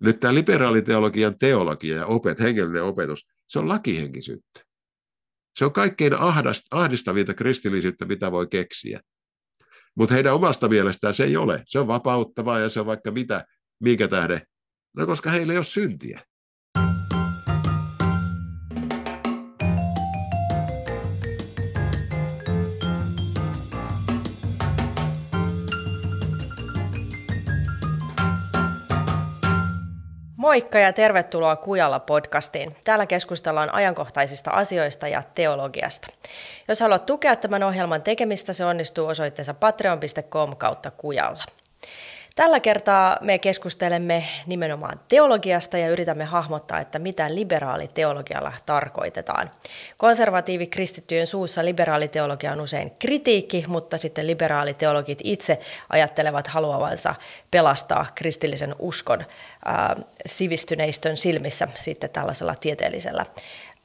Nyt 0.00 0.20
tämä 0.20 0.34
liberaaliteologian 0.34 1.38
teologia 1.38 1.96
ja 1.96 2.06
opet, 2.06 2.40
hengellinen 2.40 2.82
opetus, 2.82 3.26
se 3.48 3.58
on 3.58 3.68
lakihenkisyyttä. 3.68 4.60
Se 5.58 5.64
on 5.64 5.72
kaikkein 5.72 6.12
ahdistavinta 6.70 7.34
kristillisyyttä, 7.34 8.04
mitä 8.04 8.32
voi 8.32 8.46
keksiä. 8.46 9.00
Mutta 9.94 10.14
heidän 10.14 10.34
omasta 10.34 10.68
mielestään 10.68 11.14
se 11.14 11.24
ei 11.24 11.36
ole. 11.36 11.62
Se 11.66 11.78
on 11.78 11.86
vapauttavaa 11.86 12.58
ja 12.58 12.68
se 12.68 12.80
on 12.80 12.86
vaikka 12.86 13.10
mitä, 13.10 13.44
minkä 13.80 14.08
tähden. 14.08 14.40
No 14.96 15.06
koska 15.06 15.30
heillä 15.30 15.52
ei 15.52 15.58
ole 15.58 15.64
syntiä. 15.64 16.20
Moikka 30.50 30.78
ja 30.78 30.92
tervetuloa 30.92 31.56
Kujalla 31.56 32.00
podcastiin. 32.00 32.76
Täällä 32.84 33.06
keskustellaan 33.06 33.74
ajankohtaisista 33.74 34.50
asioista 34.50 35.08
ja 35.08 35.22
teologiasta. 35.34 36.08
Jos 36.68 36.80
haluat 36.80 37.06
tukea 37.06 37.36
tämän 37.36 37.62
ohjelman 37.62 38.02
tekemistä, 38.02 38.52
se 38.52 38.64
onnistuu 38.64 39.06
osoitteessa 39.06 39.54
patreon.com 39.54 40.56
kautta 40.56 40.90
Kujalla. 40.90 41.44
Tällä 42.40 42.60
kertaa 42.60 43.18
me 43.20 43.38
keskustelemme 43.38 44.24
nimenomaan 44.46 45.00
teologiasta 45.08 45.78
ja 45.78 45.88
yritämme 45.88 46.24
hahmottaa, 46.24 46.80
että 46.80 46.98
mitä 46.98 47.34
liberaaliteologialla 47.34 48.52
tarkoitetaan. 48.66 49.50
Konservatiivi 49.96 50.66
kristittyjen 50.66 51.26
suussa 51.26 51.64
liberaaliteologia 51.64 52.52
on 52.52 52.60
usein 52.60 52.90
kritiikki, 52.98 53.64
mutta 53.68 53.98
sitten 53.98 54.26
liberaaliteologit 54.26 55.18
itse 55.24 55.60
ajattelevat 55.88 56.46
haluavansa 56.46 57.14
pelastaa 57.50 58.06
kristillisen 58.14 58.74
uskon 58.78 59.24
ää, 59.64 59.96
sivistyneistön 60.26 61.16
silmissä 61.16 61.68
sitten 61.78 62.10
tällaisella 62.10 62.54
tieteellisellä 62.54 63.26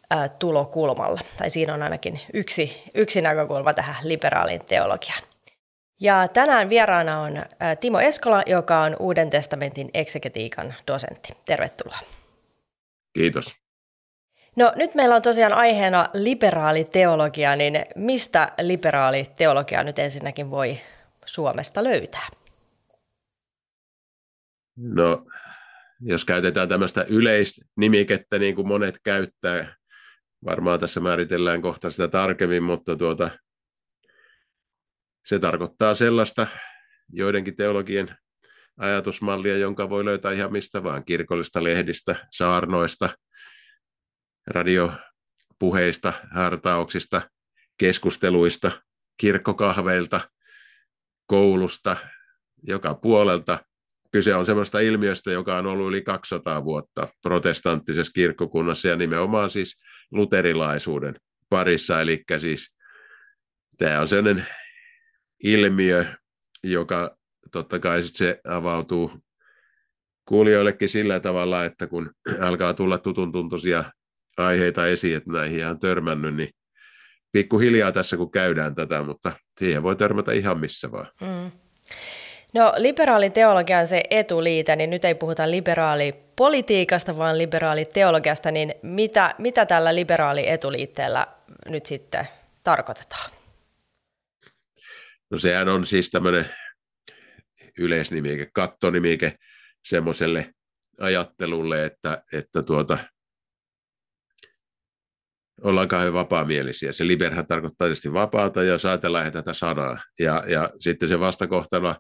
ää, 0.10 0.30
tulokulmalla. 0.30 1.22
Tai 1.38 1.50
siinä 1.50 1.74
on 1.74 1.84
ainakin 1.84 2.20
yksi, 2.34 2.84
yksi 2.94 3.22
näkökulma 3.22 3.74
tähän 3.74 3.96
liberaaliin 4.04 4.66
teologiaan. 4.66 5.35
Ja 6.02 6.28
tänään 6.28 6.70
vieraana 6.70 7.22
on 7.22 7.34
Timo 7.80 8.00
Eskola, 8.00 8.44
joka 8.46 8.82
on 8.82 8.96
Uuden 9.00 9.30
testamentin 9.30 9.90
eksegetiikan 9.94 10.74
dosentti. 10.88 11.34
Tervetuloa. 11.46 12.00
Kiitos. 13.14 13.56
No 14.56 14.74
nyt 14.76 14.96
meillä 14.96 15.16
on 15.16 15.22
tosiaan 15.22 15.54
aiheena 15.54 16.10
liberaali 16.14 16.84
teologia, 16.84 17.56
niin 17.56 17.86
mistä 17.96 18.52
liberaali 18.62 19.28
teologia 19.38 19.84
nyt 19.84 20.00
ensinnäkin 20.00 20.52
voi 20.52 20.80
Suomesta 21.26 21.84
löytää? 21.84 22.28
No, 24.78 25.26
jos 26.02 26.26
käytetään 26.26 26.70
tämmöistä 26.70 27.06
yleisnimikettä, 27.10 28.40
niin 28.40 28.56
kuin 28.56 28.68
monet 28.68 29.00
käyttää, 29.04 29.76
varmaan 30.46 30.80
tässä 30.80 31.00
määritellään 31.00 31.62
kohta 31.62 31.92
sitä 31.92 32.08
tarkemmin, 32.08 32.64
mutta 32.64 32.96
tuota, 32.96 33.30
se 35.26 35.40
tarkoittaa 35.40 35.96
sellaista 35.96 36.48
joidenkin 37.10 37.56
teologien 37.56 38.16
ajatusmallia, 38.78 39.58
jonka 39.58 39.90
voi 39.90 40.06
löytää 40.06 40.32
ihan 40.32 40.52
mistä 40.52 40.84
vaan, 40.84 41.06
kirkollista 41.06 41.64
lehdistä, 41.64 42.16
saarnoista, 42.32 43.10
radiopuheista, 44.48 46.14
hartauksista, 46.32 47.22
keskusteluista, 47.78 48.72
kirkkokahveilta, 49.18 50.22
koulusta, 51.26 51.98
joka 52.64 52.94
puolelta. 52.94 53.60
Kyse 54.12 54.36
on 54.36 54.46
sellaista 54.46 54.80
ilmiöstä, 54.80 55.32
joka 55.32 55.58
on 55.58 55.66
ollut 55.66 55.88
yli 55.88 56.02
200 56.02 56.64
vuotta 56.64 57.08
protestanttisessa 57.22 58.14
kirkkokunnassa 58.14 58.88
ja 58.88 58.96
nimenomaan 58.96 59.52
siis 59.52 59.78
luterilaisuuden 60.12 61.16
parissa. 61.50 62.02
Eli 62.02 62.24
siis 62.40 62.76
tämä 63.78 64.02
on 64.02 64.08
sellainen 64.08 64.46
ilmiö, 65.44 66.06
joka 66.64 67.18
totta 67.52 67.80
kai 67.80 68.04
sit 68.04 68.16
se 68.16 68.40
avautuu 68.48 69.12
kuulijoillekin 70.26 70.90
sillä 70.90 71.20
tavalla, 71.20 71.66
että 71.66 71.88
kun 71.88 72.12
alkaa 72.48 72.74
tulla 72.74 72.98
tutun 72.98 73.32
tuntuisia 73.32 73.84
aiheita 74.38 74.88
esiin, 74.88 75.18
että 75.18 75.32
näihin 75.32 75.68
on 75.68 75.80
törmännyt, 75.80 76.36
niin 76.36 76.50
pikkuhiljaa 77.32 77.92
tässä 77.92 78.18
kun 78.18 78.32
käydään 78.32 78.76
tätä, 78.76 79.04
mutta 79.04 79.32
siihen 79.60 79.84
voi 79.84 79.96
törmätä 79.96 80.32
ihan 80.32 80.60
missä 80.60 80.92
vaan. 80.92 81.08
Mm. 81.22 81.52
No 82.54 82.74
liberaaliteologian 82.78 83.88
se 83.88 84.04
etuliite, 84.10 84.76
niin 84.76 84.90
nyt 84.90 85.06
ei 85.06 85.16
puhuta 85.16 85.52
liberaalipolitiikasta, 85.52 87.18
vaan 87.18 87.38
liberaaliteologiasta, 87.38 88.52
niin 88.52 88.74
mitä, 88.82 89.36
mitä 89.38 89.66
tällä 89.66 89.96
liberaali 89.96 90.50
etuliitteellä 90.50 91.28
nyt 91.70 91.86
sitten 91.86 92.28
tarkoitetaan? 92.64 93.32
No 95.36 95.40
sehän 95.40 95.70
on 95.70 95.86
siis 95.86 96.10
tämmöinen 96.10 96.46
yleisnimike, 97.80 98.50
kattonimike 98.54 99.36
semmoiselle 99.86 100.54
ajattelulle, 101.00 101.86
että, 101.86 102.24
että 102.34 102.64
tuota, 102.64 102.98
ollaan 105.62 105.88
kauhean 105.88 106.14
vapaamielisiä. 106.14 106.92
Se 106.92 107.08
liberhän 107.08 107.48
tarkoittaa 107.48 107.88
tietysti 107.88 108.14
vapaata, 108.14 108.64
ja 108.64 108.72
jos 108.72 108.86
ajatellaan 108.86 109.32
tätä 109.32 109.54
sanaa. 109.54 109.98
Ja, 110.20 110.44
ja 110.48 110.70
sitten 110.80 111.10
se 111.10 111.20
vastakohtana 111.20 111.96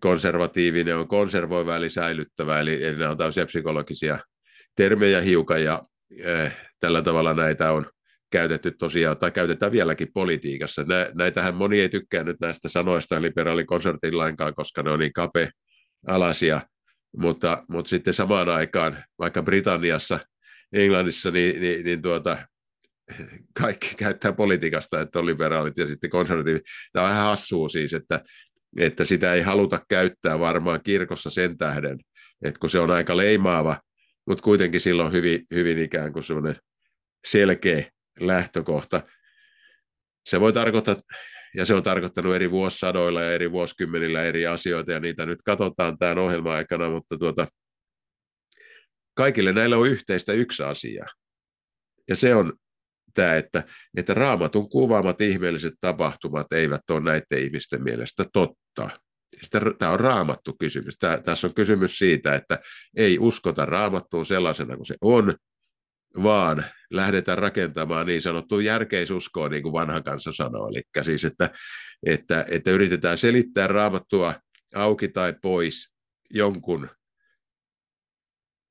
konservatiivinen 0.00 0.96
on 0.96 1.08
konservoiva 1.08 1.76
eli 1.76 1.90
säilyttävä, 1.90 2.60
eli, 2.60 2.84
eli 2.84 2.96
nämä 2.96 3.10
on 3.10 3.18
tämmöisiä 3.18 3.46
psykologisia 3.46 4.18
termejä 4.76 5.20
hiukan, 5.20 5.64
ja 5.64 5.82
äh, 6.26 6.56
tällä 6.80 7.02
tavalla 7.02 7.34
näitä 7.34 7.72
on 7.72 7.90
käytetty 8.30 8.70
tosiaan, 8.70 9.18
tai 9.18 9.30
käytetään 9.30 9.72
vieläkin 9.72 10.12
politiikassa. 10.14 10.84
Näitähän 11.14 11.54
moni 11.54 11.80
ei 11.80 11.88
tykkää 11.88 12.24
nyt 12.24 12.36
näistä 12.40 12.68
sanoista 12.68 13.22
liberaalikonsertin 13.22 14.18
lainkaan, 14.18 14.54
koska 14.54 14.82
ne 14.82 14.90
on 14.90 14.98
niin 14.98 15.12
kapea-alasia, 15.12 16.60
mutta, 17.16 17.64
mutta 17.70 17.88
sitten 17.88 18.14
samaan 18.14 18.48
aikaan, 18.48 19.04
vaikka 19.18 19.42
Britanniassa, 19.42 20.20
Englannissa, 20.72 21.30
niin, 21.30 21.60
niin, 21.60 21.84
niin 21.84 22.02
tuota, 22.02 22.38
kaikki 23.60 23.94
käyttää 23.96 24.32
politiikasta, 24.32 25.00
että 25.00 25.18
on 25.18 25.26
liberaalit 25.26 25.78
ja 25.78 25.88
sitten 25.88 26.10
konservatiivit. 26.10 26.62
Tämä 26.92 27.04
on 27.04 27.10
vähän 27.10 27.24
hassua 27.24 27.68
siis, 27.68 27.92
että, 27.92 28.20
että 28.78 29.04
sitä 29.04 29.34
ei 29.34 29.42
haluta 29.42 29.78
käyttää 29.88 30.38
varmaan 30.38 30.80
kirkossa 30.84 31.30
sen 31.30 31.58
tähden, 31.58 31.98
että 32.44 32.60
kun 32.60 32.70
se 32.70 32.78
on 32.78 32.90
aika 32.90 33.16
leimaava, 33.16 33.80
mutta 34.26 34.42
kuitenkin 34.42 34.80
silloin 34.80 35.12
hyvin, 35.12 35.44
hyvin 35.54 35.78
ikään 35.78 36.12
kuin 36.12 36.24
selkeä 37.26 37.84
lähtökohta. 38.20 39.02
Se 40.28 40.40
voi 40.40 40.52
tarkoittaa, 40.52 40.96
ja 41.54 41.64
se 41.64 41.74
on 41.74 41.82
tarkoittanut 41.82 42.34
eri 42.34 42.50
vuosisadoilla 42.50 43.22
ja 43.22 43.32
eri 43.32 43.52
vuosikymmenillä 43.52 44.22
eri 44.22 44.46
asioita, 44.46 44.92
ja 44.92 45.00
niitä 45.00 45.26
nyt 45.26 45.42
katsotaan 45.44 45.98
tämän 45.98 46.18
ohjelman 46.18 46.52
aikana, 46.52 46.90
mutta 46.90 47.18
tuota, 47.18 47.46
kaikille 49.14 49.52
näillä 49.52 49.76
on 49.76 49.88
yhteistä 49.88 50.32
yksi 50.32 50.62
asia. 50.62 51.06
Ja 52.08 52.16
se 52.16 52.34
on 52.34 52.52
tämä, 53.14 53.36
että, 53.36 53.62
että 53.96 54.14
raamatun 54.14 54.68
kuvaamat 54.68 55.20
ihmeelliset 55.20 55.74
tapahtumat 55.80 56.52
eivät 56.52 56.90
ole 56.90 57.00
näiden 57.00 57.42
ihmisten 57.42 57.82
mielestä 57.82 58.24
totta. 58.32 58.90
Tämä 59.78 59.92
on 59.92 60.00
raamattu 60.00 60.56
kysymys. 60.60 60.94
Tämä, 60.98 61.18
tässä 61.18 61.46
on 61.46 61.54
kysymys 61.54 61.98
siitä, 61.98 62.34
että 62.34 62.58
ei 62.96 63.18
uskota 63.18 63.66
raamattuun 63.66 64.26
sellaisena 64.26 64.76
kuin 64.76 64.86
se 64.86 64.94
on, 65.00 65.34
vaan 66.22 66.64
lähdetään 66.90 67.38
rakentamaan 67.38 68.06
niin 68.06 68.22
sanottua 68.22 68.62
järkeisuskoa, 68.62 69.48
niin 69.48 69.62
kuin 69.62 69.72
vanha 69.72 70.00
kansa 70.00 70.32
sanoo. 70.32 70.68
Eli 70.68 71.04
siis, 71.04 71.24
että, 71.24 71.50
että, 72.06 72.44
että 72.50 72.70
yritetään 72.70 73.18
selittää 73.18 73.66
raamattua 73.66 74.34
auki 74.74 75.08
tai 75.08 75.34
pois 75.42 75.92
jonkun 76.30 76.88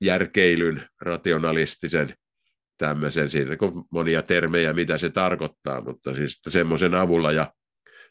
järkeilyn, 0.01 0.88
rationalistisen 1.01 2.13
tämmöisen, 2.77 3.29
siinä 3.29 3.57
on 3.61 3.83
monia 3.91 4.21
termejä, 4.21 4.73
mitä 4.73 4.97
se 4.97 5.09
tarkoittaa, 5.09 5.81
mutta 5.81 6.15
siis 6.15 6.39
semmoisen 6.50 6.95
avulla 6.95 7.31
ja 7.31 7.53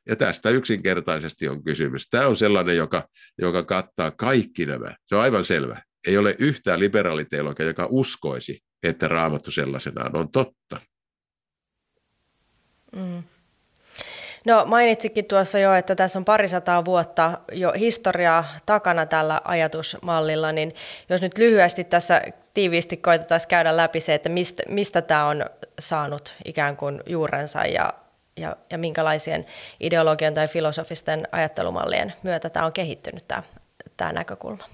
ja 0.09 0.17
tästä 0.17 0.51
yksinkertaisesti 0.51 1.49
on 1.49 1.65
kysymys. 1.65 2.09
Tämä 2.09 2.27
on 2.27 2.37
sellainen, 2.37 2.77
joka, 2.77 3.09
joka 3.39 3.63
kattaa 3.63 4.11
kaikki 4.11 4.67
nämä. 4.67 4.95
Se 5.07 5.15
on 5.17 5.23
aivan 5.23 5.45
selvä. 5.45 5.83
Ei 6.07 6.17
ole 6.17 6.35
yhtään 6.39 6.81
liberaaliteologia, 6.81 7.67
joka 7.67 7.89
uskoisi, 7.91 8.61
että 8.89 9.09
raamattu 9.09 9.51
sellaisenaan 9.51 10.17
on 10.17 10.29
totta. 10.29 10.81
Mm. 12.97 13.23
No 14.47 14.65
mainitsikin 14.67 15.25
tuossa 15.25 15.59
jo, 15.59 15.75
että 15.75 15.95
tässä 15.95 16.19
on 16.19 16.25
parisataa 16.25 16.85
vuotta 16.85 17.39
jo 17.53 17.73
historiaa 17.73 18.45
takana 18.67 19.07
tällä 19.07 19.41
ajatusmallilla, 19.45 20.53
niin 20.53 20.73
jos 21.09 21.23
nyt 21.23 21.39
lyhyesti 21.39 21.85
tässä 21.85 22.23
tiiviisti 22.55 22.97
koitetaan 22.97 23.41
käydä 23.49 23.77
läpi 23.77 24.01
se, 24.01 24.15
että 24.15 24.29
mistä, 24.29 24.63
mistä 24.69 25.03
tämä 25.03 25.27
on 25.27 25.45
saanut 25.79 26.35
ikään 26.45 26.77
kuin 26.77 27.03
juurensa 27.07 27.67
ja, 27.67 27.95
ja, 28.37 28.57
ja 28.71 28.79
minkälaisien 28.79 29.47
ideologian 29.81 30.35
tai 30.35 30.49
filosofisten 30.49 31.29
ajattelumallien 31.33 32.13
myötä 32.23 32.51
tämä 32.51 32.67
on 32.67 32.73
kehittynyt 32.73 33.25
tämä, 33.29 33.43
tämä 33.97 34.13
näkökulma. 34.13 34.65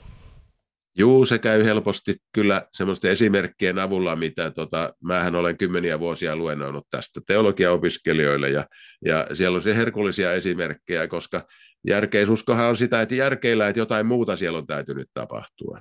Juu, 0.99 1.27
se 1.27 1.39
käy 1.39 1.65
helposti 1.65 2.17
kyllä 2.35 2.63
semmoisten 2.75 3.11
esimerkkien 3.11 3.79
avulla, 3.79 4.17
mitä 4.17 4.51
tota, 4.51 4.95
mähän 5.05 5.35
olen 5.35 5.59
kymmeniä 5.59 6.01
vuosia 6.01 6.37
luennoinut 6.37 6.87
tästä 6.91 7.21
teologiaopiskelijoille, 7.27 8.51
ja, 8.51 8.67
ja 9.05 9.27
siellä 9.33 9.57
on 9.57 9.63
se 9.63 9.77
herkullisia 9.77 10.33
esimerkkejä, 10.33 11.09
koska 11.09 11.47
järkeisuskohan 11.87 12.69
on 12.69 12.77
sitä, 12.77 13.03
että 13.03 13.15
järkeillä, 13.15 13.69
että 13.69 13.81
jotain 13.81 14.07
muuta 14.07 14.37
siellä 14.37 14.59
on 14.59 14.67
täytynyt 14.67 15.09
tapahtua. 15.15 15.81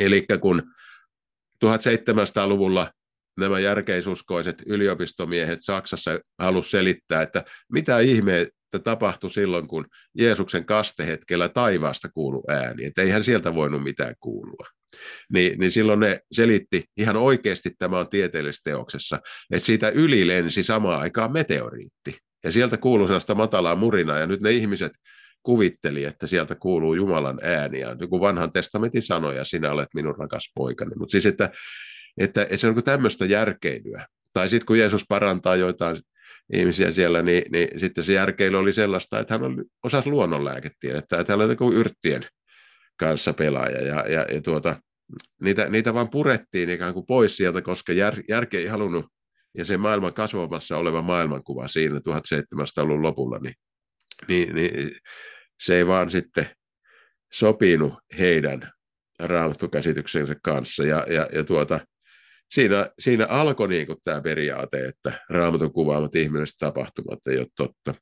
Eli 0.00 0.26
kun 0.40 0.62
1700-luvulla 1.64 2.90
nämä 3.38 3.58
järkeisuskoiset 3.58 4.62
yliopistomiehet 4.66 5.58
Saksassa 5.62 6.18
halusivat 6.38 6.70
selittää, 6.70 7.22
että 7.22 7.44
mitä 7.72 7.98
ihmeitä 8.74 8.90
tapahtui 8.90 9.30
silloin, 9.30 9.68
kun 9.68 9.84
Jeesuksen 10.14 10.64
kastehetkellä 10.64 11.48
taivaasta 11.48 12.08
kuulu 12.08 12.44
ääni, 12.48 12.84
että 12.84 13.02
eihän 13.02 13.24
sieltä 13.24 13.54
voinut 13.54 13.82
mitään 13.82 14.14
kuulua. 14.20 14.66
Niin, 15.32 15.58
niin 15.58 15.72
silloin 15.72 16.00
ne 16.00 16.18
selitti, 16.32 16.84
ihan 16.96 17.16
oikeasti 17.16 17.70
tämä 17.78 17.98
on 17.98 18.08
tieteellisessä 18.08 18.70
teoksessa, 18.70 19.20
että 19.50 19.66
siitä 19.66 19.88
yli 19.88 20.26
lensi 20.26 20.62
samaan 20.62 21.00
aikaan 21.00 21.32
meteoriitti. 21.32 22.16
Ja 22.44 22.52
sieltä 22.52 22.76
kuului 22.76 23.06
sellaista 23.06 23.34
matalaa 23.34 23.76
murinaa, 23.76 24.18
ja 24.18 24.26
nyt 24.26 24.40
ne 24.40 24.50
ihmiset 24.50 24.92
kuvitteli, 25.42 26.04
että 26.04 26.26
sieltä 26.26 26.54
kuuluu 26.54 26.94
Jumalan 26.94 27.38
ääniä, 27.42 27.96
joku 28.00 28.20
vanhan 28.20 28.50
testamentin 28.50 29.02
sanoja, 29.02 29.44
sinä 29.44 29.70
olet 29.70 29.88
minun 29.94 30.18
rakas 30.18 30.50
poikani. 30.54 30.92
Mutta 30.96 31.12
siis, 31.12 31.26
että, 31.26 31.50
että, 32.18 32.42
että 32.42 32.56
se 32.56 32.68
on 32.68 32.82
tämmöistä 32.82 33.26
järkeilyä. 33.26 34.06
Tai 34.32 34.50
sitten 34.50 34.66
kun 34.66 34.78
Jeesus 34.78 35.04
parantaa 35.08 35.56
joitain 35.56 35.96
ihmisiä 36.52 36.92
siellä, 36.92 37.22
niin, 37.22 37.42
niin 37.52 37.80
sitten 37.80 38.04
se 38.04 38.12
järkeily 38.12 38.58
oli 38.58 38.72
sellaista, 38.72 39.18
että 39.18 39.34
hän 39.34 39.42
oli, 39.42 39.62
osasi 39.84 40.10
luonnonlääketiedettä, 40.10 41.20
että 41.20 41.32
hän 41.32 41.40
oli 41.40 41.52
joku 41.52 41.72
yrttien 41.72 42.22
kanssa 42.96 43.32
pelaaja, 43.32 43.82
ja, 43.82 44.04
ja, 44.08 44.26
ja 44.34 44.42
tuota, 44.42 44.76
niitä, 45.42 45.68
niitä 45.68 45.94
vaan 45.94 46.10
purettiin 46.10 46.70
ikään 46.70 46.94
kuin 46.94 47.06
pois 47.06 47.36
sieltä, 47.36 47.62
koska 47.62 47.92
jär, 47.92 48.14
järke 48.28 48.58
ei 48.58 48.66
halunnut, 48.66 49.06
ja 49.58 49.64
se 49.64 49.76
maailman 49.76 50.14
kasvamassa 50.14 50.76
oleva 50.76 51.02
maailmankuva 51.02 51.68
siinä 51.68 51.98
1700-luvun 51.98 53.02
lopulla, 53.02 53.38
niin, 53.38 53.54
niin, 54.28 54.54
niin 54.54 54.90
se 55.60 55.76
ei 55.76 55.86
vaan 55.86 56.10
sitten 56.10 56.46
sopinut 57.32 57.94
heidän 58.18 58.72
raamattukäsityksensä 59.18 60.36
kanssa. 60.42 60.84
Ja, 60.84 61.06
ja, 61.08 61.28
ja 61.32 61.44
tuota, 61.44 61.80
siinä, 62.50 62.86
siinä 62.98 63.26
alkoi 63.26 63.68
niin 63.68 63.86
kuin 63.86 63.98
tämä 64.04 64.20
periaate, 64.20 64.86
että 64.86 65.12
raamatun 65.30 65.72
kuvaamat 65.72 66.14
ihmiset 66.14 66.56
tapahtumat 66.58 67.26
ei 67.26 67.38
ole 67.38 67.46
totta. 67.56 67.94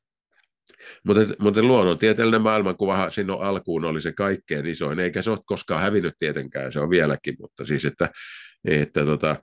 Mutta, 1.05 1.21
mutta 1.39 1.63
luonnontieteellinen 1.63 2.41
maailmankuvahan 2.41 3.11
sinun 3.11 3.41
alkuun 3.41 3.85
oli 3.85 4.01
se 4.01 4.11
kaikkein 4.11 4.65
isoin, 4.65 4.99
eikä 4.99 5.21
se 5.21 5.29
ole 5.29 5.39
koskaan 5.45 5.81
hävinnyt 5.81 6.13
tietenkään, 6.19 6.73
se 6.73 6.79
on 6.79 6.89
vieläkin, 6.89 7.35
mutta 7.39 7.65
siis, 7.65 7.85
että, 7.85 8.09
että 8.65 9.05
tota, 9.05 9.35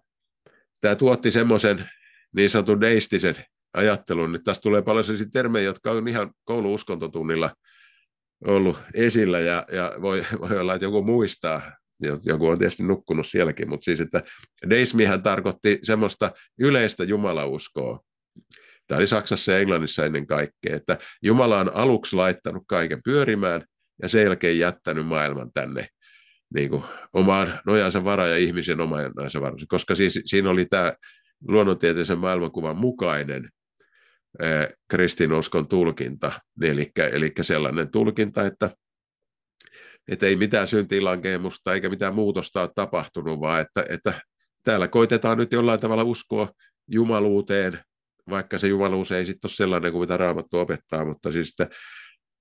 tämä 0.81 0.95
tuotti 0.95 1.31
semmoisen 1.31 1.89
niin 2.37 2.51
sanotun 2.51 2.81
deistisen 2.81 3.37
ajattelun. 3.75 4.33
Nyt 4.33 4.45
tässä 4.45 4.62
tulee 4.62 4.83
paljon 4.83 5.05
sellaisia 5.05 5.29
termejä, 5.33 5.65
jotka 5.65 5.91
on 5.91 6.09
ihan 6.09 6.33
kouluuskontotunnilla 6.45 7.51
ollut 8.47 8.79
esillä 8.95 9.41
ja, 9.41 9.67
ja 9.73 9.93
voi, 10.03 10.25
voi 10.41 10.59
olla, 10.59 10.75
että 10.75 10.87
joku 10.87 11.03
muistaa, 11.03 11.62
joku 12.25 12.47
on 12.49 12.59
tietysti 12.59 12.83
nukkunut 12.83 13.27
sielläkin, 13.27 13.69
mutta 13.69 13.85
siis, 13.85 14.01
että 14.01 14.23
deismihän 14.71 15.23
tarkoitti 15.23 15.79
semmoista 15.83 16.31
yleistä 16.59 17.05
jumalauskoa. 17.05 18.01
Tämä 18.87 18.99
oli 18.99 19.06
Saksassa 19.06 19.53
ja 19.53 19.59
Englannissa 19.59 20.05
ennen 20.05 20.27
kaikkea, 20.27 20.77
että 20.77 20.99
Jumala 21.23 21.59
on 21.59 21.71
aluksi 21.75 22.17
laittanut 22.17 22.65
kaiken 22.69 23.03
pyörimään 23.05 23.65
ja 24.03 24.09
sen 24.09 24.23
jälkeen 24.23 24.59
jättänyt 24.59 25.06
maailman 25.06 25.53
tänne 25.55 25.87
niin 26.55 26.71
kuin 26.71 26.83
omaan 27.15 27.61
nojansa 27.67 28.05
varaan 28.05 28.31
ja 28.31 28.37
ihmisen 28.37 28.81
omaan 28.81 29.12
varaan, 29.41 29.67
koska 29.69 29.95
siis, 29.95 30.21
siinä 30.25 30.51
oli 30.51 30.67
tämä 30.67 30.93
luonnontieteellisen 31.49 32.19
maailmankuvan 32.19 32.77
mukainen 32.77 33.49
kristinuskon 34.91 35.69
tulkinta, 35.69 36.33
eli, 36.62 36.93
eli 37.12 37.33
sellainen 37.43 37.91
tulkinta, 37.91 38.47
että, 38.47 38.71
että 40.09 40.27
ei 40.27 40.37
mitään 40.37 40.69
syntilankeemusta 40.69 41.73
eikä 41.73 41.89
mitään 41.89 42.15
muutosta 42.15 42.61
ole 42.61 42.71
tapahtunut, 42.75 43.41
vaan 43.41 43.61
että, 43.61 43.85
että 43.89 44.12
täällä 44.62 44.89
koitetaan 44.89 45.39
nyt 45.39 45.53
jollain 45.53 45.81
tavalla 45.81 46.03
uskoa 46.03 46.49
jumaluuteen, 46.91 47.79
vaikka 48.31 48.59
se 48.59 48.69
jumaluus 48.69 49.12
ei 49.12 49.27
sitten 49.27 49.49
ole 49.49 49.55
sellainen 49.55 49.93
kuin 49.93 50.01
mitä 50.01 50.17
Raamattu 50.17 50.59
opettaa, 50.59 51.05
mutta 51.05 51.33
siis 51.33 51.55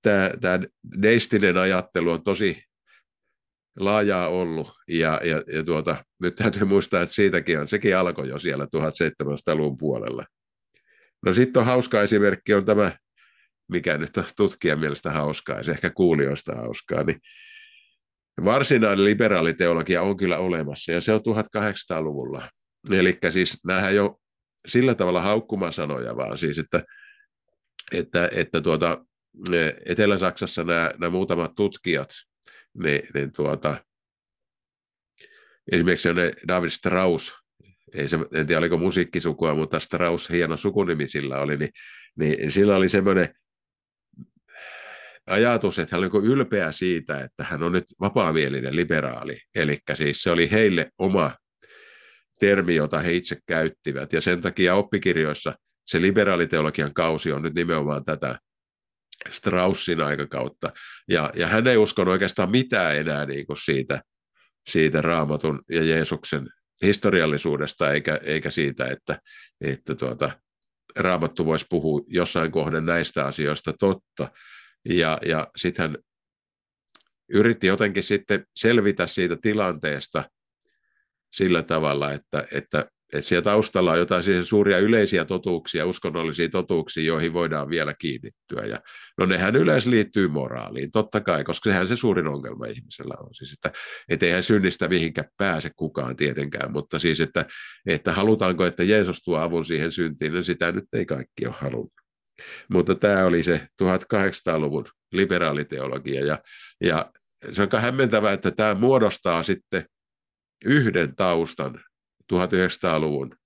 tämä, 0.02 0.30
tämä 0.40 0.58
deistinen 1.02 1.56
ajattelu 1.56 2.10
on 2.10 2.24
tosi 2.24 2.62
laajaa 3.78 4.28
ollut, 4.28 4.72
ja, 4.88 5.20
ja, 5.24 5.42
ja 5.52 5.64
tuota, 5.64 5.96
nyt 6.22 6.34
täytyy 6.34 6.64
muistaa, 6.64 7.02
että 7.02 7.14
siitäkin 7.14 7.60
on, 7.60 7.68
sekin 7.68 7.96
alkoi 7.96 8.28
jo 8.28 8.38
siellä 8.38 8.64
1700-luvun 8.64 9.76
puolella. 9.76 10.24
No 11.26 11.32
sitten 11.32 11.60
on 11.60 11.66
hauska 11.66 12.02
esimerkki 12.02 12.54
on 12.54 12.64
tämä, 12.64 12.92
mikä 13.72 13.98
nyt 13.98 14.16
on 14.16 14.24
tutkijan 14.36 14.78
mielestä 14.78 15.10
hauskaa, 15.10 15.56
ja 15.56 15.62
se 15.62 15.70
ehkä 15.70 15.90
kuulijoista 15.90 16.54
hauskaa, 16.54 17.02
niin 17.02 17.20
varsinainen 18.44 19.04
liberaaliteologia 19.04 20.02
on 20.02 20.16
kyllä 20.16 20.38
olemassa, 20.38 20.92
ja 20.92 21.00
se 21.00 21.12
on 21.12 21.20
1800-luvulla. 21.20 22.48
Eli 22.90 23.18
siis 23.30 23.58
nämähän 23.66 23.94
jo 23.94 24.20
sillä 24.68 24.94
tavalla 24.94 25.20
haukkumasanoja, 25.20 26.16
vaan 26.16 26.38
siis, 26.38 26.58
että, 26.58 26.82
että, 27.92 28.28
että 28.32 28.60
tuota, 28.60 29.04
Etelä-Saksassa 29.86 30.64
nämä, 30.64 30.90
nämä 30.98 31.10
muutamat 31.10 31.52
tutkijat, 31.56 32.08
niin, 32.82 33.02
niin 33.14 33.32
tuota, 33.32 33.84
esimerkiksi 35.72 36.14
ne 36.14 36.32
David 36.48 36.70
Strauss, 36.70 37.32
ei 37.94 38.08
se, 38.08 38.18
en 38.34 38.46
tiedä 38.46 38.58
oliko 38.58 38.78
musiikkisukua, 38.78 39.54
mutta 39.54 39.80
Strauss, 39.80 40.30
hieno 40.30 40.56
sukunimi 40.56 41.08
sillä 41.08 41.38
oli, 41.38 41.56
niin, 41.56 41.70
niin 42.18 42.50
sillä 42.50 42.76
oli 42.76 42.88
semmoinen 42.88 43.34
ajatus, 45.26 45.78
että 45.78 45.96
hän 45.96 46.04
oli 46.04 46.26
ylpeä 46.26 46.72
siitä, 46.72 47.20
että 47.20 47.44
hän 47.44 47.62
on 47.62 47.72
nyt 47.72 47.84
vapaamielinen 48.00 48.76
liberaali. 48.76 49.38
Eli 49.54 49.78
siis 49.94 50.22
se 50.22 50.30
oli 50.30 50.50
heille 50.50 50.90
oma 50.98 51.36
termi, 52.40 52.74
jota 52.74 52.98
he 52.98 53.12
itse 53.12 53.36
käyttivät. 53.46 54.12
Ja 54.12 54.20
sen 54.20 54.42
takia 54.42 54.74
oppikirjoissa 54.74 55.54
se 55.86 56.00
liberaaliteologian 56.00 56.94
kausi 56.94 57.32
on 57.32 57.42
nyt 57.42 57.54
nimenomaan 57.54 58.04
tätä 58.04 58.38
Straussin 59.30 60.00
aikakautta. 60.00 60.72
Ja, 61.08 61.30
ja 61.36 61.46
hän 61.46 61.66
ei 61.66 61.76
uskonut 61.76 62.12
oikeastaan 62.12 62.50
mitään 62.50 62.96
enää 62.96 63.26
niin 63.26 63.46
kuin 63.46 63.56
siitä, 63.56 64.02
siitä 64.68 65.00
raamatun 65.00 65.62
ja 65.70 65.82
Jeesuksen 65.82 66.48
historiallisuudesta 66.82 67.92
eikä, 67.92 68.20
eikä 68.22 68.50
siitä, 68.50 68.86
että, 68.86 69.18
että 69.60 69.94
tuota, 69.94 70.30
raamattu 70.96 71.46
voisi 71.46 71.66
puhua 71.70 72.00
jossain 72.06 72.52
kohden 72.52 72.86
näistä 72.86 73.26
asioista 73.26 73.72
totta. 73.80 74.28
Ja, 74.88 75.18
ja 75.26 75.48
sitten 75.56 75.82
hän 75.82 75.96
yritti 77.28 77.66
jotenkin 77.66 78.02
sitten 78.02 78.46
selvitä 78.56 79.06
siitä 79.06 79.36
tilanteesta 79.42 80.24
sillä 81.32 81.62
tavalla, 81.62 82.12
että, 82.12 82.44
että 82.52 82.84
että 83.14 83.28
siellä 83.28 83.42
taustalla 83.42 83.92
on 83.92 83.98
jotain 83.98 84.22
siis 84.22 84.48
suuria 84.48 84.78
yleisiä 84.78 85.24
totuuksia, 85.24 85.86
uskonnollisia 85.86 86.48
totuuksia, 86.48 87.04
joihin 87.04 87.32
voidaan 87.32 87.68
vielä 87.68 87.94
kiinnittyä. 87.94 88.62
Ja, 88.66 88.78
no 89.18 89.26
nehän 89.26 89.56
yleensä 89.56 89.90
liittyy 89.90 90.28
moraaliin, 90.28 90.90
totta 90.90 91.20
kai, 91.20 91.44
koska 91.44 91.70
sehän 91.70 91.88
se 91.88 91.96
suurin 91.96 92.28
ongelma 92.28 92.66
ihmisellä 92.66 93.14
on. 93.20 93.34
Siis, 93.34 93.52
että 93.52 93.78
et 94.08 94.22
eihän 94.22 94.42
synnistä 94.42 94.88
mihinkään 94.88 95.28
pääse 95.36 95.70
kukaan 95.76 96.16
tietenkään, 96.16 96.72
mutta 96.72 96.98
siis, 96.98 97.20
että, 97.20 97.44
että 97.86 98.12
halutaanko, 98.12 98.64
että 98.64 98.84
Jeesus 98.84 99.22
tuo 99.22 99.38
avun 99.38 99.64
siihen 99.64 99.92
syntiin, 99.92 100.32
niin 100.32 100.44
sitä 100.44 100.72
nyt 100.72 100.84
ei 100.92 101.06
kaikki 101.06 101.46
ole 101.46 101.54
halunnut. 101.58 102.03
Mutta 102.68 102.94
tämä 102.94 103.24
oli 103.24 103.42
se 103.42 103.68
1800-luvun 103.82 104.88
liberaaliteologia, 105.12 106.26
ja, 106.26 106.38
ja 106.80 107.10
se 107.52 107.62
on 107.62 107.82
hämmentävää, 107.82 108.32
että 108.32 108.50
tämä 108.50 108.74
muodostaa 108.74 109.42
sitten 109.42 109.84
yhden 110.64 111.16
taustan 111.16 111.84
1900-luvun 112.32 113.36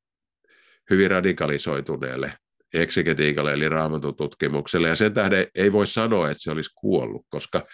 hyvin 0.91 1.11
radikalisoituneelle 1.11 2.33
eksegetiikalle 2.75 3.53
eli 3.53 3.69
raamatun 3.69 4.17
tutkimukselle. 4.17 4.89
Ja 4.89 4.97
sen 4.97 5.15
tähden 5.15 5.47
ei 5.55 5.73
voi 5.73 5.87
sanoa, 5.87 6.31
että 6.31 6.43
se 6.43 6.51
olisi 6.51 6.71
kuollut, 6.75 7.27
koska, 7.29 7.67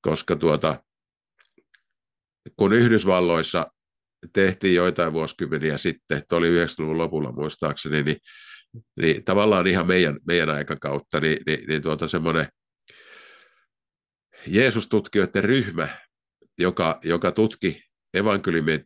koska 0.00 0.36
tuota, 0.36 0.82
kun 2.56 2.72
Yhdysvalloissa 2.72 3.66
tehtiin 4.32 4.74
joitain 4.74 5.12
vuosikymmeniä 5.12 5.78
sitten, 5.78 6.18
että 6.18 6.36
oli 6.36 6.64
90-luvun 6.64 6.98
lopulla 6.98 7.32
muistaakseni, 7.32 8.02
niin, 8.02 8.16
niin 9.00 9.24
tavallaan 9.24 9.66
ihan 9.66 9.86
meidän, 9.86 10.18
meidän 10.26 10.50
aikakautta, 10.50 11.20
niin, 11.20 11.38
niin, 11.46 11.68
niin 11.68 11.82
tuota 11.82 12.08
semmoinen 12.08 12.46
Jeesus-tutkijoiden 14.46 15.44
ryhmä, 15.44 15.88
joka, 16.58 16.98
joka 17.04 17.32
tutki 17.32 17.82
evankeliumien 18.14 18.84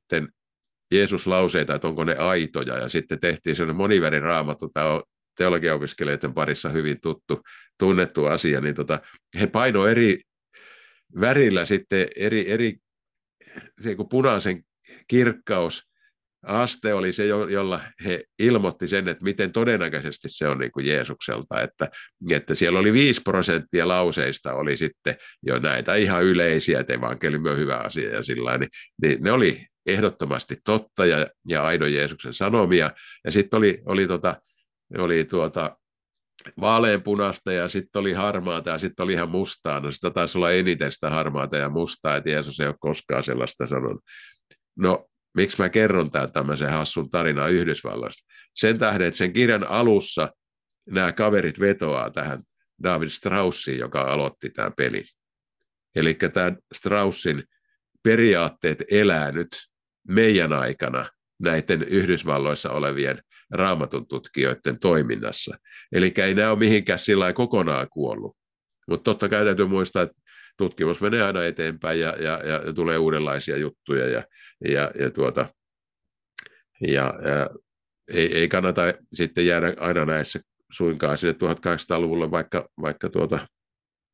Jeesus-lauseita, 0.95 1.75
että 1.75 1.89
onko 1.89 2.05
ne 2.05 2.17
aitoja, 2.17 2.79
ja 2.79 2.89
sitten 2.89 3.19
tehtiin 3.19 3.57
sellainen 3.57 3.77
monivärin 3.77 4.23
raamattu, 4.23 4.69
tämä 4.69 4.87
on 4.87 5.03
teologiaopiskelijoiden 5.39 6.35
parissa 6.35 6.69
hyvin 6.69 7.01
tuttu, 7.01 7.41
tunnettu 7.79 8.25
asia, 8.25 8.61
niin 8.61 8.75
tota, 8.75 9.01
he 9.41 9.47
paino 9.47 9.87
eri 9.87 10.19
värillä 11.21 11.65
sitten 11.65 12.09
eri, 12.17 12.51
eri 12.51 12.77
niin 13.85 13.97
kuin 13.97 14.09
punaisen 14.09 14.65
kirkkaus 15.09 15.83
aste 16.47 16.95
oli 16.95 17.13
se, 17.13 17.27
jolla 17.27 17.81
he 18.05 18.21
ilmoitti 18.39 18.89
sen, 18.89 19.09
että 19.09 19.25
miten 19.25 19.53
todennäköisesti 19.53 20.29
se 20.29 20.49
on 20.49 20.59
niin 20.59 20.73
kuin 20.73 20.87
Jeesukselta, 20.87 21.61
että, 21.61 21.89
että 22.31 22.55
siellä 22.55 22.79
oli 22.79 22.93
5 22.93 23.23
prosenttia 23.23 23.89
lauseista 23.89 24.55
oli 24.55 24.77
sitten 24.77 25.17
jo 25.43 25.59
näitä 25.59 25.95
ihan 25.95 26.25
yleisiä, 26.25 26.81
että 26.81 26.95
evankeliumi 26.95 27.51
on 27.51 27.59
hyvä 27.59 27.77
asia 27.77 28.11
ja 28.11 28.23
sillä 28.23 28.59
niin, 28.59 28.71
niin 29.03 29.23
ne 29.23 29.33
oli 29.33 29.67
ehdottomasti 29.87 30.57
totta 30.65 31.07
ja, 31.07 31.27
ja 31.49 31.65
aidon 31.65 31.95
Jeesuksen 31.95 32.35
sanomia, 32.35 32.91
ja 33.25 33.31
sitten 33.33 33.59
oli, 33.59 33.83
oli, 33.87 34.07
tota, 34.07 34.37
oli 34.99 35.25
tuota, 35.25 35.77
vaaleanpunasta 36.61 37.53
ja 37.53 37.69
sitten 37.69 38.01
oli 38.01 38.13
harmaata 38.13 38.71
ja 38.71 38.79
sitten 38.79 39.05
oli 39.05 39.13
ihan 39.13 39.31
mustaa. 39.31 39.81
No 39.81 39.91
sitä 39.91 40.11
taisi 40.11 40.39
olla 40.39 40.51
eniten 40.51 40.93
sitä 40.93 41.11
harmaata 41.11 41.57
ja 41.57 41.69
mustaa, 41.69 42.17
että 42.17 42.31
Jeesus 42.31 42.61
ei 42.61 42.67
ole 42.67 42.75
koskaan 42.81 43.25
sellaista 43.25 43.67
sanonut. 43.67 44.05
No 44.79 45.08
miksi 45.39 45.63
mä 45.63 45.69
kerron 45.69 46.11
tämän 46.11 46.33
tämmöisen 46.33 46.71
hassun 46.71 47.11
tarinan 47.11 47.53
Yhdysvalloista? 47.53 48.27
Sen 48.55 48.79
tähden, 48.79 49.07
että 49.07 49.19
sen 49.19 49.33
kirjan 49.33 49.71
alussa 49.71 50.31
nämä 50.91 51.13
kaverit 51.13 51.61
vetoaa 51.61 52.11
tähän 52.11 52.41
David 52.83 53.09
Straussiin, 53.09 53.79
joka 53.79 54.01
aloitti 54.01 54.51
tämän 54.51 54.73
pelin. 54.77 55.05
Eli 55.97 56.15
tämä 56.15 56.53
Straussin 56.75 57.43
periaatteet 58.03 58.85
elää 58.91 59.33
nyt 59.33 59.49
meidän 60.09 60.53
aikana 60.53 61.07
näiden 61.39 61.83
Yhdysvalloissa 61.83 62.71
olevien 62.71 63.23
raamatun 63.51 64.09
tutkijoiden 64.09 64.79
toiminnassa. 64.79 65.59
Eli 65.93 66.13
ei 66.17 66.35
nämä 66.35 66.51
ole 66.51 66.59
mihinkään 66.59 66.99
sillä 66.99 67.33
kokonaan 67.33 67.89
kuollut. 67.91 68.37
Mutta 68.89 69.05
totta 69.05 69.29
kai 69.29 69.45
täytyy 69.45 69.67
muistaa, 69.67 70.03
että 70.03 70.17
tutkimus 70.59 71.01
menee 71.01 71.23
aina 71.23 71.45
eteenpäin 71.45 72.01
ja, 72.01 72.15
ja, 72.21 72.41
ja 72.45 72.73
tulee 72.75 72.99
uudenlaisia 72.99 73.57
juttuja 73.57 74.09
ja, 74.09 74.23
ja, 74.69 74.91
ja, 75.01 75.11
tuota, 75.11 75.49
ja, 76.81 77.15
ja 77.25 77.51
ei, 78.15 78.37
ei 78.37 78.49
kannata 78.49 78.83
sitten 79.15 79.47
jäädä 79.47 79.75
aina 79.81 80.05
näissä 80.05 80.41
suinkaan 80.73 81.19
sinne 81.19 81.33
1800-luvulle, 81.33 82.31
vaikka, 82.31 82.69
vaikka 82.81 83.09
tuota, 83.09 83.49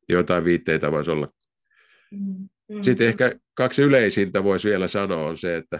jotain 0.09 0.43
viitteitä 0.43 0.91
voisi 0.91 1.11
olla. 1.11 1.27
Mm-hmm. 2.11 2.83
Sitten 2.83 3.07
ehkä 3.07 3.31
kaksi 3.53 3.81
yleisintä 3.81 4.43
voisi 4.43 4.69
vielä 4.69 4.87
sanoa 4.87 5.27
on 5.27 5.37
se, 5.37 5.55
että, 5.55 5.79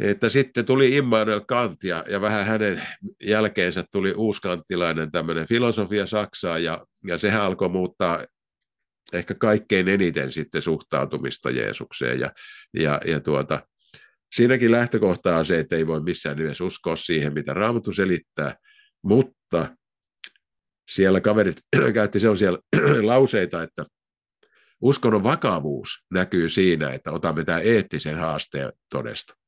että 0.00 0.28
sitten 0.28 0.66
tuli 0.66 0.96
Immanuel 0.96 1.40
Kant 1.40 1.84
ja, 1.84 2.04
ja 2.08 2.20
vähän 2.20 2.46
hänen 2.46 2.82
jälkeensä 3.22 3.84
tuli 3.92 4.12
uuskanttilainen 4.16 5.10
tämmöinen 5.10 5.48
filosofia 5.48 6.06
Saksaan 6.06 6.64
ja, 6.64 6.86
ja 7.06 7.18
sehän 7.18 7.42
alkoi 7.42 7.68
muuttaa 7.68 8.24
ehkä 9.12 9.34
kaikkein 9.34 9.88
eniten 9.88 10.32
sitten 10.32 10.62
suhtautumista 10.62 11.50
Jeesukseen. 11.50 12.20
Ja, 12.20 12.32
ja, 12.74 13.00
ja 13.06 13.20
tuota, 13.20 13.60
siinäkin 14.34 14.72
lähtökohta 14.72 15.36
on 15.36 15.46
se, 15.46 15.58
että 15.58 15.76
ei 15.76 15.86
voi 15.86 16.00
missään 16.00 16.36
nimessä 16.36 16.64
uskoa 16.64 16.96
siihen, 16.96 17.34
mitä 17.34 17.54
Raamattu 17.54 17.92
selittää, 17.92 18.54
mutta 19.04 19.76
siellä 20.90 21.20
kaverit 21.20 21.60
käytti 21.94 22.20
sellaisia 22.20 22.52
lauseita, 23.02 23.62
että 23.62 23.84
uskonnon 24.80 25.22
vakavuus 25.22 26.04
näkyy 26.12 26.48
siinä, 26.48 26.90
että 26.90 27.12
otamme 27.12 27.44
tämän 27.44 27.62
eettisen 27.64 28.18
haasteen 28.18 28.72
todesta. 28.90 29.39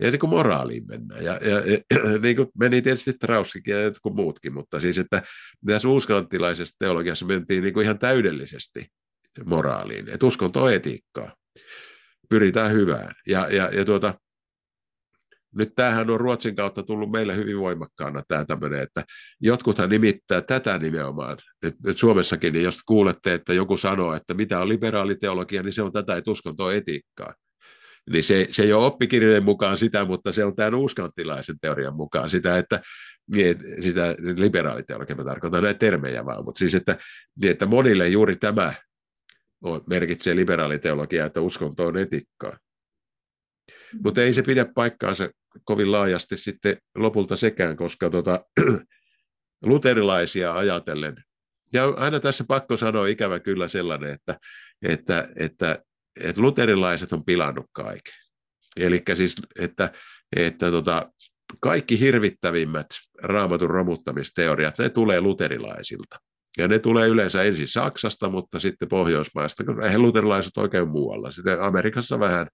Ja 0.00 0.10
niin 0.10 0.20
kuin 0.20 0.30
moraaliin 0.30 0.86
mennään. 0.88 1.24
Ja, 1.24 1.38
ja, 1.42 1.58
ja 1.58 1.78
niin 2.22 2.36
kuin 2.36 2.48
meni 2.58 2.82
tietysti 2.82 3.12
Trauskikin 3.12 3.74
ja 3.74 3.82
jotkut 3.82 4.14
muutkin, 4.14 4.54
mutta 4.54 4.80
siis, 4.80 4.98
että 4.98 5.22
tässä 5.66 5.88
uuskanttilaisessa 5.88 6.74
teologiassa 6.78 7.26
mentiin 7.26 7.62
niin 7.62 7.74
kuin 7.74 7.84
ihan 7.84 7.98
täydellisesti 7.98 8.86
moraaliin. 9.44 10.08
Että 10.08 10.26
uskonto 10.26 10.62
on 10.64 10.74
etiikkaa. 10.74 11.32
Pyritään 12.28 12.72
hyvään. 12.72 13.14
Ja, 13.26 13.48
ja, 13.50 13.68
ja 13.72 13.84
tuota, 13.84 14.14
nyt 15.54 15.72
tämähän 15.74 16.10
on 16.10 16.20
Ruotsin 16.20 16.56
kautta 16.56 16.82
tullut 16.82 17.10
meille 17.10 17.36
hyvin 17.36 17.58
voimakkaana 17.58 18.22
tämä 18.28 18.44
tämmöinen, 18.44 18.80
että 18.80 19.04
jotkuthan 19.40 19.90
nimittää 19.90 20.40
tätä 20.40 20.78
nimenomaan. 20.78 21.36
Nyt, 21.62 21.74
nyt 21.84 21.98
Suomessakin, 21.98 22.52
niin 22.52 22.64
jos 22.64 22.80
kuulette, 22.86 23.34
että 23.34 23.54
joku 23.54 23.76
sanoo, 23.76 24.14
että 24.14 24.34
mitä 24.34 24.60
on 24.60 24.68
liberaaliteologia, 24.68 25.62
niin 25.62 25.72
se 25.72 25.82
on 25.82 25.92
tätä, 25.92 26.16
että 26.16 26.30
uskonto 26.30 26.64
on 26.64 26.74
etiikkaa 26.74 27.34
niin 28.10 28.24
se, 28.24 28.48
se 28.50 28.62
ei 28.62 28.72
ole 28.72 28.86
oppikirjojen 28.86 29.44
mukaan 29.44 29.78
sitä, 29.78 30.04
mutta 30.04 30.32
se 30.32 30.44
on 30.44 30.56
tämän 30.56 30.74
uskanttilaisen 30.74 31.56
teorian 31.60 31.96
mukaan 31.96 32.30
sitä, 32.30 32.58
että 32.58 32.80
niin, 33.30 33.58
sitä 33.82 34.16
liberaaliteologia, 34.36 35.16
mä 35.16 35.24
tarkoitan 35.24 35.62
näitä 35.62 35.78
termejä 35.78 36.24
vaan, 36.24 36.44
mutta 36.44 36.58
siis, 36.58 36.74
että, 36.74 36.98
niin, 37.42 37.50
että 37.50 37.66
monille 37.66 38.08
juuri 38.08 38.36
tämä 38.36 38.74
on, 39.62 39.80
merkitsee 39.88 40.36
liberaaliteologiaa, 40.36 41.26
että 41.26 41.40
uskonto 41.40 41.86
on 41.86 41.96
etikkaa. 41.96 42.50
Mm. 42.50 44.00
Mutta 44.04 44.22
ei 44.22 44.32
se 44.32 44.42
pidä 44.42 44.66
paikkaansa 44.74 45.28
kovin 45.64 45.92
laajasti 45.92 46.36
sitten 46.36 46.76
lopulta 46.94 47.36
sekään, 47.36 47.76
koska 47.76 48.10
tota, 48.10 48.44
luterilaisia 49.64 50.54
ajatellen, 50.54 51.16
ja 51.72 51.84
aina 51.96 52.20
tässä 52.20 52.44
pakko 52.48 52.76
sanoa 52.76 53.06
ikävä 53.06 53.40
kyllä 53.40 53.68
sellainen, 53.68 54.10
että, 54.10 54.38
että, 54.82 55.28
että 55.36 55.84
että 56.20 56.40
luterilaiset 56.40 57.12
on 57.12 57.24
pilannut 57.24 57.66
kaiken. 57.72 58.14
Eli 58.76 59.02
siis, 59.14 59.34
että, 59.60 59.90
että 60.36 60.70
tota, 60.70 61.12
kaikki 61.60 62.00
hirvittävimmät 62.00 62.86
raamatun 63.22 63.70
romuttamisteoriat, 63.70 64.78
ne 64.78 64.88
tulee 64.88 65.20
luterilaisilta. 65.20 66.16
Ja 66.58 66.68
ne 66.68 66.78
tulee 66.78 67.08
yleensä 67.08 67.42
ensin 67.42 67.68
Saksasta, 67.68 68.30
mutta 68.30 68.60
sitten 68.60 68.88
Pohjoismaista, 68.88 69.64
koska 69.64 69.86
eihän 69.86 70.02
luterilaiset 70.02 70.56
oikein 70.56 70.88
muualla. 70.88 71.30
Sitten 71.30 71.62
Amerikassa 71.62 72.20
vähän, 72.20 72.46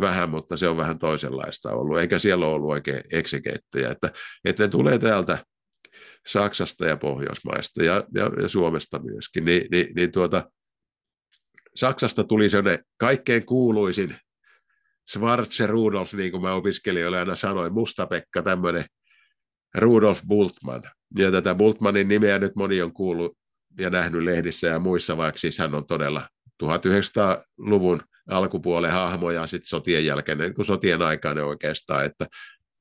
vähän, 0.00 0.30
mutta 0.30 0.56
se 0.56 0.68
on 0.68 0.76
vähän 0.76 0.98
toisenlaista 0.98 1.72
ollut, 1.72 1.98
eikä 1.98 2.18
siellä 2.18 2.46
ole 2.46 2.54
ollut 2.54 2.70
oikein 2.70 3.00
eksegettejä. 3.12 3.90
Että, 3.90 4.10
että 4.44 4.62
ne 4.62 4.68
tulee 4.68 4.98
täältä 4.98 5.38
Saksasta 6.26 6.86
ja 6.86 6.96
Pohjoismaista 6.96 7.84
ja, 7.84 8.04
ja, 8.14 8.30
ja 8.42 8.48
Suomesta 8.48 8.98
myöskin, 8.98 9.44
niin, 9.44 9.66
niin, 9.70 9.86
niin 9.96 10.12
tuota, 10.12 10.50
Saksasta 11.74 12.24
tuli 12.24 12.50
sellainen 12.50 12.84
kaikkein 12.96 13.46
kuuluisin 13.46 14.16
Schwarze 15.10 15.66
Rudolf, 15.66 16.14
niin 16.14 16.30
kuin 16.30 16.42
mä 16.42 16.52
opiskelijoille 16.52 17.18
aina 17.18 17.34
sanoin, 17.34 17.72
Mustapekka, 17.72 18.42
tämmöinen 18.42 18.84
Rudolf 19.74 20.20
Bultmann. 20.28 20.82
Ja 21.18 21.32
tätä 21.32 21.54
Bultmannin 21.54 22.08
nimeä 22.08 22.38
nyt 22.38 22.56
moni 22.56 22.82
on 22.82 22.92
kuullut 22.92 23.38
ja 23.78 23.90
nähnyt 23.90 24.22
lehdissä 24.22 24.66
ja 24.66 24.78
muissa, 24.78 25.16
vaikka 25.16 25.38
siis 25.38 25.58
hän 25.58 25.74
on 25.74 25.86
todella 25.86 26.28
1900-luvun 26.64 28.00
alkupuolen 28.28 28.92
hahmo 28.92 29.30
ja 29.30 29.46
sitten 29.46 29.68
sotien 29.68 30.06
jälkeen, 30.06 30.38
niin 30.38 30.54
kuin 30.54 30.66
sotien 30.66 31.02
aikainen 31.02 31.44
oikeastaan, 31.44 32.04
että, 32.04 32.26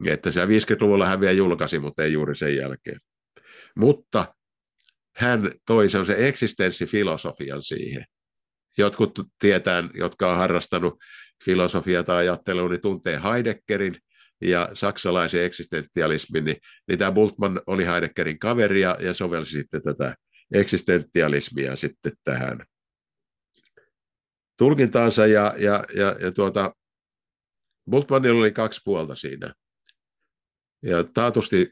että 0.06 0.32
se 0.32 0.46
50-luvulla 0.46 1.06
hän 1.06 1.20
vielä 1.20 1.32
julkaisi, 1.34 1.80
mutta 1.80 2.04
ei 2.04 2.14
juuri 2.14 2.36
sen 2.36 2.56
jälkeen. 2.56 2.98
Mutta 3.76 4.36
hän 5.16 5.52
toi 5.68 5.90
sen 5.90 6.06
eksistenssifilosofian 6.18 7.64
siihen 7.64 8.04
jotkut 8.78 9.20
tietää, 9.40 9.84
jotka 9.94 10.32
on 10.32 10.38
harrastanut 10.38 11.00
filosofiaa 11.46 12.04
tai 12.04 12.18
ajattelua, 12.18 12.70
niin 12.70 12.82
tuntee 12.82 13.22
Heideggerin 13.24 13.98
ja 14.42 14.70
saksalaisen 14.74 15.46
eksistentialismin, 15.46 16.46
niin, 16.46 16.58
niin 16.88 17.00
tämä 17.00 17.12
Bultmann 17.12 17.62
oli 17.68 17.86
Heideggerin 17.86 18.40
kaveri 18.40 18.82
ja, 18.82 18.98
ja 19.00 19.14
sovelsi 19.14 19.52
sitten 19.52 19.82
tätä 19.82 20.16
eksistentialismia 20.54 21.76
sitten 21.76 22.12
tähän 22.24 22.66
tulkintaansa 24.60 25.28
ja, 25.28 25.54
ja, 25.58 25.84
ja, 25.96 26.16
ja 26.22 26.32
tuota, 26.32 26.74
Bultmannilla 27.92 28.40
oli 28.40 28.52
kaksi 28.52 28.82
puolta 28.86 29.16
siinä. 29.16 29.54
Ja 30.84 31.04
taatusti 31.04 31.72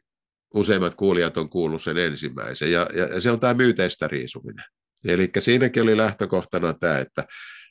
useimmat 0.54 0.96
kuulijat 0.96 1.38
on 1.38 1.50
kuullut 1.50 1.84
sen 1.84 1.98
ensimmäisen, 1.98 2.72
ja, 2.72 2.88
ja, 2.94 3.06
ja 3.06 3.22
se 3.22 3.32
on 3.32 3.39
tämä 3.39 3.54
myyteistä 3.54 4.08
riisuminen. 4.08 4.66
Eli 5.06 5.30
siinäkin 5.39 5.84
oli 5.84 5.98
lähtökohtana 5.98 6.74
tämä, 6.74 7.00
että 7.00 7.24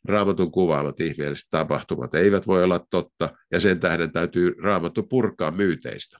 raamatun 0.04 0.52
kuvaamat 0.52 1.00
ihmeelliset 1.00 1.46
tapahtumat 1.50 2.14
eivät 2.14 2.46
voi 2.46 2.64
olla 2.64 2.86
totta, 2.90 3.28
ja 3.52 3.60
sen 3.60 3.80
tähden 3.80 4.12
täytyy 4.12 4.54
raamattu 4.62 5.02
purkaa 5.02 5.50
myyteistä. 5.50 6.18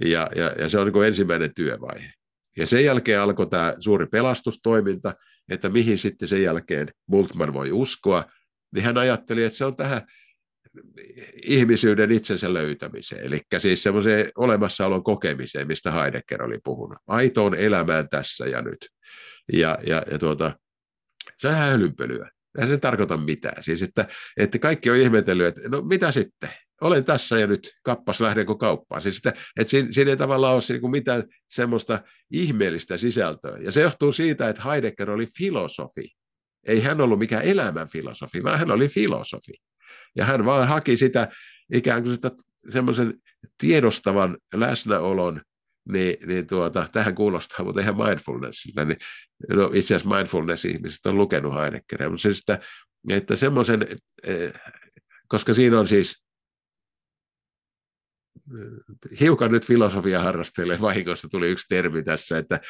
Ja, 0.00 0.30
ja, 0.36 0.52
ja 0.58 0.68
se 0.68 0.78
on 0.78 0.92
niin 0.92 1.06
ensimmäinen 1.06 1.54
työvaihe. 1.54 2.10
Ja 2.56 2.66
sen 2.66 2.84
jälkeen 2.84 3.20
alkoi 3.20 3.46
tämä 3.46 3.74
suuri 3.80 4.06
pelastustoiminta, 4.06 5.14
että 5.50 5.68
mihin 5.68 5.98
sitten 5.98 6.28
sen 6.28 6.42
jälkeen 6.42 6.88
Bultman 7.10 7.52
voi 7.52 7.72
uskoa, 7.72 8.24
niin 8.74 8.84
hän 8.84 8.98
ajatteli, 8.98 9.44
että 9.44 9.58
se 9.58 9.64
on 9.64 9.76
tähän 9.76 10.02
ihmisyyden 11.42 12.12
itsensä 12.12 12.54
löytämiseen, 12.54 13.26
eli 13.26 13.40
siis 13.58 13.82
semmoiseen 13.82 14.30
olemassaolon 14.36 15.04
kokemiseen, 15.04 15.66
mistä 15.66 15.90
Heidegger 15.90 16.42
oli 16.42 16.56
puhunut. 16.64 16.98
Aitoon 17.06 17.54
elämään 17.54 18.08
tässä 18.08 18.46
ja 18.46 18.62
nyt. 18.62 18.88
Ja, 19.52 19.78
ja, 19.86 20.02
ja 20.10 20.18
tuota, 20.18 20.52
se 21.38 21.48
on 21.48 21.54
ihan 21.54 21.68
hölynpölyä. 21.68 22.30
Eihän 22.58 22.70
se 22.70 22.78
tarkoita 22.78 23.16
mitään. 23.16 23.62
Siis, 23.62 23.82
että, 23.82 24.08
että 24.36 24.58
kaikki 24.58 24.90
on 24.90 24.96
ihmetellyt, 24.96 25.46
että 25.46 25.68
no 25.68 25.82
mitä 25.82 26.12
sitten? 26.12 26.50
Olen 26.80 27.04
tässä 27.04 27.38
ja 27.38 27.46
nyt, 27.46 27.72
kappas 27.82 28.20
lähdenkö 28.20 28.54
kauppaan. 28.54 29.02
Siis 29.02 29.16
että, 29.16 29.32
että 29.60 29.70
siinä, 29.70 29.88
siinä 29.92 30.10
ei 30.10 30.16
tavallaan 30.16 30.54
ole 30.54 30.62
niin 30.68 30.90
mitään 30.90 31.22
semmoista 31.48 32.00
ihmeellistä 32.30 32.96
sisältöä. 32.96 33.58
Ja 33.58 33.72
se 33.72 33.80
johtuu 33.80 34.12
siitä, 34.12 34.48
että 34.48 34.62
Heidegger 34.62 35.10
oli 35.10 35.26
filosofi, 35.38 36.08
ei 36.66 36.80
hän 36.80 37.00
ollut 37.00 37.18
mikään 37.18 37.44
elämän 37.44 37.88
filosofi, 37.88 38.42
vaan 38.42 38.58
hän 38.58 38.70
oli 38.70 38.88
filosofi. 38.88 39.52
Ja 40.16 40.24
hän 40.24 40.44
vaan 40.44 40.68
haki 40.68 40.96
sitä 40.96 41.28
ikään 41.72 42.02
kuin 42.02 42.14
sitä 42.14 42.30
semmoisen 42.72 43.14
tiedostavan 43.58 44.38
läsnäolon, 44.54 45.40
niin, 45.92 46.16
niin 46.26 46.46
tuota, 46.46 46.88
tähän 46.92 47.14
kuulostaa, 47.14 47.64
mutta 47.64 47.80
eihän 47.80 47.96
mindfulnessilta, 47.96 48.84
niin 48.84 48.98
no 49.50 49.70
itse 49.74 49.94
asiassa 49.94 50.16
mindfulness-ihmiset 50.16 51.06
on 51.06 51.16
lukenut 51.16 51.54
Heideggeria, 51.54 52.10
mutta 52.10 52.22
siis 52.22 52.38
että, 52.38 52.58
että 53.10 53.36
semmoisen, 53.36 53.86
eh, 54.26 54.52
koska 55.28 55.54
siinä 55.54 55.80
on 55.80 55.88
siis 55.88 56.24
eh, 58.36 59.20
hiukan 59.20 59.52
nyt 59.52 59.66
filosofia 59.66 60.22
harrastelee 60.22 60.80
vahingossa 60.80 61.28
tuli 61.28 61.48
yksi 61.50 61.66
termi 61.68 62.02
tässä, 62.02 62.38
että 62.38 62.60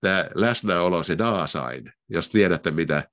tämä 0.00 0.26
läsnäolo, 0.34 1.02
se 1.02 1.18
Dasein, 1.18 1.92
jos 2.08 2.28
tiedätte 2.28 2.70
mitä, 2.70 3.04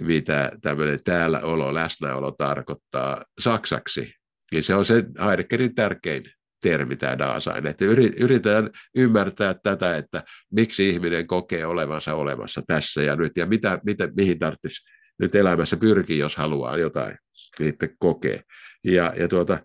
mitä 0.00 0.50
tämmöinen 0.62 1.04
täällä 1.04 1.40
olo, 1.40 1.74
läsnäolo 1.74 2.32
tarkoittaa 2.32 3.24
saksaksi, 3.40 4.14
niin 4.52 4.62
se 4.62 4.74
on 4.74 4.84
se 4.84 5.04
Heideggerin 5.24 5.74
tärkein 5.74 6.32
termi 6.62 6.96
tämä 6.96 7.18
Dasein, 7.18 7.66
että 7.66 7.84
yritetään 8.20 8.70
ymmärtää 8.96 9.54
tätä, 9.54 9.96
että 9.96 10.22
miksi 10.52 10.88
ihminen 10.88 11.26
kokee 11.26 11.66
olevansa 11.66 12.14
olemassa 12.14 12.62
tässä 12.66 13.02
ja 13.02 13.16
nyt, 13.16 13.32
ja 13.36 13.46
mitä, 13.46 13.80
mitä, 13.84 14.08
mihin 14.16 14.38
tarvitsisi 14.38 14.84
nyt 15.20 15.34
elämässä 15.34 15.76
pyrkiä, 15.76 16.16
jos 16.16 16.36
haluaa 16.36 16.76
jotain 16.76 17.16
itse 17.60 17.94
kokea. 17.98 18.40
Ja, 18.84 19.12
ja 19.16 19.28
tuota, 19.28 19.58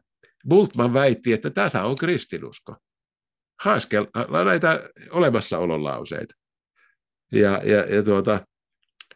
Bultman 0.50 0.94
väitti, 0.94 1.34
että 1.34 1.50
tätä 1.50 1.84
on 1.84 1.96
kristinusko. 1.96 2.75
Haaskellaan 3.64 4.46
näitä 4.46 4.90
olemassaolon 5.10 5.84
lauseita. 5.84 6.36
Ja, 7.32 7.62
ja, 7.64 7.96
ja 7.96 8.04
tuota, 8.04 8.40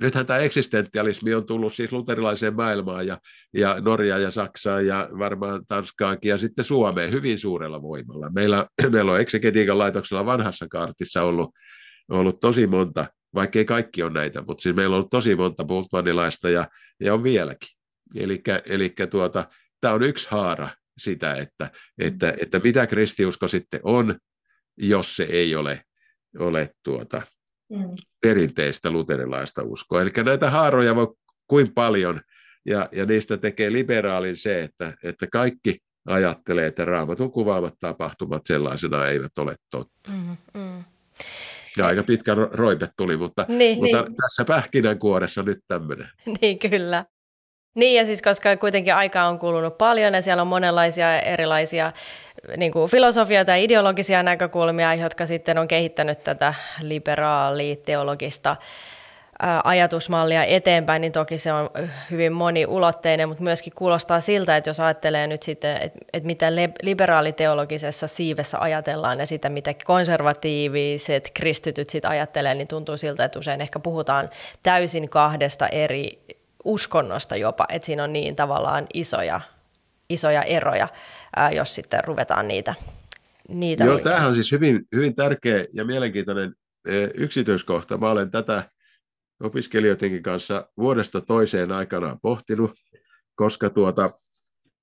nythän 0.02 0.26
tämä 0.26 0.40
eksistentialismi 0.40 1.34
on 1.34 1.46
tullut 1.46 1.74
siis 1.74 1.92
luterilaiseen 1.92 2.56
maailmaan 2.56 3.08
ja, 3.08 3.18
ja 3.54 3.76
Norja 3.82 4.18
ja 4.18 4.32
Saksaan 4.32 4.88
ja 4.88 5.10
varmaan 5.20 5.66
Tanskaankin 5.66 6.30
ja 6.30 6.38
sitten 6.38 6.66
Suomeen 6.66 7.12
hyvin 7.12 7.38
suurella 7.38 7.82
voimalla. 7.82 8.30
Meillä, 8.30 8.66
meillä 8.94 9.12
on 9.12 9.20
eksegetiikan 9.20 9.78
laitoksella 9.78 10.26
vanhassa 10.26 10.68
kaartissa 10.68 11.24
ollut, 11.24 11.50
ollut 12.10 12.40
tosi 12.40 12.68
monta, 12.68 13.06
vaikkei 13.36 13.66
kaikki 13.66 14.04
on 14.04 14.14
näitä, 14.14 14.44
mutta 14.48 14.62
siis 14.62 14.76
meillä 14.76 14.94
on 14.94 14.98
ollut 14.98 15.10
tosi 15.10 15.36
monta 15.36 15.66
Bultmanilaista 15.66 16.50
ja, 16.50 16.68
ja 17.00 17.14
on 17.14 17.24
vieläkin. 17.24 17.70
Eli 18.70 18.94
tuota, 19.10 19.46
tämä 19.82 19.94
on 19.94 20.04
yksi 20.04 20.28
haara 20.32 20.70
sitä, 20.98 21.34
että, 21.34 21.72
että, 21.98 22.34
että 22.42 22.60
mitä 22.60 22.88
kristiusko 22.88 23.48
sitten 23.48 23.80
on, 23.84 24.16
jos 24.78 25.16
se 25.16 25.24
ei 25.24 25.56
ole, 25.56 25.82
ole 26.40 26.70
tuota, 26.84 27.22
mm. 27.70 27.96
perinteistä 28.22 28.92
luterilaista 28.92 29.64
uskoa. 29.64 30.02
Eli 30.02 30.12
näitä 30.26 30.50
haaroja 30.50 30.96
voi 30.96 31.16
kuin 31.48 31.74
paljon, 31.74 32.22
ja, 32.66 32.90
ja 32.92 33.06
niistä 33.06 33.38
tekee 33.38 33.72
liberaalin 33.72 34.38
se, 34.38 34.64
että, 34.64 34.94
että 35.04 35.28
kaikki 35.32 35.78
ajattelee, 36.08 36.66
että 36.66 36.86
raamatun 36.86 37.32
kuvaamat 37.32 37.76
tapahtumat 37.80 38.46
sellaisena 38.46 39.08
eivät 39.08 39.38
ole 39.38 39.56
totta. 39.70 40.12
Mm, 40.12 40.38
mm. 40.54 40.84
Ja 41.78 41.86
aika 41.86 42.04
pitkä 42.04 42.36
roipe 42.36 42.88
tuli, 42.98 43.18
mutta, 43.18 43.46
niin, 43.48 43.78
mutta 43.78 44.02
niin. 44.02 44.16
tässä 44.16 44.46
pähkinänkuoressa 44.46 45.44
nyt 45.44 45.60
tämmöinen. 45.68 46.10
Niin, 46.42 46.60
kyllä. 46.60 47.06
Niin, 47.80 47.98
ja 47.98 48.06
siis 48.06 48.22
koska 48.22 48.58
kuitenkin 48.58 48.96
aikaa 48.96 49.28
on 49.28 49.40
kulunut 49.40 49.78
paljon 49.78 50.14
ja 50.14 50.22
siellä 50.22 50.42
on 50.42 50.48
monenlaisia 50.48 51.20
erilaisia 51.20 51.92
niin 52.58 52.72
kuin 52.72 52.92
filosofia 52.92 53.46
tai 53.46 53.64
ideologisia 53.64 54.24
näkökulmia, 54.24 54.96
jotka 54.96 55.26
sitten 55.26 55.58
on 55.58 55.68
kehittänyt 55.68 56.24
tätä 56.24 56.54
liberaalia 56.82 57.76
teologista 57.76 58.56
ajatusmallia 59.64 60.44
eteenpäin, 60.44 61.02
niin 61.02 61.12
toki 61.12 61.38
se 61.38 61.54
on 61.54 61.70
hyvin 62.12 62.34
moniulotteinen, 62.34 63.28
mutta 63.28 63.44
myöskin 63.44 63.74
kuulostaa 63.76 64.20
siltä, 64.20 64.58
että 64.58 64.70
jos 64.70 64.80
ajattelee 64.80 65.28
nyt 65.28 65.44
sitten, 65.44 65.78
että, 65.78 66.00
että 66.14 66.28
mitä 66.28 66.48
liberaaliteologisessa 66.82 68.08
siivessä 68.08 68.58
ajatellaan 68.60 69.20
ja 69.20 69.26
sitä, 69.26 69.50
mitä 69.50 69.74
konservatiiviset 69.86 71.32
kristityt 71.34 71.90
sitten 71.90 72.12
ajattelee, 72.12 72.54
niin 72.54 72.68
tuntuu 72.68 72.98
siltä, 72.98 73.26
että 73.26 73.40
usein 73.40 73.62
ehkä 73.62 73.80
puhutaan 73.80 74.30
täysin 74.64 75.10
kahdesta 75.10 75.68
eri 75.68 76.20
uskonnosta 76.66 77.36
jopa, 77.36 77.66
että 77.70 77.86
siinä 77.86 78.04
on 78.04 78.14
niin 78.14 78.36
tavallaan 78.36 78.88
isoja, 78.94 79.42
isoja 80.10 80.44
eroja 80.44 80.88
jos 81.56 81.76
sitten 81.76 82.04
ruvetaan 82.04 82.48
niitä 82.48 82.76
niitä 83.50 83.84
Joo, 83.84 84.00
tämähän 84.00 84.30
on 84.30 84.36
siis 84.36 84.52
hyvin, 84.52 84.88
hyvin 84.96 85.16
tärkeä 85.16 85.66
ja 85.74 85.86
mielenkiintoinen 85.86 86.54
yksityiskohta. 87.14 87.98
Mä 87.98 88.10
olen 88.10 88.32
tätä 88.32 88.64
opiskelijoidenkin 89.44 90.24
kanssa 90.24 90.70
vuodesta 90.78 91.22
toiseen 91.22 91.72
aikanaan 91.72 92.20
pohtinut, 92.22 92.72
koska 93.36 93.70
tuota, 93.70 94.12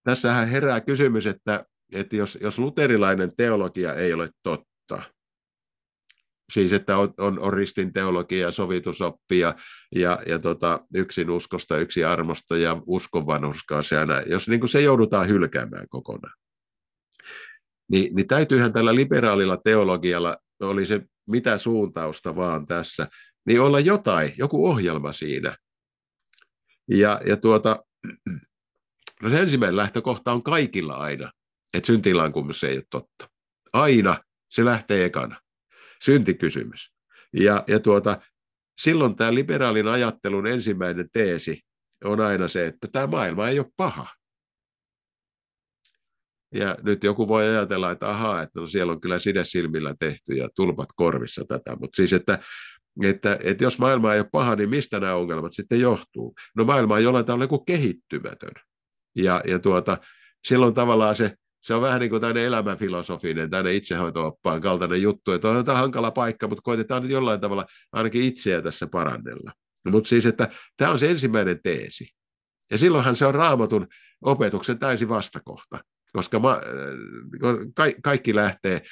tässähän 0.04 0.48
herää 0.48 0.80
kysymys, 0.80 1.26
että, 1.26 1.64
että 1.92 2.16
jos, 2.16 2.38
jos 2.40 2.58
luterilainen 2.58 3.36
teologia 3.36 3.94
ei 3.94 4.12
ole 4.12 4.28
totta, 4.42 4.75
siis 6.52 6.72
että 6.72 6.98
on, 6.98 7.12
on, 7.18 7.38
on 7.38 7.52
ristin 7.52 7.92
teologia 7.92 8.46
ja 8.46 8.52
sovitusoppi 8.52 9.38
ja, 9.38 9.54
ja, 9.94 10.18
ja 10.26 10.38
tota, 10.38 10.80
yksin 10.94 11.30
uskosta, 11.30 11.78
yksi 11.78 12.04
armosta 12.04 12.56
ja 12.56 12.82
uskon 12.86 13.24
ja. 13.26 14.22
Jos 14.26 14.48
niin 14.48 14.60
kuin 14.60 14.70
se 14.70 14.80
joudutaan 14.80 15.28
hylkäämään 15.28 15.88
kokonaan, 15.88 16.34
niin, 17.90 18.14
niin 18.14 18.26
täytyyhän 18.26 18.72
tällä 18.72 18.94
liberaalilla 18.94 19.56
teologialla, 19.56 20.36
oli 20.62 20.86
se 20.86 21.02
mitä 21.30 21.58
suuntausta 21.58 22.36
vaan 22.36 22.66
tässä, 22.66 23.08
niin 23.46 23.60
olla 23.60 23.80
jotain, 23.80 24.32
joku 24.38 24.66
ohjelma 24.66 25.12
siinä. 25.12 25.56
Ja, 26.90 27.20
ja 27.26 27.36
tuota, 27.36 27.84
no 29.22 29.30
se 29.30 29.40
ensimmäinen 29.40 29.76
lähtökohta 29.76 30.32
on 30.32 30.42
kaikilla 30.42 30.94
aina, 30.94 31.32
että 31.74 31.86
syntilankumus 31.86 32.64
ei 32.64 32.76
ole 32.76 32.84
totta. 32.90 33.28
Aina 33.72 34.20
se 34.48 34.64
lähtee 34.64 35.04
ekana 35.04 35.45
syntikysymys. 36.04 36.92
Ja, 37.32 37.64
ja 37.66 37.80
tuota, 37.80 38.20
silloin 38.80 39.16
tämä 39.16 39.34
liberaalin 39.34 39.88
ajattelun 39.88 40.46
ensimmäinen 40.46 41.08
teesi 41.12 41.60
on 42.04 42.20
aina 42.20 42.48
se, 42.48 42.66
että 42.66 42.88
tämä 42.92 43.06
maailma 43.06 43.48
ei 43.48 43.58
ole 43.58 43.72
paha. 43.76 44.06
Ja 46.54 46.76
nyt 46.82 47.04
joku 47.04 47.28
voi 47.28 47.44
ajatella, 47.44 47.90
että 47.90 48.08
ahaa, 48.08 48.42
että 48.42 48.60
no 48.60 48.66
siellä 48.66 48.92
on 48.92 49.00
kyllä 49.00 49.18
side 49.18 49.44
silmillä 49.44 49.94
tehty 49.98 50.34
ja 50.34 50.48
tulpat 50.56 50.88
korvissa 50.96 51.44
tätä, 51.48 51.76
mutta 51.80 51.96
siis, 51.96 52.12
että, 52.12 52.38
että, 53.02 53.38
että 53.42 53.64
jos 53.64 53.78
maailma 53.78 54.14
ei 54.14 54.20
ole 54.20 54.28
paha, 54.32 54.56
niin 54.56 54.70
mistä 54.70 55.00
nämä 55.00 55.14
ongelmat 55.14 55.52
sitten 55.52 55.80
johtuu? 55.80 56.34
No 56.56 56.64
maailma 56.64 56.94
on 56.94 57.02
jollain 57.02 57.24
tavalla 57.24 57.46
kuin 57.46 57.64
kehittymätön. 57.64 58.52
Ja, 59.16 59.42
ja 59.46 59.58
tuota, 59.58 59.98
silloin 60.48 60.74
tavallaan 60.74 61.16
se 61.16 61.34
se 61.66 61.74
on 61.74 61.82
vähän 61.82 62.00
niin 62.00 62.10
kuin 62.10 62.20
tämmöinen 62.20 62.44
elämänfilosofinen, 62.44 63.50
tämmöinen 63.50 63.74
itsehoitooppaan 63.74 64.60
kaltainen 64.60 65.02
juttu, 65.02 65.32
että 65.32 65.48
on 65.48 65.64
tämä 65.64 65.78
hankala 65.78 66.10
paikka, 66.10 66.48
mutta 66.48 66.62
koitetaan 66.62 67.02
nyt 67.02 67.10
jollain 67.10 67.40
tavalla 67.40 67.66
ainakin 67.92 68.22
itseä 68.22 68.62
tässä 68.62 68.86
parannella. 68.86 69.52
Mutta 69.88 70.08
siis, 70.08 70.26
että 70.26 70.48
tämä 70.76 70.90
on 70.90 70.98
se 70.98 71.10
ensimmäinen 71.10 71.60
teesi. 71.62 72.08
Ja 72.70 72.78
silloinhan 72.78 73.16
se 73.16 73.26
on 73.26 73.34
raamatun 73.34 73.86
opetuksen 74.22 74.78
täysin 74.78 75.08
vastakohta, 75.08 75.78
koska 76.12 76.38
ma, 76.38 76.60
ka, 77.74 77.84
kaikki 78.02 78.34
lähtee 78.34 78.82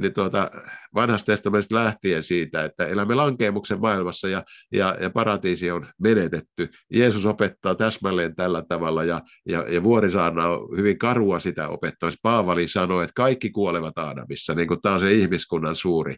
niin 0.00 0.14
tuota, 0.14 0.50
vanhasta 0.94 1.32
testamentista 1.32 1.74
lähtien 1.74 2.22
siitä, 2.22 2.64
että 2.64 2.86
elämme 2.86 3.14
lankeemuksen 3.14 3.80
maailmassa 3.80 4.28
ja, 4.28 4.44
ja, 4.72 4.96
ja 5.00 5.10
paratiisi 5.10 5.70
on 5.70 5.86
menetetty. 6.02 6.68
Jeesus 6.92 7.26
opettaa 7.26 7.74
täsmälleen 7.74 8.36
tällä 8.36 8.62
tavalla 8.68 9.04
ja, 9.04 9.20
ja, 9.48 9.64
ja 9.68 9.82
Vuorisaarna 9.82 10.46
on 10.46 10.76
hyvin 10.76 10.98
karua 10.98 11.40
sitä 11.40 11.68
opettamassa. 11.68 12.20
Paavali 12.22 12.68
sanoi, 12.68 13.04
että 13.04 13.14
kaikki 13.14 13.50
kuolevat 13.50 13.98
Aadamissa, 13.98 14.54
niin 14.54 14.68
kuin 14.68 14.82
tämä 14.82 14.94
on 14.94 15.00
se 15.00 15.12
ihmiskunnan 15.12 15.76
suuri 15.76 16.14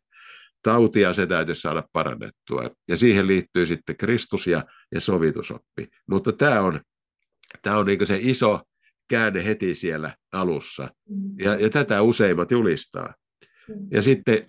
tauti 0.63 1.01
ja 1.01 1.13
se 1.13 1.27
täytyy 1.27 1.55
saada 1.55 1.83
parannettua. 1.93 2.69
Ja 2.89 2.97
siihen 2.97 3.27
liittyy 3.27 3.67
sitten 3.67 3.97
Kristus 3.97 4.47
ja, 4.47 4.65
ja 4.95 5.01
sovitusoppi. 5.01 5.87
Mutta 6.11 6.33
tämä 6.33 6.61
on, 6.61 6.81
tämä 7.63 7.77
on 7.77 7.87
niin 7.87 8.07
se 8.07 8.19
iso 8.21 8.61
käänne 9.11 9.45
heti 9.45 9.75
siellä 9.75 10.15
alussa. 10.33 10.89
Mm. 11.09 11.35
Ja, 11.45 11.55
ja 11.55 11.71
tätä 11.71 12.03
useimmat 12.03 12.51
julistaa. 12.51 13.15
Ja 13.91 14.03
sitten 14.03 14.47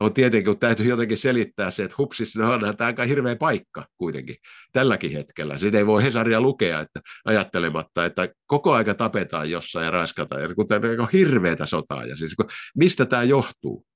on 0.00 0.14
tietenkin, 0.14 0.52
kun 0.52 0.58
täytyy 0.58 0.86
jotenkin 0.86 1.18
selittää 1.18 1.70
se, 1.70 1.82
että 1.82 1.94
hupsis, 1.98 2.36
no 2.36 2.52
on 2.52 2.60
tämä 2.76 2.86
aika 2.86 3.04
hirveä 3.04 3.36
paikka 3.36 3.86
kuitenkin 3.98 4.36
tälläkin 4.72 5.12
hetkellä. 5.12 5.58
Sitä 5.58 5.78
ei 5.78 5.86
voi 5.86 6.02
Hesaria 6.02 6.40
lukea 6.40 6.80
että 6.80 7.00
ajattelematta, 7.24 8.04
että 8.04 8.28
koko 8.46 8.72
aika 8.72 8.94
tapetaan 8.94 9.50
jossain 9.50 9.84
ja 9.84 9.90
raskataan, 9.90 10.42
ja 10.42 10.54
kun 10.54 10.68
tämä 10.68 10.88
on 10.98 11.08
hirveätä 11.12 11.66
sotaa. 11.66 12.04
Ja 12.04 12.16
siis, 12.16 12.34
kun, 12.34 12.46
mistä 12.76 13.06
tämä 13.06 13.22
johtuu? 13.22 13.86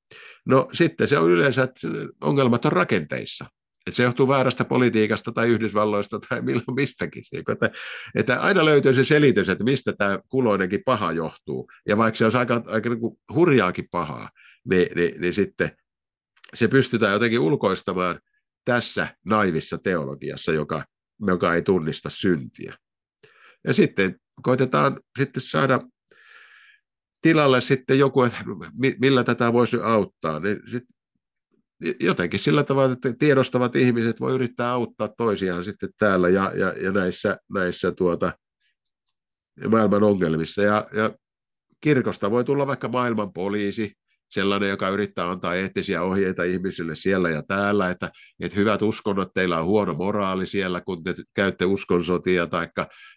No 0.47 0.69
sitten 0.73 1.09
se 1.09 1.19
on 1.19 1.31
yleensä, 1.31 1.63
että 1.63 1.81
ongelmat 2.23 2.65
on 2.65 2.73
rakenteissa. 2.73 3.47
Että 3.89 3.97
se 3.97 4.03
johtuu 4.03 4.29
väärästä 4.29 4.65
politiikasta 4.65 5.33
tai 5.33 5.49
Yhdysvalloista 5.49 6.19
tai 6.19 6.43
milloin 6.43 6.75
mistäkin. 6.75 7.23
Että, 7.53 7.71
että 8.15 8.41
aina 8.41 8.65
löytyy 8.65 8.95
se 8.95 9.05
selitys, 9.05 9.49
että 9.49 9.65
mistä 9.65 9.93
tämä 9.93 10.19
kuloinenkin 10.29 10.83
paha 10.85 11.13
johtuu. 11.13 11.71
Ja 11.89 11.97
vaikka 11.97 12.19
se 12.19 12.27
on 12.27 12.37
aika, 12.37 12.63
aika 12.67 12.89
niin 12.91 13.01
kuin 13.01 13.19
hurjaakin 13.35 13.89
pahaa, 13.91 14.31
niin, 14.71 14.89
niin, 14.95 15.21
niin 15.21 15.35
sitten 15.35 15.71
se 16.55 16.69
pystytään 16.69 17.13
jotenkin 17.13 17.41
ulkoistamaan 17.41 18.21
tässä 18.65 19.17
naivissa 19.27 19.79
teologiassa, 19.79 20.53
joka, 20.53 20.85
joka 21.27 21.55
ei 21.55 21.63
tunnista 21.63 22.11
syntiä. 22.11 22.75
Ja 23.67 23.73
sitten 23.73 24.17
koitetaan 24.43 25.01
sitten 25.19 25.43
saada 25.43 25.81
tilalle 27.21 27.61
sitten 27.61 27.99
joku, 27.99 28.23
että 28.23 28.39
millä 29.01 29.25
tätä 29.25 29.53
voisi 29.53 29.77
auttaa, 29.83 30.41
niin 30.41 30.61
sit 30.71 30.85
jotenkin 32.01 32.41
sillä 32.41 32.65
tavalla, 32.65 32.93
että 32.93 33.13
tiedostavat 33.13 33.77
ihmiset 33.77 34.21
voi 34.21 34.35
yrittää 34.35 34.71
auttaa 34.71 35.09
toisiaan 35.09 35.65
sitten 35.65 35.91
täällä 35.99 36.29
ja, 36.29 36.53
ja, 36.55 36.75
ja 36.83 36.93
näissä, 36.93 37.37
näissä 37.55 37.93
tuota, 37.93 38.33
maailman 39.69 40.03
ongelmissa. 40.03 40.63
Ja, 40.63 40.89
ja 40.93 41.13
kirkosta 41.81 42.31
voi 42.31 42.45
tulla 42.45 42.67
vaikka 42.67 42.89
maailman 42.89 43.33
poliisi, 43.33 43.93
sellainen, 44.31 44.69
joka 44.69 44.89
yrittää 44.89 45.31
antaa 45.31 45.55
eettisiä 45.55 46.03
ohjeita 46.03 46.45
ihmisille 46.45 46.97
siellä 46.97 47.31
ja 47.31 47.43
täällä, 47.43 47.91
että, 47.91 48.11
että 48.41 48.57
hyvät 48.57 48.83
uskonnot, 48.83 49.35
teillä 49.35 49.61
on 49.61 49.67
huono 49.67 49.95
moraali 49.95 50.47
siellä, 50.47 50.81
kun 50.81 51.05
te 51.05 51.15
käytte 51.35 51.65
uskonsotia, 51.65 52.47
tai, 52.47 52.67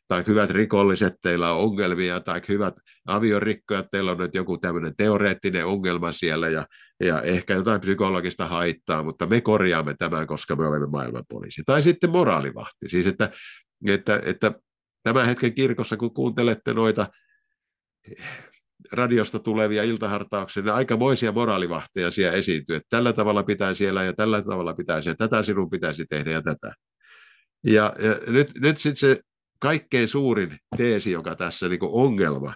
tai 0.07 0.23
hyvät 0.27 0.49
rikolliset, 0.49 1.13
teillä 1.21 1.53
on 1.53 1.63
ongelmia, 1.63 2.19
tai 2.19 2.41
hyvät 2.49 2.73
aviorikkojat, 3.07 3.87
teillä 3.91 4.11
on 4.11 4.17
nyt 4.17 4.35
joku 4.35 4.57
tämmöinen 4.57 4.95
teoreettinen 4.95 5.65
ongelma 5.65 6.11
siellä, 6.11 6.49
ja, 6.49 6.65
ja 7.03 7.21
ehkä 7.21 7.53
jotain 7.53 7.81
psykologista 7.81 8.47
haittaa, 8.47 9.03
mutta 9.03 9.25
me 9.25 9.41
korjaamme 9.41 9.93
tämän, 9.93 10.27
koska 10.27 10.55
me 10.55 10.67
olemme 10.67 10.87
maailmanpoliisi. 10.87 11.61
Tai 11.65 11.83
sitten 11.83 12.09
moraalivahti, 12.09 12.89
siis 12.89 13.07
että, 13.07 13.29
että, 13.87 14.21
että 14.25 14.51
tämän 15.03 15.25
hetken 15.25 15.53
kirkossa, 15.53 15.97
kun 15.97 16.13
kuuntelette 16.13 16.73
noita 16.73 17.07
radiosta 18.91 19.39
tulevia 19.39 19.83
iltahartauksia, 19.83 20.63
niin 20.63 20.73
aikamoisia 20.73 21.31
moraalivahteja 21.31 22.11
siellä 22.11 22.37
esiintyy, 22.37 22.75
että 22.75 22.87
tällä 22.89 23.13
tavalla 23.13 23.43
pitää 23.43 23.73
siellä 23.73 24.03
ja 24.03 24.13
tällä 24.13 24.41
tavalla 24.41 24.73
pitäisi 24.73 25.09
ja 25.09 25.15
tätä 25.15 25.43
sinun 25.43 25.69
pitäisi 25.69 26.05
tehdä 26.05 26.31
ja 26.31 26.41
tätä. 26.41 26.71
Ja, 27.63 27.93
ja 27.99 28.15
nyt, 28.27 28.51
nyt 28.59 28.77
sitten 28.77 28.95
se 28.95 29.19
kaikkein 29.59 30.07
suurin 30.07 30.57
teesi, 30.77 31.11
joka 31.11 31.35
tässä 31.35 31.69
niin 31.69 31.79
ongelma 31.81 32.53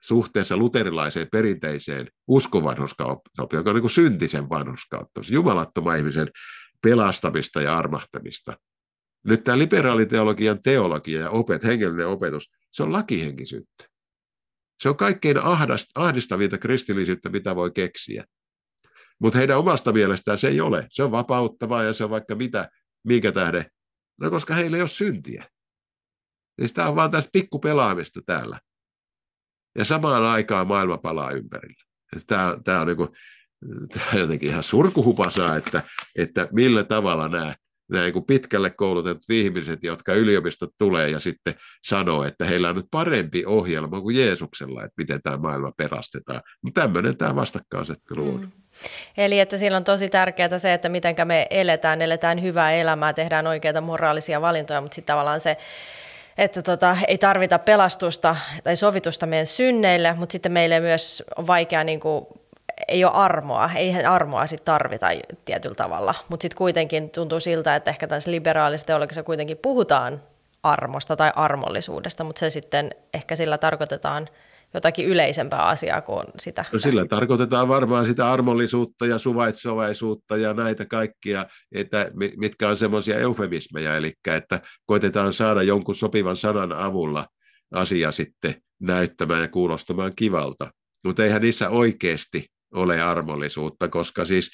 suhteessa 0.00 0.56
luterilaiseen 0.56 1.28
perinteiseen 1.32 2.08
uskovanhuskauppaan, 2.26 3.48
joka 3.52 3.70
on 3.70 3.76
niin 3.76 3.90
syntisen 3.90 4.48
vanhuskautta, 4.48 5.20
jumalattoman 5.30 5.98
ihmisen 5.98 6.30
pelastamista 6.82 7.62
ja 7.62 7.78
armahtamista. 7.78 8.56
Nyt 9.26 9.44
tämä 9.44 9.58
liberaaliteologian 9.58 10.62
teologia 10.62 11.20
ja 11.20 11.30
opet, 11.30 11.64
hengellinen 11.64 12.08
opetus, 12.08 12.50
se 12.70 12.82
on 12.82 12.92
lakihenkisyyttä. 12.92 13.95
Se 14.82 14.88
on 14.88 14.96
kaikkein 14.96 15.36
ahdistavinta 15.94 16.58
kristillisyyttä, 16.58 17.28
mitä 17.28 17.56
voi 17.56 17.70
keksiä. 17.70 18.24
Mutta 19.20 19.38
heidän 19.38 19.58
omasta 19.58 19.92
mielestään 19.92 20.38
se 20.38 20.48
ei 20.48 20.60
ole. 20.60 20.86
Se 20.90 21.02
on 21.02 21.10
vapauttavaa 21.10 21.82
ja 21.82 21.92
se 21.92 22.04
on 22.04 22.10
vaikka 22.10 22.34
mitä, 22.34 22.68
minkä 23.04 23.32
tähden. 23.32 23.64
No 24.20 24.30
koska 24.30 24.54
heillä 24.54 24.76
ei 24.76 24.80
ole 24.80 24.88
syntiä. 24.88 25.44
Siis 26.60 26.72
tämä 26.72 26.88
on 26.88 26.96
vaan 26.96 27.10
tästä 27.10 27.30
pikkupelaamista 27.32 28.20
täällä. 28.26 28.60
Ja 29.78 29.84
samaan 29.84 30.22
aikaan 30.22 30.66
maailma 30.66 30.98
palaa 30.98 31.30
ympärillä. 31.30 31.82
Tämä, 32.64 32.80
on, 32.80 32.86
niin 32.86 33.00
on 34.12 34.18
jotenkin 34.20 34.48
ihan 34.48 34.62
surkuhupasaa, 34.62 35.56
että, 35.56 35.82
että 36.16 36.48
millä 36.52 36.84
tavalla 36.84 37.28
nämä 37.28 37.54
nämä 37.90 38.04
niin 38.04 38.24
pitkälle 38.26 38.70
koulutetut 38.70 39.30
ihmiset, 39.30 39.82
jotka 39.82 40.14
yliopistot 40.14 40.70
tulee 40.78 41.08
ja 41.08 41.20
sitten 41.20 41.54
sanoo, 41.84 42.24
että 42.24 42.44
heillä 42.44 42.68
on 42.68 42.76
nyt 42.76 42.86
parempi 42.90 43.44
ohjelma 43.46 44.00
kuin 44.00 44.16
Jeesuksella, 44.16 44.84
että 44.84 44.94
miten 44.96 45.22
tämä 45.22 45.36
maailma 45.36 45.72
perastetaan. 45.76 46.40
Mutta 46.62 46.80
tämmöinen 46.80 47.16
tämä 47.16 47.34
vastakkainasettelu 47.34 48.34
on. 48.34 48.40
Mm. 48.40 48.50
Eli 49.16 49.40
että 49.40 49.58
siinä 49.58 49.76
on 49.76 49.84
tosi 49.84 50.08
tärkeää 50.08 50.58
se, 50.58 50.74
että 50.74 50.88
miten 50.88 51.14
me 51.24 51.46
eletään, 51.50 52.02
eletään 52.02 52.42
hyvää 52.42 52.72
elämää, 52.72 53.12
tehdään 53.12 53.46
oikeita 53.46 53.80
moraalisia 53.80 54.40
valintoja, 54.40 54.80
mutta 54.80 54.94
sitten 54.94 55.12
tavallaan 55.12 55.40
se, 55.40 55.56
että 56.38 56.62
tota, 56.62 56.96
ei 57.08 57.18
tarvita 57.18 57.58
pelastusta 57.58 58.36
tai 58.64 58.76
sovitusta 58.76 59.26
meidän 59.26 59.46
synneille, 59.46 60.14
mutta 60.14 60.32
sitten 60.32 60.52
meille 60.52 60.80
myös 60.80 61.22
on 61.36 61.46
vaikea 61.46 61.84
niin 61.84 62.00
kuin 62.00 62.26
ei 62.88 63.04
ole 63.04 63.12
armoa, 63.12 63.70
eihän 63.76 64.06
armoa 64.06 64.46
sit 64.46 64.64
tarvita 64.64 65.06
tietyllä 65.44 65.74
tavalla, 65.74 66.14
mutta 66.28 66.44
sitten 66.44 66.58
kuitenkin 66.58 67.10
tuntuu 67.10 67.40
siltä, 67.40 67.76
että 67.76 67.90
ehkä 67.90 68.06
tässä 68.06 68.30
liberaalisessa 68.30 68.86
teologisessa 68.86 69.22
kuitenkin 69.22 69.58
puhutaan 69.58 70.20
armosta 70.62 71.16
tai 71.16 71.32
armollisuudesta, 71.36 72.24
mutta 72.24 72.40
se 72.40 72.50
sitten 72.50 72.94
ehkä 73.14 73.36
sillä 73.36 73.58
tarkoitetaan 73.58 74.28
jotakin 74.74 75.06
yleisempää 75.06 75.62
asiaa 75.62 76.00
kuin 76.00 76.26
sitä. 76.38 76.64
No 76.72 76.78
sillä 76.78 77.06
tarkoitetaan 77.06 77.68
varmaan 77.68 78.06
sitä 78.06 78.32
armollisuutta 78.32 79.06
ja 79.06 79.18
suvaitsevaisuutta 79.18 80.36
ja 80.36 80.54
näitä 80.54 80.86
kaikkia, 80.86 81.46
että 81.72 82.10
mitkä 82.36 82.68
on 82.68 82.78
semmoisia 82.78 83.18
eufemismeja, 83.18 83.96
eli 83.96 84.12
että 84.26 84.60
koitetaan 84.86 85.32
saada 85.32 85.62
jonkun 85.62 85.94
sopivan 85.94 86.36
sanan 86.36 86.72
avulla 86.72 87.26
asia 87.72 88.12
sitten 88.12 88.54
näyttämään 88.80 89.40
ja 89.40 89.48
kuulostamaan 89.48 90.12
kivalta. 90.16 90.70
Mutta 91.04 91.24
eihän 91.24 91.42
niissä 91.42 91.70
oikeasti 91.70 92.46
ole 92.74 93.00
armollisuutta, 93.00 93.88
koska 93.88 94.24
siis 94.24 94.50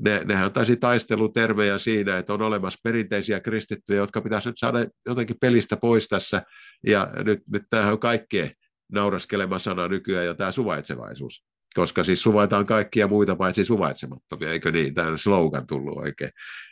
ne, 0.00 0.22
nehän 0.24 0.52
taisi 0.52 0.76
taistelutermejä 0.76 1.78
siinä, 1.78 2.18
että 2.18 2.34
on 2.34 2.42
olemassa 2.42 2.80
perinteisiä 2.82 3.40
kristittyjä, 3.40 4.00
jotka 4.00 4.20
pitäisi 4.20 4.48
nyt 4.48 4.58
saada 4.58 4.86
jotenkin 5.06 5.36
pelistä 5.40 5.76
pois 5.76 6.08
tässä, 6.08 6.42
ja 6.86 7.10
nyt, 7.24 7.42
nyt 7.52 7.62
tämähän 7.70 7.92
on 7.92 7.98
kaikkien 7.98 8.50
nauraskelema 8.92 9.58
sana 9.58 9.88
nykyään, 9.88 10.26
ja 10.26 10.34
tämä 10.34 10.52
suvaitsevaisuus, 10.52 11.44
koska 11.74 12.04
siis 12.04 12.22
suvaitaan 12.22 12.66
kaikkia 12.66 13.08
muita 13.08 13.36
paitsi 13.36 13.64
suvaitsemattomia, 13.64 14.52
eikö 14.52 14.70
niin, 14.70 14.94
tämä 14.94 15.16
slogan 15.16 15.66
tullut 15.66 15.98
oikein, 15.98 16.30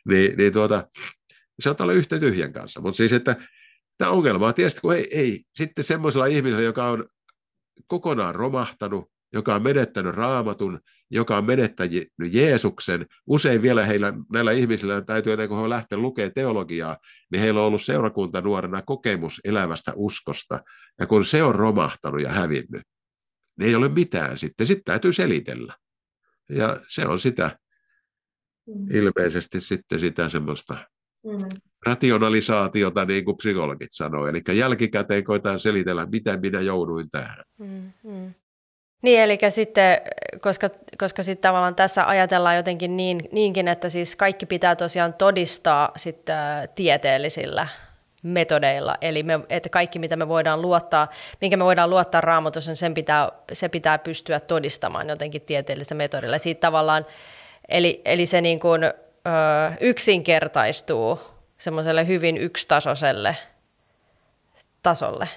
niin, 0.08 0.36
niin 0.36 0.52
tuota, 0.52 0.88
se 1.60 1.70
on 1.70 1.76
olla 1.80 1.92
yhtä 1.92 2.18
tyhjän 2.18 2.52
kanssa, 2.52 2.80
mutta 2.80 2.96
siis, 2.96 3.12
että 3.12 3.36
tämä 3.98 4.10
ongelma 4.10 4.46
on 4.46 4.54
tietysti, 4.54 4.80
kun 4.80 4.94
ei, 4.94 5.18
ei 5.18 5.42
sitten 5.54 5.84
semmoisella 5.84 6.26
ihmisellä, 6.26 6.62
joka 6.62 6.84
on 6.84 7.04
kokonaan 7.86 8.34
romahtanut, 8.34 9.12
joka 9.32 9.54
on 9.54 9.62
menettänyt 9.62 10.14
raamatun, 10.14 10.80
joka 11.10 11.36
on 11.36 11.44
menettänyt 11.44 12.02
Jeesuksen. 12.30 13.06
Usein 13.26 13.62
vielä 13.62 13.84
heillä, 13.84 14.12
näillä 14.32 14.52
ihmisillä 14.52 15.00
täytyy, 15.00 15.32
ennen 15.32 15.48
kuin 15.48 15.62
he 15.62 15.68
lähtevät 15.68 16.02
lukemaan 16.02 16.32
teologiaa, 16.34 16.96
niin 17.32 17.42
heillä 17.42 17.60
on 17.60 17.66
ollut 17.66 17.82
seurakunta 17.82 18.40
nuorena 18.40 18.82
kokemus 18.82 19.40
elävästä 19.44 19.92
uskosta. 19.96 20.60
Ja 21.00 21.06
kun 21.06 21.24
se 21.24 21.42
on 21.42 21.54
romahtanut 21.54 22.22
ja 22.22 22.28
hävinnyt, 22.28 22.82
niin 23.58 23.68
ei 23.68 23.74
ole 23.74 23.88
mitään 23.88 24.38
sitten. 24.38 24.66
Sitten 24.66 24.84
täytyy 24.84 25.12
selitellä. 25.12 25.76
Ja 26.50 26.80
se 26.88 27.06
on 27.06 27.18
sitä 27.18 27.58
mm. 28.66 28.86
ilmeisesti 28.90 29.60
sitten 29.60 30.00
sitä 30.00 30.28
semmoista 30.28 30.76
mm. 31.24 31.48
rationalisaatiota, 31.86 33.04
niin 33.04 33.24
kuin 33.24 33.36
psykologit 33.36 33.92
sanoo. 33.92 34.26
Eli 34.26 34.42
jälkikäteen 34.52 35.24
koetaan 35.24 35.60
selitellä, 35.60 36.06
mitä 36.12 36.36
minä 36.36 36.60
jouduin 36.60 37.10
tähän. 37.10 37.44
Mm, 37.58 37.92
mm. 38.04 38.34
Niin, 39.02 39.20
eli 39.20 39.38
sitten, 39.48 40.00
koska, 40.40 40.70
koska 40.98 41.22
sitten 41.22 41.42
tavallaan 41.48 41.74
tässä 41.74 42.08
ajatellaan 42.08 42.56
jotenkin 42.56 42.96
niin, 42.96 43.28
niinkin, 43.32 43.68
että 43.68 43.88
siis 43.88 44.16
kaikki 44.16 44.46
pitää 44.46 44.76
tosiaan 44.76 45.14
todistaa 45.14 45.92
sitten 45.96 46.36
tieteellisillä 46.74 47.68
metodeilla, 48.22 48.96
eli 49.00 49.22
me, 49.22 49.40
että 49.48 49.68
kaikki 49.68 49.98
mitä 49.98 50.16
me 50.16 50.28
voidaan 50.28 50.62
luottaa, 50.62 51.08
minkä 51.40 51.56
me 51.56 51.64
voidaan 51.64 51.90
luottaa 51.90 52.20
raamatussa, 52.20 52.70
niin 52.70 52.76
sen 52.76 52.94
pitää, 52.94 53.28
se 53.52 53.68
pitää 53.68 53.98
pystyä 53.98 54.40
todistamaan 54.40 55.08
jotenkin 55.08 55.42
tieteellisellä 55.42 55.98
metodilla. 55.98 56.38
Siitä 56.38 56.60
tavallaan, 56.60 57.06
eli, 57.68 58.02
eli 58.04 58.26
se 58.26 58.40
niin 58.40 58.60
kuin, 58.60 58.84
ö, 58.84 58.90
yksinkertaistuu 59.80 61.20
semmoiselle 61.58 62.06
hyvin 62.06 62.36
yksitasoiselle 62.36 63.36
tasolle 64.82 65.28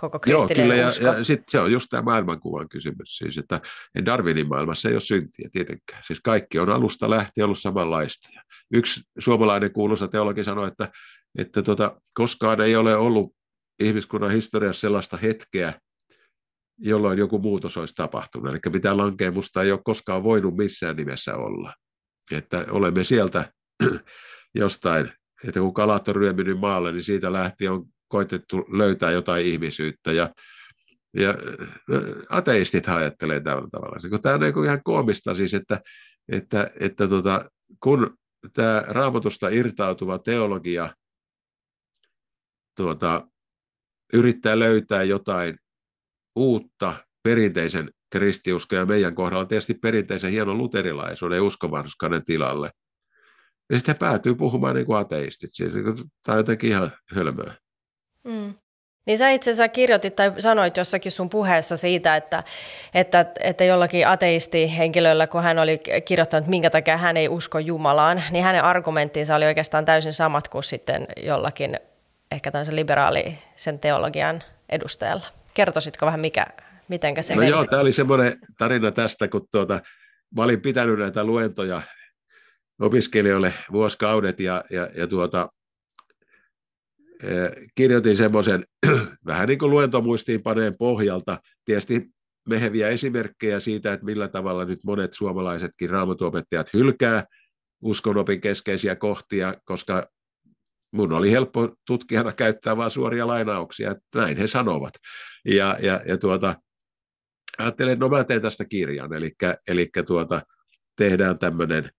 koko 0.00 0.18
kristillinen 0.18 0.78
Joo, 0.78 0.90
kyllä, 0.90 1.10
ja, 1.10 1.16
ja 1.18 1.24
sitten 1.24 1.44
se 1.48 1.60
on 1.60 1.72
just 1.72 1.86
tämä 1.90 2.02
maailmankuvan 2.02 2.68
kysymys, 2.68 3.18
siis, 3.18 3.38
että 3.38 3.60
Darwinin 4.04 4.48
maailmassa 4.48 4.88
ei 4.88 4.94
ole 4.94 5.00
syntiä 5.00 5.48
tietenkään. 5.52 6.02
Siis 6.06 6.20
kaikki 6.20 6.58
on 6.58 6.70
alusta 6.70 7.10
lähtien 7.10 7.44
ollut 7.44 7.58
samanlaista. 7.58 8.28
Ja 8.34 8.42
yksi 8.74 9.00
suomalainen 9.18 9.72
kuuluisa 9.72 10.08
teologi 10.08 10.44
sanoi, 10.44 10.68
että, 10.68 10.88
että 11.38 11.62
tota, 11.62 12.00
koskaan 12.14 12.60
ei 12.60 12.76
ole 12.76 12.96
ollut 12.96 13.34
ihmiskunnan 13.82 14.30
historiassa 14.30 14.80
sellaista 14.80 15.16
hetkeä, 15.16 15.72
jolloin 16.78 17.18
joku 17.18 17.38
muutos 17.38 17.76
olisi 17.76 17.94
tapahtunut. 17.94 18.50
Eli 18.50 18.58
mitään 18.72 18.96
lankeemusta 18.96 19.62
ei 19.62 19.72
ole 19.72 19.80
koskaan 19.84 20.24
voinut 20.24 20.56
missään 20.56 20.96
nimessä 20.96 21.36
olla. 21.36 21.74
Että 22.32 22.64
olemme 22.70 23.04
sieltä 23.04 23.52
jostain, 24.54 25.12
että 25.48 25.60
kun 25.60 25.74
kalat 25.74 26.08
on 26.08 26.16
ryöminyt 26.16 26.58
maalle, 26.58 26.92
niin 26.92 27.02
siitä 27.02 27.32
lähtien 27.32 27.72
on 27.72 27.84
koitettu 28.10 28.56
löytää 28.56 29.10
jotain 29.10 29.46
ihmisyyttä 29.46 30.12
ja, 30.12 30.34
ja 31.16 31.34
ateistit 32.28 32.88
ajattelee 32.88 33.40
tällä 33.40 33.68
tavalla. 33.70 34.18
Tämä 34.22 34.34
on 34.34 34.40
niin 34.40 34.64
ihan 34.64 34.82
koomista 34.82 35.34
siis, 35.34 35.54
että, 35.54 35.80
että, 36.32 36.70
että 36.80 37.08
tota, 37.08 37.50
kun 37.82 38.18
tämä 38.52 38.82
raamatusta 38.88 39.48
irtautuva 39.48 40.18
teologia 40.18 40.94
tuota, 42.76 43.28
yrittää 44.12 44.58
löytää 44.58 45.02
jotain 45.02 45.56
uutta 46.36 46.94
perinteisen 47.22 47.90
kristiuskon 48.12 48.78
ja 48.78 48.86
meidän 48.86 49.14
kohdalla 49.14 49.44
tietysti 49.44 49.74
perinteisen 49.74 50.30
hienon 50.30 50.58
luterilaisuuden 50.58 51.36
ja 51.36 51.42
uskovanhuskainen 51.42 52.24
tilalle, 52.24 52.70
Ja 53.70 53.78
sitten 53.78 53.94
he 53.94 53.98
päätyy 53.98 54.34
puhumaan 54.34 54.74
niin 54.74 54.86
kuin 54.86 54.98
ateistit. 54.98 55.50
Siis, 55.52 55.72
tämä 56.22 56.34
on 56.34 56.36
jotenkin 56.36 56.70
ihan 56.70 56.92
hölmöä. 57.14 57.54
Mm. 58.24 58.54
Niin 59.06 59.18
sä 59.18 59.30
itse 59.30 59.50
asiassa 59.50 59.68
kirjoitit 59.68 60.16
tai 60.16 60.32
sanoit 60.38 60.76
jossakin 60.76 61.12
sun 61.12 61.30
puheessa 61.30 61.76
siitä, 61.76 62.16
että, 62.16 62.44
että, 62.94 63.26
että 63.40 63.64
jollakin 63.64 64.08
ateistihenkilöllä, 64.08 65.26
kun 65.26 65.42
hän 65.42 65.58
oli 65.58 65.80
kirjoittanut, 66.04 66.48
minkä 66.48 66.70
takia 66.70 66.96
hän 66.96 67.16
ei 67.16 67.28
usko 67.28 67.58
Jumalaan, 67.58 68.22
niin 68.30 68.44
hänen 68.44 68.64
argumenttinsa 68.64 69.36
oli 69.36 69.44
oikeastaan 69.44 69.84
täysin 69.84 70.12
samat 70.12 70.48
kuin 70.48 70.64
sitten 70.64 71.06
jollakin 71.22 71.78
ehkä 72.30 72.50
tämmöisen 72.50 72.76
liberaalisen 72.76 73.78
teologian 73.80 74.42
edustajalla. 74.68 75.26
Kertoisitko 75.54 76.06
vähän, 76.06 76.20
mikä, 76.20 76.46
mitenkä 76.88 77.22
se 77.22 77.34
No 77.34 77.38
meni? 77.40 77.50
joo, 77.50 77.64
tämä 77.64 77.82
oli 77.82 77.92
semmoinen 77.92 78.32
tarina 78.58 78.90
tästä, 78.90 79.28
kun 79.28 79.48
tuota, 79.52 79.80
mä 80.36 80.42
olin 80.42 80.60
pitänyt 80.60 80.98
näitä 80.98 81.24
luentoja 81.24 81.82
opiskelijoille 82.80 83.54
vuosikaudet 83.72 84.40
ja, 84.40 84.64
ja, 84.70 84.88
ja 84.96 85.06
tuota, 85.06 85.48
kirjoitin 87.74 88.16
semmoisen 88.16 88.64
vähän 89.26 89.48
niin 89.48 89.58
kuin 89.58 89.70
luentomuistiinpaneen 89.70 90.74
pohjalta, 90.78 91.38
tietysti 91.64 92.10
meheviä 92.48 92.88
esimerkkejä 92.88 93.60
siitä, 93.60 93.92
että 93.92 94.06
millä 94.06 94.28
tavalla 94.28 94.64
nyt 94.64 94.84
monet 94.84 95.12
suomalaisetkin 95.12 95.90
raamatuopettajat 95.90 96.72
hylkää 96.74 97.24
uskonopin 97.82 98.40
keskeisiä 98.40 98.96
kohtia, 98.96 99.54
koska 99.64 100.06
mun 100.92 101.12
oli 101.12 101.30
helppo 101.30 101.74
tutkijana 101.86 102.32
käyttää 102.32 102.76
vain 102.76 102.90
suoria 102.90 103.26
lainauksia, 103.26 103.90
että 103.90 104.18
näin 104.20 104.36
he 104.36 104.46
sanovat. 104.46 104.94
Ja, 105.44 105.78
ja, 105.82 106.00
ja 106.06 106.18
tuota, 106.18 106.54
ajattelin, 107.58 107.92
että 107.92 108.04
no 108.04 108.08
mä 108.08 108.24
teen 108.24 108.42
tästä 108.42 108.64
kirjan, 108.64 109.12
eli, 109.12 109.30
eli 109.68 109.90
tuota, 110.06 110.42
tehdään 110.96 111.38
tämmöinen 111.38 111.90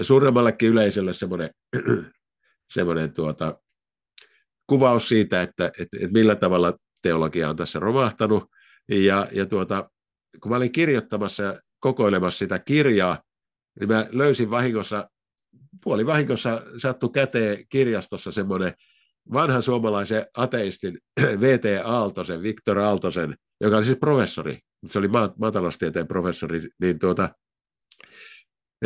suuremmallekin 0.00 0.68
yleisölle 0.68 1.14
semmoinen, 1.14 1.50
semmoinen 2.74 3.12
tuota, 3.12 3.58
kuvaus 4.66 5.08
siitä, 5.08 5.42
että, 5.42 5.66
että, 5.66 5.98
että 6.00 6.12
millä 6.12 6.36
tavalla 6.36 6.72
teologia 7.02 7.50
on 7.50 7.56
tässä 7.56 7.78
romahtanut. 7.78 8.44
Ja, 8.88 9.28
ja 9.32 9.46
tuota, 9.46 9.90
kun 10.40 10.50
mä 10.50 10.56
olin 10.56 10.72
kirjoittamassa 10.72 11.42
ja 11.42 11.60
kokoilemassa 11.80 12.38
sitä 12.38 12.58
kirjaa, 12.58 13.22
niin 13.80 13.88
mä 13.88 14.06
löysin 14.12 14.50
vahingossa, 14.50 15.08
puoli 15.84 16.06
vahingossa 16.06 16.62
sattu 16.76 17.08
käteen 17.08 17.64
kirjastossa 17.68 18.32
semmoinen 18.32 18.72
vanhan 19.32 19.62
suomalaisen 19.62 20.26
ateistin 20.36 20.98
V.T. 21.40 21.64
Aaltosen, 21.84 22.42
Viktor 22.42 22.78
Aaltosen, 22.78 23.36
joka 23.60 23.76
oli 23.76 23.84
siis 23.84 23.98
professori, 23.98 24.58
se 24.86 24.98
oli 24.98 25.08
maataloustieteen 25.38 26.06
professori, 26.06 26.68
niin 26.80 26.98
tuota, 26.98 27.28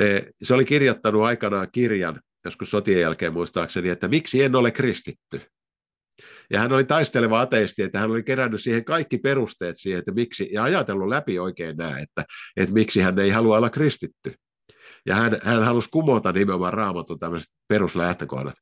e, 0.00 0.20
se 0.42 0.54
oli 0.54 0.64
kirjoittanut 0.64 1.22
aikanaan 1.22 1.68
kirjan, 1.72 2.20
joskus 2.44 2.70
sotien 2.70 3.00
jälkeen 3.00 3.32
muistaakseni, 3.32 3.88
että 3.88 4.08
miksi 4.08 4.42
en 4.42 4.56
ole 4.56 4.70
kristitty. 4.70 5.40
Ja 6.50 6.60
hän 6.60 6.72
oli 6.72 6.84
taisteleva 6.84 7.40
ateisti, 7.40 7.82
että 7.82 7.98
hän 7.98 8.10
oli 8.10 8.22
kerännyt 8.22 8.62
siihen 8.62 8.84
kaikki 8.84 9.18
perusteet 9.18 9.76
siihen, 9.78 9.98
että 9.98 10.12
miksi, 10.12 10.48
ja 10.52 10.62
ajatellut 10.62 11.08
läpi 11.08 11.38
oikein 11.38 11.76
nämä, 11.76 11.98
että, 11.98 12.24
että 12.56 12.74
miksi 12.74 13.00
hän 13.00 13.18
ei 13.18 13.30
halua 13.30 13.56
olla 13.56 13.70
kristitty. 13.70 14.34
Ja 15.06 15.14
hän, 15.14 15.38
hän 15.42 15.64
halusi 15.64 15.88
kumota 15.90 16.32
nimenomaan 16.32 16.72
raamatun 16.72 17.18
tämmöiset 17.18 17.48
peruslähtökohdat. 17.68 18.54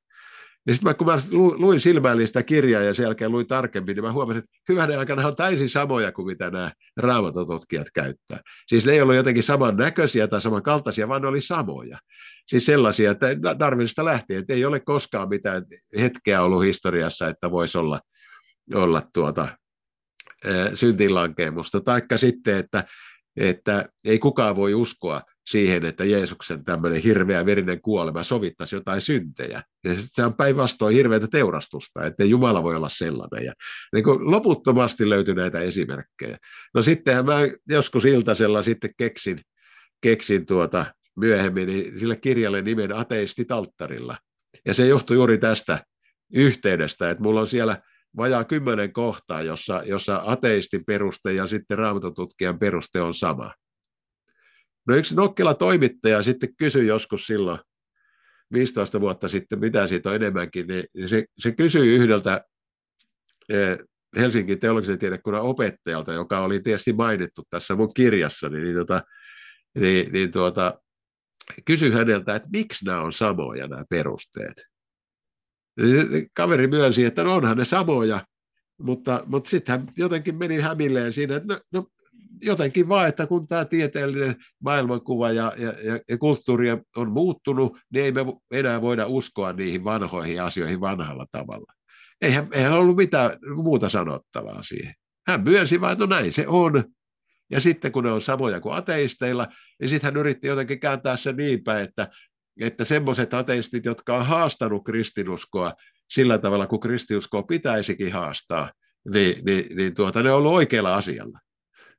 Niin 0.66 0.74
sitten 0.74 0.96
kun 0.96 1.06
mä 1.06 1.18
luin 1.32 1.80
silmäilin 1.80 2.26
sitä 2.26 2.42
kirjaa 2.42 2.82
ja 2.82 2.94
sen 2.94 3.04
jälkeen 3.04 3.32
luin 3.32 3.46
tarkemmin, 3.46 3.96
niin 3.96 4.04
mä 4.04 4.12
huomasin, 4.12 4.38
että 4.38 4.58
hyvänä 4.68 4.98
aikana 4.98 5.26
on 5.26 5.36
täysin 5.36 5.68
samoja 5.68 6.12
kuin 6.12 6.26
mitä 6.26 6.50
nämä 6.50 6.70
raamatotutkijat 6.96 7.86
käyttää. 7.94 8.40
Siis 8.66 8.86
ne 8.86 8.92
ei 8.92 9.00
ollut 9.00 9.16
jotenkin 9.16 9.42
samannäköisiä 9.42 10.28
tai 10.28 10.40
samankaltaisia, 10.40 11.08
vaan 11.08 11.22
ne 11.22 11.28
oli 11.28 11.40
samoja. 11.40 11.98
Siis 12.46 12.66
sellaisia, 12.66 13.10
että 13.10 13.26
Darwinista 13.58 14.04
lähtien, 14.04 14.40
että 14.40 14.54
ei 14.54 14.64
ole 14.64 14.80
koskaan 14.80 15.28
mitään 15.28 15.62
hetkeä 15.98 16.42
ollut 16.42 16.64
historiassa, 16.64 17.28
että 17.28 17.50
voisi 17.50 17.78
olla, 17.78 18.00
olla 18.74 19.02
tuota, 19.14 19.48
syntinlankeemusta. 20.74 21.80
Taikka 21.80 22.16
sitten, 22.16 22.56
että, 22.56 22.84
että 23.36 23.88
ei 24.04 24.18
kukaan 24.18 24.56
voi 24.56 24.74
uskoa 24.74 25.22
siihen, 25.46 25.84
että 25.84 26.04
Jeesuksen 26.04 26.64
tämmöinen 26.64 27.02
hirveä 27.02 27.46
verinen 27.46 27.80
kuolema 27.80 28.22
sovittaisi 28.22 28.76
jotain 28.76 29.00
syntejä. 29.00 29.62
Ja 29.84 29.94
se 29.94 30.24
on 30.24 30.34
päinvastoin 30.34 30.94
hirveätä 30.94 31.26
teurastusta, 31.26 32.06
että 32.06 32.24
Jumala 32.24 32.62
voi 32.62 32.76
olla 32.76 32.88
sellainen. 32.88 33.44
Ja 33.44 33.52
niin 33.94 34.04
kuin 34.04 34.30
loputtomasti 34.30 35.08
löytyi 35.08 35.34
näitä 35.34 35.60
esimerkkejä. 35.60 36.36
No 36.74 36.82
sittenhän 36.82 37.24
mä 37.24 37.38
joskus 37.68 38.04
iltasella 38.04 38.62
sitten 38.62 38.90
keksin, 38.98 39.40
keksin 40.00 40.46
tuota 40.46 40.86
myöhemmin 41.16 41.68
niin 41.68 41.98
sille 41.98 42.16
kirjalle 42.16 42.62
nimen 42.62 42.96
Ateisti 42.96 43.44
Talttarilla. 43.44 44.16
Ja 44.66 44.74
se 44.74 44.86
johtui 44.86 45.16
juuri 45.16 45.38
tästä 45.38 45.78
yhteydestä, 46.34 47.10
että 47.10 47.22
mulla 47.22 47.40
on 47.40 47.46
siellä 47.46 47.76
vajaa 48.16 48.44
kymmenen 48.44 48.92
kohtaa, 48.92 49.42
jossa, 49.42 49.82
jossa 49.86 50.22
ateistin 50.26 50.84
peruste 50.84 51.32
ja 51.32 51.46
sitten 51.46 51.78
raamatotutkijan 51.78 52.58
peruste 52.58 53.00
on 53.00 53.14
sama. 53.14 53.52
No 54.88 54.96
yksi 54.96 55.14
nokkela 55.14 55.54
toimittaja 55.54 56.22
sitten 56.22 56.56
kysyi 56.56 56.86
joskus 56.86 57.26
silloin 57.26 57.58
15 58.52 59.00
vuotta 59.00 59.28
sitten, 59.28 59.58
mitä 59.58 59.86
siitä 59.86 60.08
on 60.08 60.14
enemmänkin, 60.14 60.66
niin 60.66 61.08
se, 61.08 61.24
se 61.38 61.52
kysyi 61.52 61.88
yhdeltä 61.88 62.44
eh, 63.48 63.78
Helsingin 64.16 64.60
teologisen 64.60 64.98
tiedekunnan 64.98 65.42
opettajalta, 65.42 66.12
joka 66.12 66.40
oli 66.40 66.60
tietysti 66.60 66.92
mainittu 66.92 67.42
tässä 67.50 67.74
mun 67.74 67.94
kirjassani, 67.94 68.60
niin, 68.60 68.74
tota, 68.74 69.02
niin, 69.78 70.12
niin 70.12 70.30
tuota, 70.30 70.80
kysyi 71.64 71.92
häneltä, 71.92 72.36
että 72.36 72.48
miksi 72.52 72.84
nämä 72.84 73.00
on 73.00 73.12
samoja 73.12 73.66
nämä 73.68 73.84
perusteet. 73.90 74.62
Niin 75.80 76.30
kaveri 76.34 76.66
myönsi, 76.66 77.04
että 77.04 77.24
no 77.24 77.34
onhan 77.34 77.56
ne 77.56 77.64
samoja, 77.64 78.20
mutta, 78.78 79.22
mutta 79.26 79.50
sitten 79.50 79.78
hän 79.78 79.88
jotenkin 79.98 80.36
meni 80.36 80.60
hämilleen 80.60 81.12
siinä, 81.12 81.36
että 81.36 81.54
no, 81.54 81.60
no 81.74 81.84
jotenkin 82.42 82.88
vaan, 82.88 83.08
että 83.08 83.26
kun 83.26 83.46
tämä 83.46 83.64
tieteellinen 83.64 84.36
maailmankuva 84.64 85.30
ja, 85.32 85.52
ja, 85.58 85.72
ja, 86.08 86.18
kulttuuri 86.18 86.68
on 86.96 87.10
muuttunut, 87.10 87.78
niin 87.92 88.04
ei 88.04 88.12
me 88.12 88.20
enää 88.50 88.82
voida 88.82 89.06
uskoa 89.06 89.52
niihin 89.52 89.84
vanhoihin 89.84 90.42
asioihin 90.42 90.80
vanhalla 90.80 91.26
tavalla. 91.30 91.72
Eihän, 92.22 92.48
eihän 92.52 92.72
ollut 92.72 92.96
mitään 92.96 93.30
muuta 93.54 93.88
sanottavaa 93.88 94.62
siihen. 94.62 94.92
Hän 95.28 95.44
myönsi 95.44 95.80
vaan, 95.80 95.92
että 95.92 96.04
no 96.06 96.14
näin 96.14 96.32
se 96.32 96.44
on. 96.48 96.84
Ja 97.50 97.60
sitten 97.60 97.92
kun 97.92 98.04
ne 98.04 98.10
on 98.10 98.20
samoja 98.20 98.60
kuin 98.60 98.74
ateisteilla, 98.74 99.46
niin 99.80 99.88
sitten 99.88 100.08
hän 100.08 100.20
yritti 100.20 100.46
jotenkin 100.46 100.80
kääntää 100.80 101.16
sen 101.16 101.36
niin 101.36 101.64
päin, 101.64 101.84
että, 101.84 102.08
että 102.60 102.84
semmoiset 102.84 103.34
ateistit, 103.34 103.84
jotka 103.84 104.16
on 104.16 104.26
haastanut 104.26 104.84
kristinuskoa 104.84 105.72
sillä 106.10 106.38
tavalla, 106.38 106.66
kuin 106.66 106.80
kristinuskoa 106.80 107.42
pitäisikin 107.42 108.12
haastaa, 108.12 108.70
niin, 109.12 109.44
niin, 109.44 109.76
niin 109.76 109.94
tuota, 109.94 110.22
ne 110.22 110.30
on 110.30 110.36
ollut 110.36 110.52
oikealla 110.52 110.94
asialla. 110.94 111.38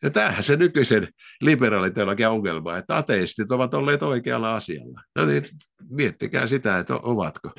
Ja 0.03 0.09
tämähän 0.09 0.43
se 0.43 0.55
nykyisen 0.55 1.07
liberaaliteologian 1.41 2.31
ongelma, 2.31 2.77
että 2.77 2.97
ateistit 2.97 3.51
ovat 3.51 3.73
olleet 3.73 4.03
oikealla 4.03 4.55
asialla. 4.55 5.01
No 5.15 5.25
niin, 5.25 5.43
miettikää 5.89 6.47
sitä, 6.47 6.77
että 6.77 6.95
ovatko. 6.95 7.51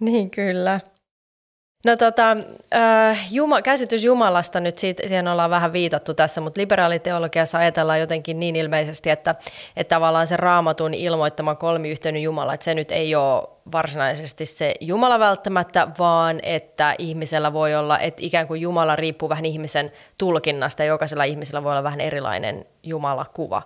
Niin, 0.00 0.30
kyllä. 0.30 0.80
No 1.84 1.96
tota, 1.96 2.36
äh, 2.74 3.32
Juma, 3.32 3.62
käsitys 3.62 4.04
Jumalasta 4.04 4.60
nyt, 4.60 4.78
siitä, 4.78 5.02
siihen 5.06 5.28
ollaan 5.28 5.50
vähän 5.50 5.72
viitattu 5.72 6.14
tässä, 6.14 6.40
mutta 6.40 6.60
liberaaliteologiassa 6.60 7.58
ajatellaan 7.58 8.00
jotenkin 8.00 8.40
niin 8.40 8.56
ilmeisesti, 8.56 9.10
että, 9.10 9.34
että 9.76 9.94
tavallaan 9.94 10.26
se 10.26 10.36
raamatun 10.36 10.94
ilmoittama 10.94 11.54
kolmiyhteinen 11.54 12.22
Jumala, 12.22 12.54
että 12.54 12.64
se 12.64 12.74
nyt 12.74 12.92
ei 12.92 13.14
ole 13.14 13.48
varsinaisesti 13.72 14.46
se 14.46 14.74
Jumala 14.80 15.18
välttämättä, 15.18 15.88
vaan 15.98 16.40
että 16.42 16.94
ihmisellä 16.98 17.52
voi 17.52 17.74
olla, 17.74 17.98
että 17.98 18.22
ikään 18.24 18.46
kuin 18.46 18.60
Jumala 18.60 18.96
riippuu 18.96 19.28
vähän 19.28 19.44
ihmisen 19.44 19.92
tulkinnasta 20.18 20.82
ja 20.82 20.88
jokaisella 20.88 21.24
ihmisellä 21.24 21.64
voi 21.64 21.72
olla 21.72 21.82
vähän 21.82 22.00
erilainen 22.00 22.64
Jumalakuva. 22.82 23.62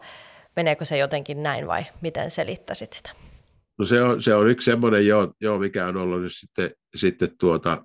Meneekö 0.57 0.85
se 0.85 0.99
jotenkin 0.99 1.43
näin 1.43 1.67
vai 1.67 1.85
miten 2.01 2.31
selittäisit 2.31 2.93
sitä? 2.93 3.11
No 3.79 3.85
se 3.85 4.03
on, 4.03 4.23
se 4.23 4.35
on 4.35 4.51
yksi 4.51 4.65
semmoinen, 4.65 5.07
joo, 5.07 5.33
joo, 5.41 5.59
mikä 5.59 5.87
on 5.87 5.97
ollut 5.97 6.23
nyt 6.23 6.33
sitten, 6.35 6.71
sitten 6.97 7.29
tuota, 7.41 7.85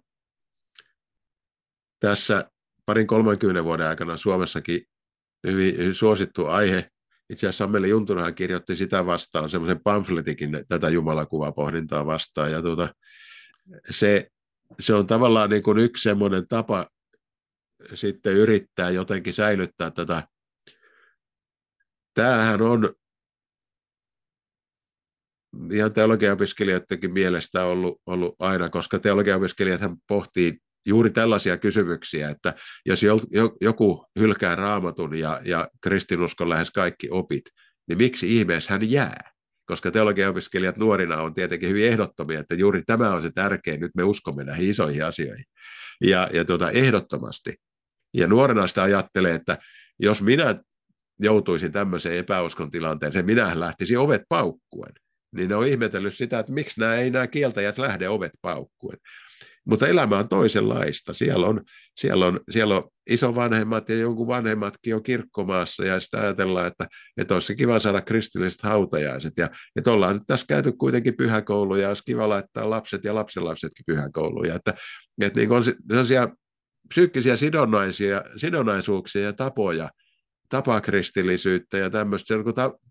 tässä 2.04 2.52
parin 2.86 3.08
30 3.08 3.64
vuoden 3.64 3.88
aikana 3.88 4.18
Suomessakin 4.18 4.82
hyvin, 5.48 5.96
suosittu 5.96 6.46
aihe. 6.46 6.90
Itse 7.30 7.48
asiassa 7.48 7.64
Sammeli 7.64 7.90
Juntunahan 7.90 8.36
kirjoitti 8.36 8.76
sitä 8.76 9.06
vastaan, 9.06 9.50
semmoisen 9.50 9.80
pamfletikin 9.84 10.66
tätä 10.68 10.90
jumalakuvapohdintaa 10.90 12.06
vastaan. 12.06 12.52
Ja 12.52 12.62
tuota, 12.62 12.96
se, 13.90 14.28
se 14.80 14.94
on 14.94 15.08
tavallaan 15.08 15.50
niin 15.50 15.64
kuin 15.64 15.78
yksi 15.78 16.04
semmoinen 16.04 16.48
tapa 16.48 16.88
sitten 17.94 18.34
yrittää 18.34 18.90
jotenkin 18.90 19.34
säilyttää 19.34 19.92
tätä. 19.92 20.24
Tämähän 22.14 22.62
on 22.62 22.94
ihan 25.72 25.94
teologiaopiskelijoidenkin 25.94 27.14
mielestä 27.14 27.66
ollut, 27.66 28.02
ollut 28.06 28.36
aina, 28.40 28.70
koska 28.70 29.00
teologiaopiskelijat 29.00 29.82
pohtii 30.08 30.58
juuri 30.88 31.10
tällaisia 31.10 31.58
kysymyksiä, 31.58 32.30
että 32.30 32.54
jos 32.86 33.02
joku 33.62 34.06
hylkää 34.20 34.56
raamatun 34.56 35.18
ja, 35.18 35.42
ja 35.46 35.68
kristinuskon 35.82 36.50
lähes 36.50 36.72
kaikki 36.72 37.08
opit, 37.12 37.44
niin 37.88 37.98
miksi 37.98 38.38
ihmeessä 38.38 38.72
hän 38.72 38.92
jää? 38.92 39.34
koska 39.66 39.92
teologiaopiskelijat 39.92 40.78
nuorina 40.78 41.22
on 41.22 41.34
tietenkin 41.34 41.70
hyvin 41.70 41.88
ehdottomia, 41.88 42.40
että 42.40 42.56
juuri 42.56 42.84
tämä 42.86 43.10
on 43.14 43.24
se 43.24 43.32
tärkein, 43.32 43.80
nyt 43.80 43.96
me 43.96 44.04
uskomme 44.04 44.44
näihin 44.44 44.70
isoihin 44.70 45.06
asioihin. 45.06 45.46
Ja, 46.02 46.30
ja 46.34 46.46
tuota, 46.46 46.72
ehdottomasti. 46.72 47.54
Ja 48.14 48.28
nuorena 48.28 48.68
sitä 48.68 48.84
ajattelee, 48.84 49.36
että 49.36 49.58
jos 50.00 50.22
minä 50.22 50.56
joutuisin 51.20 51.72
tämmöiseen 51.72 52.18
epäuskon 52.18 52.72
tilanteeseen, 52.72 53.26
minähän 53.26 53.60
lähtisin 53.60 53.98
ovet 53.98 54.22
paukkuen. 54.30 54.94
Niin 55.36 55.50
ne 55.50 55.56
on 55.56 55.68
ihmetellyt 55.68 56.14
sitä, 56.14 56.40
että 56.40 56.54
miksi 56.54 56.80
nämä 56.80 56.96
ei 56.96 57.10
nämä 57.10 57.28
kieltäjät 57.28 57.78
lähde 57.78 58.10
ovet 58.10 58.32
paukkuen. 58.42 58.98
Mutta 59.66 59.88
elämä 59.88 60.18
on 60.18 60.30
toisenlaista. 60.30 61.14
Siellä 61.14 61.48
on, 61.48 61.62
siellä 61.98 62.26
on, 62.26 62.40
siellä 62.50 62.76
on 62.76 62.84
isovanhemmat 63.10 63.90
ja 63.90 63.96
jonkun 63.96 64.28
vanhemmatkin 64.28 64.96
on 64.96 65.04
kirkkomaassa 65.04 65.86
ja 65.86 66.00
sitä 66.00 66.22
ajatellaan, 66.22 66.68
että, 66.68 66.88
että 67.18 67.34
olisi 67.34 67.56
kiva 67.56 67.80
saada 67.80 68.02
kristilliset 68.02 68.62
hautajaiset. 68.62 69.34
Ja 69.38 69.50
että 69.76 69.92
ollaan 69.92 70.16
nyt 70.16 70.24
tässä 70.28 70.46
käyty 70.50 70.72
kuitenkin 70.72 71.18
pyhäkouluja 71.18 71.82
ja 71.82 71.88
olisi 71.90 72.04
kiva 72.06 72.30
laittaa 72.30 72.70
lapset 72.70 73.04
ja 73.04 73.16
lapsenlapsetkin 73.16 73.86
pyhäkouluja. 73.86 74.56
Että, 74.56 74.74
että 75.22 75.40
niin 75.40 75.52
on 75.52 75.64
sellaisia 75.64 76.28
psyykkisiä 76.90 77.38
sidonnaisia, 77.38 78.24
sidonnaisuuksia 78.38 79.22
ja 79.22 79.34
tapoja, 79.34 79.90
tapakristillisyyttä 80.50 81.78
ja 81.78 81.90
tämmöistä. 81.90 82.28
Se 82.28 82.36
on 82.36 82.44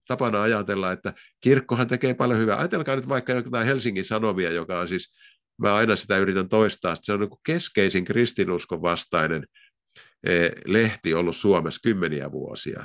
tapana 0.09 0.43
ajatella, 0.43 0.93
että 0.93 1.13
kirkkohan 1.41 1.89
tekee 1.89 2.15
paljon 2.15 2.39
hyvää. 2.39 2.59
Ajatelkaa 2.59 2.97
nyt 2.97 3.09
vaikka 3.09 3.33
jotain 3.33 3.67
Helsingin 3.67 4.05
Sanomia, 4.05 4.51
joka 4.51 4.81
on 4.81 4.89
siis 4.89 5.13
mä 5.63 5.75
aina 5.75 5.97
sitä 5.97 6.19
yritän 6.19 6.49
toistaa, 6.49 6.93
että 6.93 7.07
se 7.07 7.13
on 7.13 7.21
niin 7.21 7.31
keskeisin 7.47 8.05
kristinuskon 8.05 8.83
vastainen 8.83 9.47
eh, 10.27 10.53
lehti 10.67 11.15
ollut 11.15 11.37
Suomessa 11.37 11.81
kymmeniä 11.83 12.33
vuosia. 12.33 12.85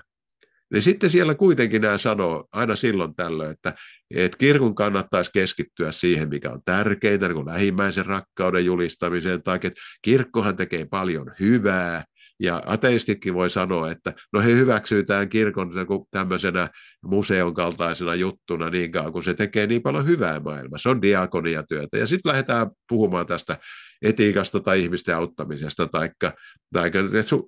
Niin 0.74 0.82
sitten 0.82 1.10
siellä 1.10 1.36
kuitenkin 1.36 1.82
nämä 1.82 1.98
sanoo 1.98 2.48
aina 2.52 2.76
silloin 2.76 3.16
tällöin, 3.16 3.52
että, 3.52 3.74
että 4.16 4.38
kirkon 4.38 4.76
kannattaisi 4.76 5.32
keskittyä 5.34 5.92
siihen, 5.92 6.30
mikä 6.30 6.52
on 6.52 6.62
tärkeintä, 6.66 7.28
niin 7.28 7.36
kuin 7.36 7.48
lähimmäisen 7.48 8.06
rakkauden 8.06 8.66
julistamiseen, 8.66 9.44
tai 9.44 9.56
että 9.56 9.82
kirkkohan 10.02 10.56
tekee 10.56 10.86
paljon 10.86 11.32
hyvää, 11.40 12.04
ja 12.40 12.64
ateistitkin 12.66 13.34
voi 13.34 13.50
sanoa, 13.50 13.92
että 13.92 14.14
no 14.34 14.42
he 14.42 14.52
hyväksyy 14.52 15.04
tämän 15.04 15.30
kirkon 15.30 15.72
tämmöisenä 16.12 16.70
museon 17.06 17.54
kaltaisena 17.54 18.16
juttuna 18.16 18.70
niin 18.70 18.92
kauan, 18.92 19.14
kun 19.14 19.24
se 19.24 19.34
tekee 19.34 19.68
niin 19.68 19.82
paljon 19.82 20.08
hyvää 20.08 20.40
maailmassa. 20.40 20.84
Se 20.84 20.90
on 20.90 21.02
diakoniatyötä. 21.02 21.98
Ja 21.98 22.08
sitten 22.08 22.30
lähdetään 22.30 22.68
puhumaan 22.90 23.26
tästä 23.26 23.58
etiikasta 24.02 24.60
tai 24.60 24.84
ihmisten 24.84 25.16
auttamisesta, 25.16 25.88
taikka 25.88 26.32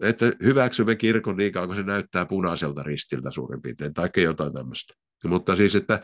että 0.02 0.26
hyväksymme 0.44 0.96
kirkon 0.96 1.38
niin 1.38 1.52
kauan, 1.52 1.70
kun 1.70 1.76
se 1.76 1.84
näyttää 1.84 2.26
punaiselta 2.26 2.84
ristiltä 2.84 3.32
suurin 3.32 3.62
piirtein, 3.62 3.94
tai 3.94 4.10
jotain 4.18 4.54
tämmöistä. 4.54 4.94
Mutta 5.28 5.56
siis, 5.56 5.76
että 5.76 6.02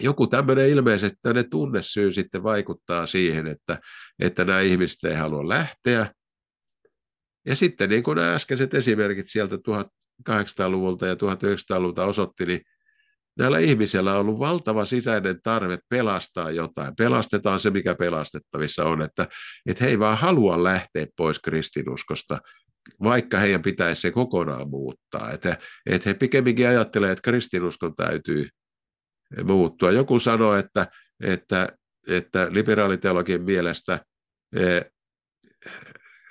joku 0.00 0.26
tämmöinen 0.26 0.68
ilmeisesti 0.68 1.18
tämmöinen 1.22 1.50
tunnesyy 1.50 2.12
sitten 2.12 2.42
vaikuttaa 2.42 3.06
siihen, 3.06 3.46
että, 3.46 3.78
että 4.18 4.44
nämä 4.44 4.60
ihmiset 4.60 5.04
ei 5.04 5.14
halua 5.14 5.48
lähteä, 5.48 6.06
ja 7.50 7.56
sitten 7.56 7.90
niin 7.90 8.02
kuin 8.02 8.16
nämä 8.16 8.34
äskeiset 8.34 8.74
esimerkit 8.74 9.28
sieltä 9.28 9.56
1800-luvulta 9.56 11.06
ja 11.06 11.14
1900-luvulta 11.14 12.04
osoitti, 12.04 12.46
niin 12.46 12.60
näillä 13.38 13.58
ihmisillä 13.58 14.14
on 14.14 14.20
ollut 14.20 14.38
valtava 14.38 14.84
sisäinen 14.84 15.42
tarve 15.42 15.78
pelastaa 15.88 16.50
jotain. 16.50 16.96
Pelastetaan 16.96 17.60
se, 17.60 17.70
mikä 17.70 17.94
pelastettavissa 17.94 18.84
on, 18.84 19.02
että, 19.02 19.28
että 19.66 19.84
he 19.84 19.90
ei 19.90 19.98
vaan 19.98 20.18
halua 20.18 20.64
lähteä 20.64 21.06
pois 21.16 21.38
kristinuskosta, 21.38 22.38
vaikka 23.02 23.38
heidän 23.38 23.62
pitäisi 23.62 24.00
se 24.00 24.10
kokonaan 24.10 24.70
muuttaa. 24.70 25.30
Että, 25.30 25.56
että 25.86 26.10
he 26.10 26.14
pikemminkin 26.14 26.68
ajattelee, 26.68 27.10
että 27.10 27.22
kristinuskon 27.22 27.94
täytyy 27.94 28.48
muuttua. 29.44 29.90
Joku 29.90 30.18
sanoi, 30.18 30.58
että, 30.58 30.86
että, 31.22 31.68
että 32.08 32.46
liberaaliteologien 32.50 33.42
mielestä 33.42 34.00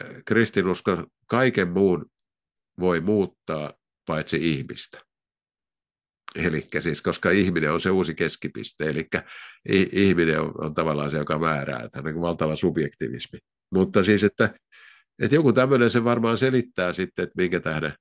eh, 0.03 0.23
kristinusko 0.25 1.05
kaiken 1.25 1.67
muun 1.67 2.05
voi 2.79 3.01
muuttaa 3.01 3.73
paitsi 4.05 4.51
ihmistä. 4.51 5.01
Eli 6.35 6.67
siis, 6.79 7.01
koska 7.01 7.31
ihminen 7.31 7.71
on 7.71 7.81
se 7.81 7.89
uusi 7.89 8.15
keskipiste, 8.15 8.89
eli 8.89 9.07
ihminen 9.91 10.41
on, 10.41 10.65
on 10.65 10.73
tavallaan 10.73 11.12
se, 11.12 11.17
joka 11.17 11.39
määrää, 11.39 11.79
että 11.83 11.99
on 11.99 12.05
niin 12.05 12.21
valtava 12.21 12.55
subjektivismi. 12.55 13.39
Mutta 13.73 14.03
siis, 14.03 14.23
että, 14.23 14.53
että 15.21 15.35
joku 15.35 15.53
tämmöinen 15.53 15.91
se 15.91 16.03
varmaan 16.03 16.38
selittää 16.38 16.93
sitten, 16.93 17.23
että 17.23 17.33
minkä 17.38 17.59
tähden, 17.59 17.93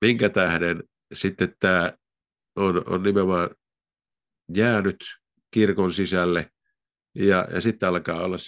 minkä 0.00 0.28
tähden 0.28 0.82
sitten 1.14 1.54
tämä 1.60 1.90
on, 2.56 2.82
on 2.86 3.02
nimenomaan 3.02 3.50
jäänyt 4.54 4.96
kirkon 5.50 5.92
sisälle, 5.92 6.50
ja, 7.14 7.48
ja 7.54 7.60
sitten 7.60 7.88
alkaa 7.88 8.22
olla 8.22 8.38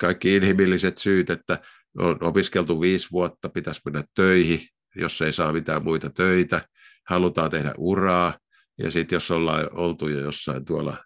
kaikki 0.00 0.36
inhimilliset 0.36 0.98
syyt, 0.98 1.30
että 1.30 1.58
on 1.98 2.24
opiskeltu 2.24 2.80
viisi 2.80 3.08
vuotta, 3.12 3.48
pitäisi 3.48 3.80
mennä 3.84 4.04
töihin, 4.14 4.60
jos 4.96 5.22
ei 5.22 5.32
saa 5.32 5.52
mitään 5.52 5.84
muita 5.84 6.10
töitä, 6.10 6.60
halutaan 7.08 7.50
tehdä 7.50 7.74
uraa, 7.78 8.38
ja 8.78 8.90
sitten 8.90 9.16
jos 9.16 9.30
ollaan 9.30 9.68
oltu 9.72 10.08
jo 10.08 10.18
jossain 10.18 10.64
tuolla 10.64 10.96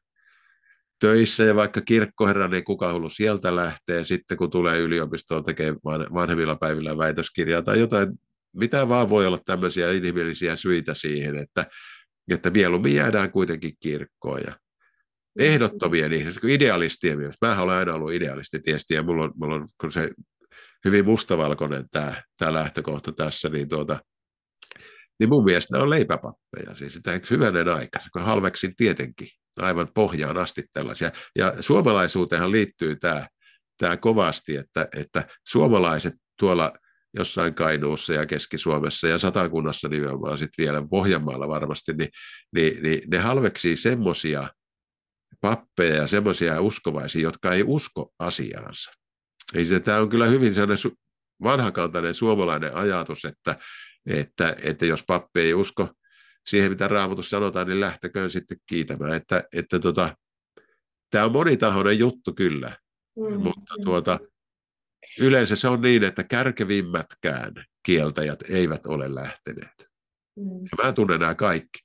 töissä 1.01 1.43
ja 1.43 1.55
vaikka 1.55 1.81
kirkkoherra, 1.81 2.49
niin 2.49 2.65
kuka 2.65 2.93
hullu 2.93 3.11
sieltä 3.11 3.57
lähtee, 3.57 4.05
sitten 4.05 4.37
kun 4.37 4.51
tulee 4.51 4.79
yliopistoon 4.79 5.45
tekemään 5.45 5.77
vanhemmilla 6.15 6.57
päivillä 6.57 6.99
väitöskirjaa 6.99 7.63
tai 7.63 7.81
jotain, 7.81 8.09
mitä 8.53 8.89
vaan 8.89 9.11
voi 9.11 9.27
olla 9.27 9.39
tämmöisiä 9.45 9.93
inhimillisiä 9.93 10.57
syitä 10.57 10.95
siihen, 10.95 11.37
että, 11.37 11.67
että 12.31 12.51
mieluummin 12.51 12.95
jäädään 12.95 13.31
kuitenkin 13.31 13.73
kirkkoon. 13.81 14.41
Ja 14.47 14.53
ehdottomien 15.39 16.13
ihmisten, 16.13 16.51
idealistien 16.51 17.19
mielestä. 17.19 17.47
Mä 17.47 17.63
olen 17.63 17.77
aina 17.77 17.95
ollut 17.95 18.13
idealisti 18.13 18.61
tietysti, 18.61 18.95
ja 18.95 19.03
mulla 19.03 19.25
on, 19.25 19.33
mulla 19.37 19.55
on 19.55 19.69
kun 19.81 19.93
se 19.93 20.11
hyvin 20.85 21.05
mustavalkoinen 21.05 21.85
tämä, 21.91 22.23
tämä 22.37 22.53
lähtökohta 22.53 23.13
tässä, 23.13 23.49
niin, 23.49 23.69
tuota, 23.69 23.99
niin 25.19 25.29
mun 25.29 25.45
mielestä 25.45 25.77
ne 25.77 25.83
on 25.83 25.91
leipäpappeja. 25.91 26.75
Siis 26.75 26.93
sitä 26.93 27.21
hyvänen 27.31 27.69
aika, 27.69 27.99
kun 28.13 28.23
halveksin 28.23 28.77
tietenkin 28.77 29.29
aivan 29.57 29.89
pohjaan 29.95 30.37
asti 30.39 30.65
tällaisia. 30.73 31.11
Ja 31.39 31.55
suomalaisuuteenhan 31.61 32.53
liittyy 32.53 32.97
tämä, 32.97 33.27
tämä 33.79 33.97
kovasti, 33.97 34.57
että, 34.57 34.89
että 34.97 35.29
suomalaiset 35.49 36.15
tuolla 36.39 36.73
jossain 37.15 37.55
Kainuussa 37.55 38.13
ja 38.13 38.27
Keski-Suomessa 38.27 39.09
ja 39.09 39.19
Satakunnassa 39.19 39.89
nimenomaan 39.89 40.39
sitten 40.39 40.65
vielä 40.65 40.83
Pohjanmaalla 40.91 41.49
varmasti, 41.49 41.93
niin, 41.93 42.09
niin, 42.55 42.83
niin 42.83 43.01
ne 43.11 43.19
halveksii 43.19 43.77
semmoisia 43.77 44.49
pappeja 45.41 45.95
ja 45.95 46.07
semmoisia 46.07 46.61
uskovaisia, 46.61 47.23
jotka 47.23 47.53
ei 47.53 47.63
usko 47.67 48.13
asiaansa. 48.19 48.91
Eli 49.55 49.65
se, 49.65 49.81
tämä 49.81 49.99
on 49.99 50.09
kyllä 50.09 50.27
hyvin 50.27 50.55
sellainen 50.55 50.97
vanhakantainen 51.43 52.15
suomalainen 52.15 52.77
ajatus, 52.77 53.25
että, 53.25 53.57
että, 54.07 54.57
että 54.63 54.87
jos 54.87 55.05
pappi 55.07 55.41
ei 55.41 55.55
usko 55.55 55.89
siihen, 56.47 56.71
mitä 56.71 56.89
raamatussa 56.89 57.31
sanotaan, 57.31 57.67
niin 57.67 57.81
lähtököön 57.81 58.31
sitten 58.31 58.59
kiitämään. 58.67 59.15
Että, 59.15 59.45
että 59.55 59.79
tota, 59.79 60.17
tämä 61.11 61.25
on 61.25 61.33
monitahoinen 61.33 61.99
juttu 61.99 62.35
kyllä, 62.35 62.77
mm. 63.17 63.43
mutta 63.43 63.75
tuota, 63.85 64.19
yleensä 65.21 65.57
se 65.57 65.69
on 65.69 65.81
niin, 65.81 66.05
että 66.05 66.25
kärkevimmätkään 66.25 67.53
kieltäjät 67.83 68.43
eivät 68.51 68.87
ole 68.87 69.15
lähteneet. 69.15 69.89
Mm. 70.37 70.45
Ja 70.45 70.85
mä 70.85 70.93
tunnen 70.93 71.21
nämä 71.21 71.35
kaikki. 71.35 71.79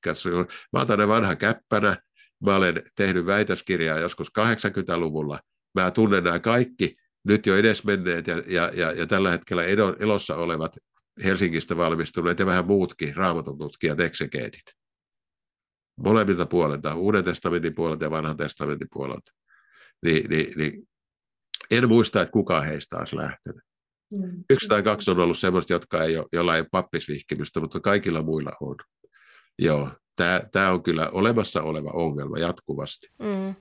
Mä 0.74 0.80
otan 0.80 1.00
ne 1.00 1.08
vanha 1.08 1.36
käppänä, 1.36 1.98
Mä 2.46 2.56
olen 2.56 2.82
tehnyt 2.96 3.26
väitöskirjaa 3.26 4.00
joskus 4.00 4.28
80-luvulla. 4.40 5.40
Mä 5.80 5.92
tunnen 5.92 6.24
nämä 6.24 6.40
kaikki 6.40 6.96
nyt 7.28 7.46
jo 7.46 7.56
edesmenneet 7.56 8.28
ja, 8.28 8.44
ja, 8.48 8.72
ja, 8.74 8.92
ja 8.92 9.08
tällä 9.08 9.32
hetkellä 9.32 9.64
elossa 10.00 10.36
olevat 10.36 10.76
Helsingistä 11.24 11.78
valmistuneet 11.78 12.40
ja 12.40 12.46
vähän 12.46 12.66
muutkin 12.66 13.16
raamatun 13.16 13.58
tutkijat, 13.58 14.00
eksegeetit. 14.00 14.64
Molemmilta 15.98 16.46
puolelta, 16.46 16.96
Uuden 16.96 17.24
testamentin 17.24 17.76
puolelta 17.76 18.04
ja 18.04 18.12
Vanhan 18.12 18.38
testamentin 18.38 18.88
puolelta. 18.94 19.32
Ni, 20.06 20.24
niin, 20.30 20.54
niin 20.58 20.88
en 21.72 21.88
muista, 21.88 22.22
että 22.22 22.32
kuka 22.32 22.62
heistä 22.62 22.98
olisi 22.98 23.16
lähtenyt. 23.16 23.64
Mm. 24.12 24.44
Yksi 24.50 24.68
tai 24.68 24.84
kaksi 24.84 25.12
on 25.12 25.20
ollut 25.20 25.38
sellaista, 25.38 25.74
jotka 25.74 26.04
ei 26.04 26.18
ole, 26.18 26.26
jolla 26.34 26.56
ei 26.56 26.62
ole 26.62 26.68
pappisvihkimystä, 26.72 27.60
mutta 27.60 27.80
kaikilla 27.80 28.24
muilla 28.24 28.52
on. 28.62 28.76
Joo, 29.60 29.90
tämä, 30.16 30.40
tämä 30.52 30.72
on 30.72 30.84
kyllä 30.84 31.10
olemassa 31.12 31.62
oleva 31.62 31.90
ongelma 31.94 32.38
jatkuvasti. 32.38 33.08
Mm. 33.20 33.56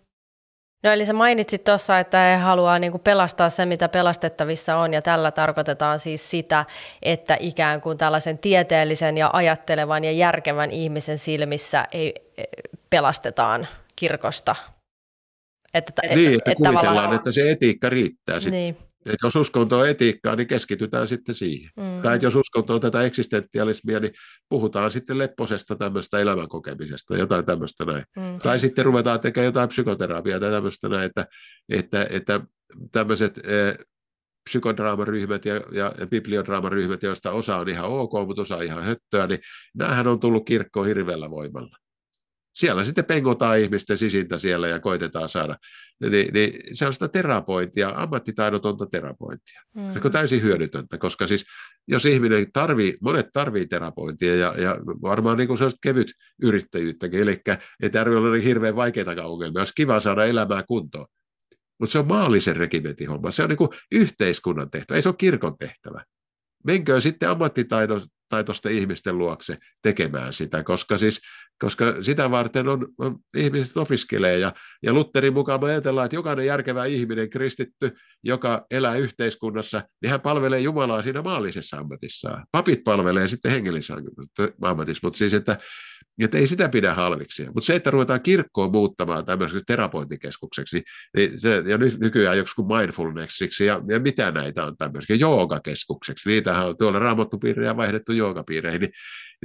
No 0.83 0.93
eli 0.93 1.07
sä 1.07 1.13
mainitsit 1.13 1.65
tuossa, 1.65 1.99
että 1.99 2.19
he 2.19 2.37
haluaa 2.37 2.79
niinku 2.79 2.99
pelastaa 2.99 3.51
se, 3.51 3.67
mitä 3.67 3.89
pelastettavissa 3.89 4.77
on, 4.77 4.93
ja 4.93 5.03
tällä 5.03 5.31
tarkoitetaan 5.31 5.99
siis 5.99 6.31
sitä, 6.31 6.65
että 7.03 7.37
ikään 7.41 7.81
kuin 7.81 7.99
tällaisen 7.99 8.39
tieteellisen 8.39 9.19
ja 9.19 9.31
ajattelevan 9.33 10.05
ja 10.05 10.13
järkevän 10.13 10.71
ihmisen 10.71 11.19
silmissä 11.19 11.87
ei 11.93 12.15
e, 12.37 12.45
pelastetaan 12.91 13.69
kirkosta. 13.97 14.57
Että, 15.75 15.93
niin, 16.03 16.35
että, 16.35 16.37
että 16.37 16.55
kuvitellaan, 16.55 16.87
tavallaan... 16.87 17.17
että 17.17 17.33
se 17.33 17.51
etiikka 17.51 17.89
riittää 17.89 18.41
sitten. 18.41 18.53
Niin. 18.53 18.77
Et 19.07 19.19
jos 19.23 19.37
uskonto 19.37 19.79
on 19.79 19.89
etiikkaa, 19.89 20.37
niin 20.37 20.47
keskitytään 20.47 21.09
sitten 21.09 21.35
siihen. 21.35 21.71
Mm. 21.77 22.03
Tai 22.03 22.19
jos 22.23 22.37
uskonto 22.37 22.75
on 22.75 22.81
tätä 22.81 23.03
eksistentialismia, 23.03 24.01
niin 24.01 24.13
puhutaan 24.49 24.91
sitten 24.91 25.19
lepposesta 25.19 25.77
tämmöistä 25.77 26.19
elämänkokemisesta, 26.19 27.17
jotain 27.17 27.45
tämmöistä 27.45 27.85
näin. 27.85 28.05
Mm. 28.17 28.39
Tai 28.43 28.61
sitten 28.61 28.85
ruvetaan 28.85 29.21
tekemään 29.21 29.47
jotain 29.47 29.69
psykoterapiaa 29.69 30.41
tai 30.41 30.51
tämmöistä 30.51 30.89
näin, 30.89 31.05
että, 31.05 31.27
että, 31.69 32.07
että 32.11 32.41
tämmöiset 32.93 33.41
eh, 33.47 33.77
psykodraamaryhmät 34.45 35.45
ja, 35.45 35.55
ja, 35.55 35.93
ja 35.99 36.07
bibliodraamaryhmät, 36.07 37.03
joista 37.03 37.33
osa 37.33 37.57
on 37.57 37.69
ihan 37.69 37.91
ok, 37.91 38.13
mutta 38.27 38.43
osa 38.43 38.57
on 38.57 38.65
ihan 38.65 38.83
höttöä, 38.83 39.27
niin 39.27 39.39
näähän 39.75 40.07
on 40.07 40.21
tullut 40.21 40.47
kirkkoon 40.47 40.87
hirveällä 40.87 41.31
voimalla 41.31 41.77
siellä 42.61 42.85
sitten 42.85 43.05
pengotaan 43.05 43.59
ihmisten 43.59 43.99
sisintä 43.99 44.39
siellä 44.39 44.69
ja 44.69 44.81
koitetaan 44.81 45.29
saada. 45.29 45.57
Niin, 46.01 46.35
niin 46.35 46.53
se 46.73 46.87
on 46.87 46.93
sitä 46.93 47.09
terapointia, 47.09 47.93
ammattitaidotonta 47.95 48.87
terapointia. 48.87 49.63
Mm. 49.75 49.93
Se 49.93 50.01
on 50.05 50.13
täysin 50.13 50.43
hyödytöntä, 50.43 50.99
koska 50.99 51.27
siis 51.27 51.45
jos 51.89 52.07
ihminen 52.07 52.53
tarvii, 52.53 52.97
monet 53.03 53.27
tarvii 53.33 53.67
terapointia 53.67 54.37
ja, 54.37 54.55
ja 54.59 54.77
varmaan 55.03 55.39
niin 55.39 55.49
kuin 55.49 55.59
kevyt 55.83 56.13
yrittäjyyttäkin, 56.43 57.21
eli 57.21 57.41
ei 57.83 57.91
tarvitse 57.91 58.19
olla 58.19 58.31
niin 58.31 58.45
hirveän 58.45 58.77
vaikeita 58.77 59.25
ongelmia, 59.25 59.61
olisi 59.61 59.73
kiva 59.77 60.01
saada 60.01 60.25
elämää 60.25 60.63
kuntoon. 60.63 61.07
Mutta 61.81 61.93
se 61.93 61.99
on 61.99 62.07
maallisen 62.07 62.57
regimentin 62.57 63.09
homma, 63.09 63.31
se 63.31 63.43
on 63.43 63.49
niin 63.49 63.57
kuin 63.57 63.71
yhteiskunnan 63.93 64.71
tehtävä, 64.71 64.97
ei 64.97 65.03
se 65.03 65.09
ole 65.09 65.17
kirkon 65.19 65.59
tehtävä. 65.59 66.05
Menkö 66.67 67.01
sitten 67.01 67.31
ammattitaitoisten 67.31 68.73
ihmisten 68.73 69.19
luokse 69.19 69.57
tekemään 69.83 70.33
sitä, 70.33 70.63
koska 70.63 70.99
siis 70.99 71.21
koska 71.61 72.03
sitä 72.03 72.31
varten 72.31 72.69
on, 72.69 72.87
on 72.99 73.17
ihmiset 73.37 73.77
opiskelee. 73.77 74.39
Ja, 74.39 74.53
ja 74.83 74.93
Lutterin 74.93 75.33
mukaan 75.33 75.61
me 75.61 75.67
ajatellaan, 75.67 76.05
että 76.05 76.17
jokainen 76.17 76.47
järkevä 76.47 76.85
ihminen, 76.85 77.31
kristitty, 77.31 77.97
joka 78.25 78.67
elää 78.71 78.97
yhteiskunnassa, 78.97 79.81
niin 80.03 80.11
hän 80.11 80.21
palvelee 80.21 80.61
Jumalaa 80.61 81.03
siinä 81.03 81.23
maallisessa 81.23 81.77
ammatissaan. 81.77 82.47
Papit 82.53 82.85
palvelee 82.85 83.29
sitten 83.29 83.53
hengellisessä 83.53 83.95
ammatissa, 84.63 85.01
mutta 85.03 85.17
siis, 85.17 85.35
että, 85.35 85.59
että 86.23 86.39
ei 86.39 86.49
sitä 86.49 86.69
pidä 86.69 86.95
halviksi. 86.95 87.45
Mutta 87.45 87.67
se, 87.67 87.75
että 87.75 87.91
ruvetaan 87.91 88.23
kirkkoa 88.23 88.69
muuttamaan 88.69 89.27
tämmöiseksi 89.27 89.65
terapointikeskukseksi, 89.67 90.83
niin 91.17 91.41
se, 91.41 91.63
ja 91.67 91.79
nyt 91.79 92.01
nykyään 92.01 92.39
joku 92.39 92.75
mindfulnessiksi, 92.77 93.67
ja, 93.67 93.83
ja 93.89 94.01
mitä 94.01 94.33
näitä 94.33 94.65
on 94.65 94.77
tämmöisiä, 94.77 95.17
joogakeskukseksi, 95.17 96.29
niitähän 96.29 96.69
on 96.69 96.77
tuolla 96.77 96.99
raamattupiirejä 96.99 97.77
vaihdettu 97.77 98.13
joogapiireihin, 98.13 98.81
niin 98.81 98.93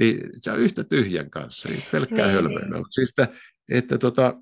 niin 0.00 0.20
se 0.38 0.50
on 0.50 0.58
yhtä 0.58 0.84
tyhjän 0.84 1.30
kanssa, 1.30 1.68
niin 1.68 1.82
pelkkää 1.92 2.26
niin. 2.26 2.34
hölmöinä. 2.34 2.82
Siis 2.90 3.10
että, 3.10 3.28
että 3.72 3.98
tota, 3.98 4.34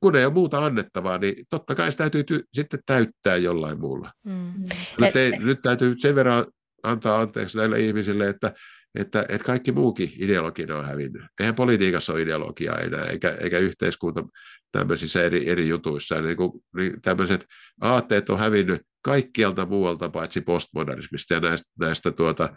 kun 0.00 0.16
ei 0.16 0.24
ole 0.24 0.32
muuta 0.32 0.64
annettavaa, 0.64 1.18
niin 1.18 1.34
totta 1.50 1.74
kai 1.74 1.92
se 1.92 1.98
täytyy 1.98 2.24
ty- 2.32 2.48
sitten 2.54 2.80
täyttää 2.86 3.36
jollain 3.36 3.80
muulla. 3.80 4.10
Mm. 4.24 4.52
Nyt, 5.00 5.16
ei, 5.16 5.30
nyt 5.30 5.62
täytyy 5.62 5.94
sen 5.98 6.14
verran 6.14 6.44
antaa 6.82 7.20
anteeksi 7.20 7.58
näille 7.58 7.80
ihmisille, 7.80 8.28
että, 8.28 8.52
että, 8.98 9.20
että 9.28 9.46
kaikki 9.46 9.72
muukin 9.72 10.12
ideologina 10.18 10.78
on 10.78 10.84
hävinnyt. 10.84 11.22
Eihän 11.40 11.54
politiikassa 11.54 12.12
ole 12.12 12.22
ideologiaa 12.22 12.78
enää, 12.78 13.04
eikä, 13.04 13.36
eikä 13.40 13.58
yhteiskunta 13.58 14.24
tämmöisissä 14.72 15.22
eri, 15.22 15.48
eri 15.48 15.68
jutuissa. 15.68 16.20
Niin 16.20 16.36
kuin, 16.36 16.52
niin 16.76 17.02
tämmöiset 17.02 17.46
aatteet 17.80 18.30
on 18.30 18.38
hävinnyt 18.38 18.82
kaikkialta 19.02 19.66
muualta 19.66 20.08
paitsi 20.08 20.40
postmodernismista 20.40 21.34
ja 21.34 21.40
näistä, 21.40 21.70
näistä 21.80 22.10
tuota, 22.10 22.48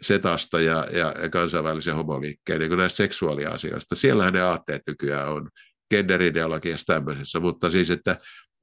setasta 0.00 0.60
ja, 0.60 0.86
ja, 0.92 1.14
ja 1.22 1.28
kansainvälisen 1.28 1.94
homoliikkeen 1.94 2.60
niin 2.60 2.78
näistä 2.78 2.96
seksuaaliasioista. 2.96 3.94
Siellähän 3.94 4.32
ne 4.32 4.42
aatteet 4.42 4.82
nykyään 4.86 5.28
on 5.28 5.48
genderideologiassa 5.90 6.94
tämmöisessä, 6.94 7.40
mutta 7.40 7.70
siis, 7.70 7.90
että, 7.90 8.16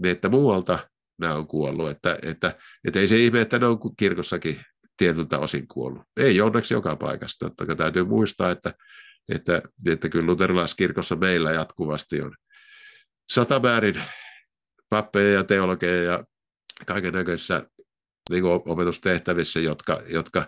että 0.03 0.29
muualta 0.29 0.79
nämä 1.19 1.33
on 1.33 1.47
kuollut, 1.47 1.89
että, 1.89 2.17
että, 2.23 2.55
että 2.87 2.99
ei 2.99 3.07
se 3.07 3.17
ihme, 3.17 3.41
että 3.41 3.59
ne 3.59 3.65
on 3.65 3.79
kirkossakin 3.97 4.59
tietyltä 4.99 5.39
osin 5.39 5.67
kuollut. 5.67 6.01
Ei 6.17 6.41
onneksi 6.41 6.73
joka 6.73 6.95
paikasta, 6.95 7.49
totta 7.49 7.75
täytyy 7.75 8.03
muistaa, 8.03 8.51
että, 8.51 8.73
että, 9.35 9.61
että 9.87 10.09
kyllä 10.09 10.25
luterilaiskirkossa 10.25 11.15
meillä 11.15 11.51
jatkuvasti 11.51 12.21
on 12.21 12.35
satamäärin 13.31 14.03
pappeja 14.89 15.33
ja 15.33 15.43
teologeja 15.43 16.03
ja 16.03 16.23
kaiken 16.85 17.13
näköisissä 17.13 17.63
niin 18.29 18.43
opetustehtävissä, 18.45 19.59
jotka, 19.59 20.01
jotka 20.07 20.45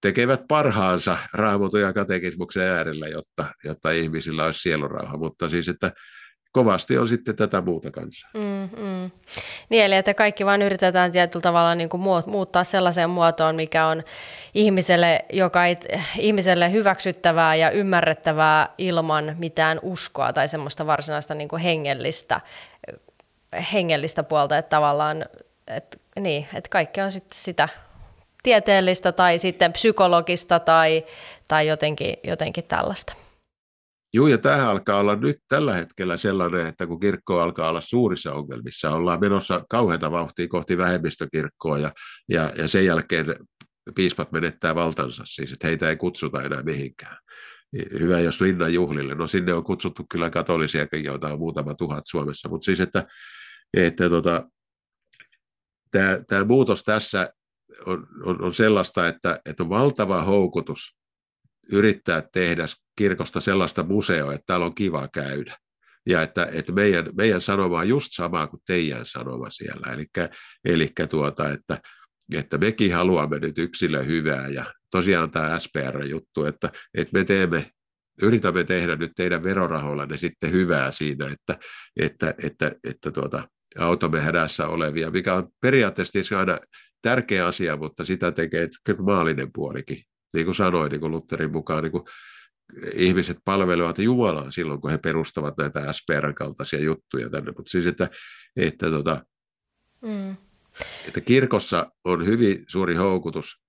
tekevät 0.00 0.40
parhaansa 0.48 1.18
raamatun 1.32 1.80
ja 1.80 1.92
katekismuksen 1.92 2.62
äärellä, 2.62 3.08
jotta, 3.08 3.44
jotta 3.64 3.90
ihmisillä 3.90 4.44
olisi 4.44 4.60
sielurauha, 4.60 5.16
mutta 5.16 5.48
siis, 5.48 5.68
että 5.68 5.92
kovasti 6.54 6.98
on 6.98 7.08
sitten 7.08 7.36
tätä 7.36 7.60
muuta 7.60 7.90
kanssa. 7.90 8.28
Mm, 8.34 8.68
mm. 8.76 9.10
Niin, 9.68 9.84
eli 9.84 9.94
että 9.94 10.14
kaikki 10.14 10.46
vain 10.46 10.62
yritetään 10.62 11.12
tietyllä 11.12 11.42
tavalla 11.42 11.74
niin 11.74 11.88
kuin 11.88 12.00
muuttaa 12.26 12.64
sellaiseen 12.64 13.10
muotoon, 13.10 13.56
mikä 13.56 13.86
on 13.86 14.02
ihmiselle, 14.54 15.24
joka 15.32 15.66
ei, 15.66 15.76
ihmiselle 16.18 16.72
hyväksyttävää 16.72 17.54
ja 17.54 17.70
ymmärrettävää 17.70 18.68
ilman 18.78 19.36
mitään 19.38 19.80
uskoa 19.82 20.32
tai 20.32 20.48
semmoista 20.48 20.86
varsinaista 20.86 21.34
niin 21.34 21.48
kuin 21.48 21.62
hengellistä, 21.62 22.40
hengellistä 23.72 24.22
puolta, 24.22 24.58
että 24.58 24.76
tavallaan, 24.76 25.24
että, 25.68 25.98
niin, 26.20 26.46
että 26.54 26.70
kaikki 26.70 27.00
on 27.00 27.12
sitten 27.12 27.38
sitä 27.38 27.68
tieteellistä 28.42 29.12
tai 29.12 29.38
sitten 29.38 29.72
psykologista 29.72 30.60
tai, 30.60 31.04
tai 31.48 31.66
jotenkin, 31.66 32.16
jotenkin 32.24 32.64
tällaista. 32.64 33.23
Joo, 34.14 34.26
ja 34.26 34.38
tähän 34.38 34.68
alkaa 34.68 34.98
olla 34.98 35.16
nyt 35.16 35.36
tällä 35.48 35.74
hetkellä 35.74 36.16
sellainen, 36.16 36.66
että 36.66 36.86
kun 36.86 37.00
kirkko 37.00 37.40
alkaa 37.40 37.68
olla 37.68 37.80
suurissa 37.80 38.32
ongelmissa, 38.32 38.90
ollaan 38.90 39.20
menossa 39.20 39.64
kauheita 39.68 40.10
vauhtia 40.10 40.48
kohti 40.48 40.78
vähemmistökirkkoa, 40.78 41.78
ja, 41.78 41.92
ja, 42.28 42.52
ja 42.58 42.68
sen 42.68 42.86
jälkeen 42.86 43.26
piispat 43.94 44.32
menettää 44.32 44.74
valtansa, 44.74 45.22
siis 45.26 45.52
että 45.52 45.66
heitä 45.66 45.88
ei 45.88 45.96
kutsuta 45.96 46.42
enää 46.42 46.62
mihinkään. 46.62 47.16
Hyvä, 48.00 48.20
jos 48.20 48.40
linnan 48.40 48.74
juhlille. 48.74 49.14
No 49.14 49.26
sinne 49.26 49.54
on 49.54 49.64
kutsuttu 49.64 50.06
kyllä 50.10 50.30
katolisiakin, 50.30 51.04
joita 51.04 51.28
on 51.28 51.38
muutama 51.38 51.74
tuhat 51.74 52.04
Suomessa, 52.06 52.48
mutta 52.48 52.64
siis, 52.64 52.80
että, 52.80 53.04
että 53.76 54.10
tota, 54.10 54.48
tämä, 55.90 56.18
tämä 56.28 56.44
muutos 56.44 56.82
tässä 56.82 57.28
on, 57.86 58.06
on, 58.24 58.42
on 58.42 58.54
sellaista, 58.54 59.08
että, 59.08 59.40
että 59.46 59.62
on 59.62 59.68
valtava 59.68 60.22
houkutus 60.22 60.96
yrittää 61.72 62.22
tehdä 62.32 62.66
kirkosta 62.96 63.40
sellaista 63.40 63.82
museoa, 63.82 64.32
että 64.32 64.44
täällä 64.46 64.66
on 64.66 64.74
kiva 64.74 65.08
käydä. 65.08 65.56
Ja 66.06 66.22
että, 66.22 66.48
että 66.52 66.72
meidän, 66.72 67.10
meidän 67.16 67.40
sanoma 67.40 67.78
on 67.78 67.88
just 67.88 68.08
sama 68.12 68.46
kuin 68.46 68.60
teidän 68.66 69.06
sanoma 69.06 69.50
siellä. 69.50 69.92
Eli, 69.92 70.04
eli 70.64 70.92
tuota, 71.10 71.50
että, 71.50 71.78
että 72.34 72.58
mekin 72.58 72.94
haluamme 72.94 73.38
nyt 73.38 73.58
yksilö 73.58 74.02
hyvää. 74.02 74.48
Ja 74.48 74.64
tosiaan 74.90 75.30
tämä 75.30 75.58
SPR-juttu, 75.58 76.44
että, 76.44 76.70
että 76.94 77.18
me 77.18 77.24
teemme 77.24 77.70
yritämme 78.22 78.64
tehdä 78.64 78.96
nyt 78.96 79.12
teidän 79.16 79.42
verorahoillanne 79.42 80.16
sitten 80.16 80.52
hyvää 80.52 80.92
siinä, 80.92 81.26
että, 81.26 81.58
että, 82.00 82.34
että, 82.42 82.72
että 82.90 83.10
tuota, 83.10 83.48
autamme 83.78 84.20
hädässä 84.20 84.68
olevia, 84.68 85.10
mikä 85.10 85.34
on 85.34 85.48
periaatteessa 85.60 86.38
aina 86.38 86.58
tärkeä 87.02 87.46
asia, 87.46 87.76
mutta 87.76 88.04
sitä 88.04 88.32
tekee 88.32 88.68
maallinen 89.02 89.52
puolikin. 89.52 90.02
Niin 90.34 90.44
kuin 90.44 90.54
sanoin, 90.54 90.90
niin 90.90 91.00
kuin 91.00 91.12
Lutherin 91.12 91.52
mukaan, 91.52 91.82
niin 91.82 91.92
kuin 91.92 92.04
ihmiset 92.94 93.38
palvelevat 93.44 93.98
Jumalaa 93.98 94.50
silloin, 94.50 94.80
kun 94.80 94.90
he 94.90 94.98
perustavat 94.98 95.56
näitä 95.58 95.92
SPRn 95.92 96.34
kaltaisia 96.34 96.80
juttuja 96.80 97.30
tänne. 97.30 97.52
Mutta 97.56 97.70
siis, 97.70 97.86
että, 97.86 98.08
että, 98.56 98.90
tota, 98.90 99.26
mm. 100.02 100.36
että 101.08 101.20
kirkossa 101.20 101.92
on 102.04 102.26
hyvin 102.26 102.64
suuri 102.68 102.94
houkutus 102.94 103.64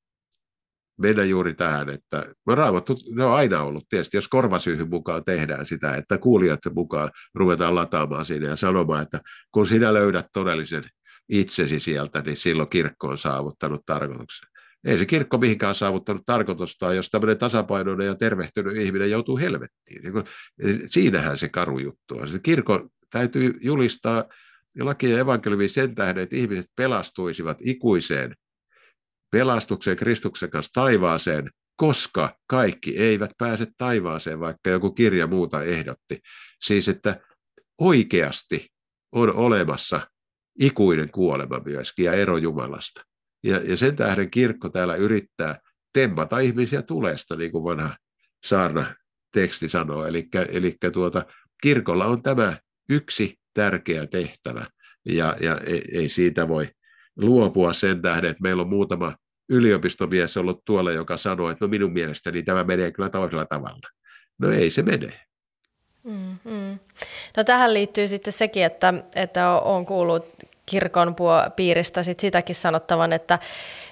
mennä 0.97 1.23
juuri 1.23 1.53
tähän, 1.53 1.89
että 1.89 2.25
no 2.45 2.55
raamattu, 2.55 2.97
ne 3.15 3.25
on 3.25 3.33
aina 3.33 3.61
ollut 3.61 3.89
tietysti, 3.89 4.17
jos 4.17 4.27
korvasyyhyn 4.27 4.89
mukaan 4.89 5.23
tehdään 5.23 5.65
sitä, 5.65 5.95
että 5.95 6.17
kuulijoiden 6.17 6.73
mukaan 6.73 7.09
ruvetaan 7.33 7.75
lataamaan 7.75 8.25
siinä 8.25 8.47
ja 8.47 8.55
sanomaan, 8.55 9.01
että 9.01 9.19
kun 9.51 9.67
sinä 9.67 9.93
löydät 9.93 10.27
todellisen 10.33 10.83
itsesi 11.29 11.79
sieltä, 11.79 12.21
niin 12.21 12.37
silloin 12.37 12.69
kirkko 12.69 13.07
on 13.07 13.17
saavuttanut 13.17 13.85
tarkoituksen. 13.85 14.49
Ei 14.85 14.97
se 14.97 15.05
kirkko 15.05 15.37
mihinkään 15.37 15.75
saavuttanut 15.75 16.25
tarkoitustaan, 16.25 16.95
jos 16.95 17.09
tämmöinen 17.09 17.37
tasapainoinen 17.37 18.07
ja 18.07 18.15
tervehtynyt 18.15 18.77
ihminen 18.77 19.11
joutuu 19.11 19.37
helvettiin. 19.37 20.01
Niin 20.03 20.23
siinähän 20.87 21.37
se 21.37 21.49
karu 21.49 21.79
juttu 21.79 22.17
on. 22.17 22.29
Se 22.29 22.39
kirkko 22.39 22.89
täytyy 23.09 23.53
julistaa 23.61 24.23
laki 24.79 25.09
ja 25.09 25.19
evankeliumi 25.19 25.69
sen 25.69 25.95
tähden, 25.95 26.23
että 26.23 26.35
ihmiset 26.35 26.65
pelastuisivat 26.75 27.57
ikuiseen 27.61 28.35
pelastukseen 29.31 29.97
Kristuksen 29.97 30.49
kanssa 30.49 30.71
taivaaseen, 30.73 31.49
koska 31.75 32.37
kaikki 32.47 32.97
eivät 32.97 33.31
pääse 33.37 33.67
taivaaseen, 33.77 34.39
vaikka 34.39 34.69
joku 34.69 34.91
kirja 34.91 35.27
muuta 35.27 35.63
ehdotti. 35.63 36.19
Siis, 36.65 36.87
että 36.87 37.19
oikeasti 37.81 38.67
on 39.11 39.35
olemassa 39.35 40.01
ikuinen 40.59 41.11
kuolema 41.11 41.61
myöskin 41.65 42.05
ja 42.05 42.13
ero 42.13 42.37
Jumalasta. 42.37 43.01
Ja, 43.45 43.59
ja 43.63 43.77
sen 43.77 43.95
tähden 43.95 44.31
kirkko 44.31 44.69
täällä 44.69 44.95
yrittää 44.95 45.55
tempata 45.93 46.39
ihmisiä 46.39 46.81
tulesta, 46.81 47.35
niin 47.35 47.51
kuin 47.51 47.63
vanha 47.63 47.89
saarna 48.45 48.85
teksti 49.33 49.69
sanoo. 49.69 50.05
Eli, 50.05 50.27
eli 50.49 50.75
tuota, 50.93 51.25
kirkolla 51.61 52.05
on 52.05 52.23
tämä 52.23 52.53
yksi 52.89 53.39
tärkeä 53.53 54.07
tehtävä, 54.07 54.65
ja, 55.05 55.35
ja 55.39 55.57
ei, 55.67 55.81
ei 55.91 56.09
siitä 56.09 56.47
voi 56.47 56.67
luopua 57.15 57.73
sen 57.73 58.01
tähden, 58.01 58.29
että 58.29 58.43
meillä 58.43 58.61
on 58.61 58.69
muutama 58.69 59.13
yliopistomies 59.49 60.37
ollut 60.37 60.65
tuolla, 60.65 60.91
joka 60.91 61.17
sanoo, 61.17 61.49
että 61.49 61.65
no 61.65 61.69
minun 61.69 61.93
mielestäni 61.93 62.43
tämä 62.43 62.63
menee 62.63 62.91
kyllä 62.91 63.09
toisella 63.09 63.45
tavalla. 63.45 63.89
No 64.39 64.51
ei 64.51 64.71
se 64.71 64.81
mene. 64.81 65.19
Mm, 66.03 66.37
mm. 66.43 66.79
No 67.37 67.43
tähän 67.43 67.73
liittyy 67.73 68.07
sitten 68.07 68.33
sekin, 68.33 68.65
että, 68.65 68.93
että 69.15 69.49
on 69.49 69.85
kuullut 69.85 70.25
kirkon 70.65 71.15
piiristä 71.55 72.03
sit 72.03 72.19
sitäkin 72.19 72.55
sanottavan, 72.55 73.13
että, 73.13 73.39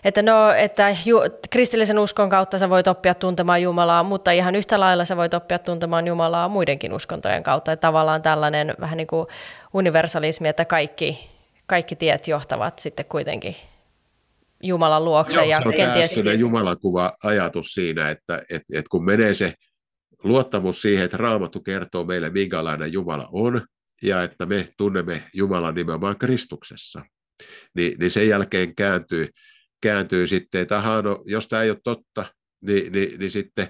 että, 0.04 0.22
no, 0.22 0.52
että 0.52 0.96
ju, 1.06 1.22
kristillisen 1.50 2.00
uskon 2.00 2.30
kautta 2.30 2.58
sä 2.58 2.70
voit 2.70 2.88
oppia 2.88 3.14
tuntemaan 3.14 3.62
Jumalaa, 3.62 4.04
mutta 4.04 4.32
ihan 4.32 4.56
yhtä 4.56 4.80
lailla 4.80 5.06
sä 5.06 5.18
voit 5.18 5.34
oppia 5.34 5.60
tuntemaan 5.60 6.08
Jumalaa 6.08 6.50
muidenkin 6.50 6.94
uskontojen 6.94 7.44
kautta. 7.44 7.72
Että 7.72 7.88
tavallaan 7.88 8.22
tällainen 8.22 8.74
vähän 8.80 8.98
niin 8.98 9.08
kuin 9.08 9.28
universalismi, 9.74 10.48
että 10.48 10.66
kaikki, 10.66 11.30
kaikki 11.66 11.96
tiet 11.96 12.28
johtavat 12.28 12.80
sitten 12.80 13.06
kuitenkin 13.06 13.56
Jumalan 14.64 15.06
luokse. 15.06 15.40
Joo, 15.40 15.50
ja 15.50 15.62
se 15.62 15.68
on 15.68 15.74
kenties... 15.74 16.24
Jumalakuva 16.38 17.12
ajatus 17.24 17.74
siinä, 17.74 18.10
että, 18.10 18.38
että, 18.38 18.80
että 18.80 18.90
kun 18.92 19.06
menee 19.06 19.34
se 19.34 19.54
luottamus 20.24 20.82
siihen, 20.82 21.06
että 21.06 21.18
Raamattu 21.18 21.60
kertoo 21.60 22.04
meille, 22.06 22.30
minkälainen 22.30 22.94
Jumala 22.94 23.30
on, 23.32 23.62
ja 24.04 24.24
että 24.24 24.46
me 24.46 24.70
tunnemme 24.78 25.24
Jumalan 25.34 25.76
nimenomaan 25.76 26.18
Kristuksessa, 26.18 27.02
niin, 27.76 28.00
niin 28.00 28.12
sen 28.12 28.30
jälkeen 28.30 28.76
kääntyy, 28.76 29.28
kääntyy 29.82 30.28
sitten, 30.28 30.62
että 30.62 30.78
aha, 30.78 31.02
no, 31.02 31.24
jos 31.26 31.48
tämä 31.48 31.62
ei 31.62 31.70
ole 31.70 31.80
totta, 31.84 32.26
niin, 32.62 32.92
niin, 32.92 33.20
niin 33.20 33.32
sitten 33.32 33.68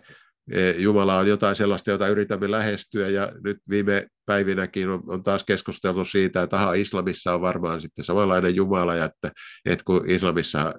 e, 0.51 0.71
Jumala 0.71 1.17
on 1.17 1.27
jotain 1.27 1.55
sellaista, 1.55 1.91
jota 1.91 2.07
yritämme 2.07 2.51
lähestyä, 2.51 3.09
ja 3.09 3.31
nyt 3.43 3.57
viime 3.69 4.07
päivinäkin 4.25 4.89
on, 4.89 5.03
on 5.07 5.23
taas 5.23 5.43
keskusteltu 5.43 6.05
siitä, 6.05 6.43
että 6.43 6.55
aha, 6.55 6.73
islamissa 6.73 7.33
on 7.33 7.41
varmaan 7.41 7.81
sitten 7.81 8.05
samanlainen 8.05 8.55
Jumala, 8.55 8.95
ja 8.95 9.05
että, 9.05 9.31
että 9.65 9.83
kun 9.85 10.09
islamissa 10.09 10.73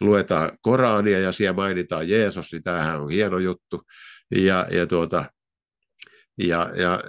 luetaan 0.00 0.50
Korania 0.62 1.18
ja 1.18 1.32
siellä 1.32 1.52
mainitaan 1.52 2.08
Jeesus, 2.08 2.52
niin 2.52 2.62
tämähän 2.62 3.00
on 3.00 3.10
hieno 3.10 3.38
juttu, 3.38 3.82
ja, 4.30 4.66
ja, 4.70 4.86
tuota, 4.86 5.24
ja, 6.38 6.70
ja 6.76 7.00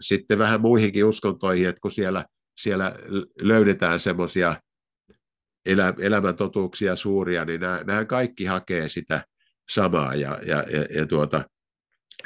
sitten 0.00 0.38
vähän 0.38 0.60
muihinkin 0.60 1.04
uskontoihin, 1.04 1.68
että 1.68 1.80
kun 1.80 1.90
siellä, 1.90 2.24
siellä 2.56 2.94
löydetään 3.42 4.00
semmoisia 4.00 4.60
elä, 5.66 5.94
elämäntotuuksia 5.98 6.96
suuria, 6.96 7.44
niin 7.44 7.60
nämä, 7.60 7.80
nämä 7.84 8.04
kaikki 8.04 8.44
hakee 8.44 8.88
sitä 8.88 9.24
samaa. 9.68 10.14
Ja, 10.14 10.38
ja, 10.46 10.56
ja, 10.56 10.98
ja 10.98 11.06
tuota, 11.06 11.44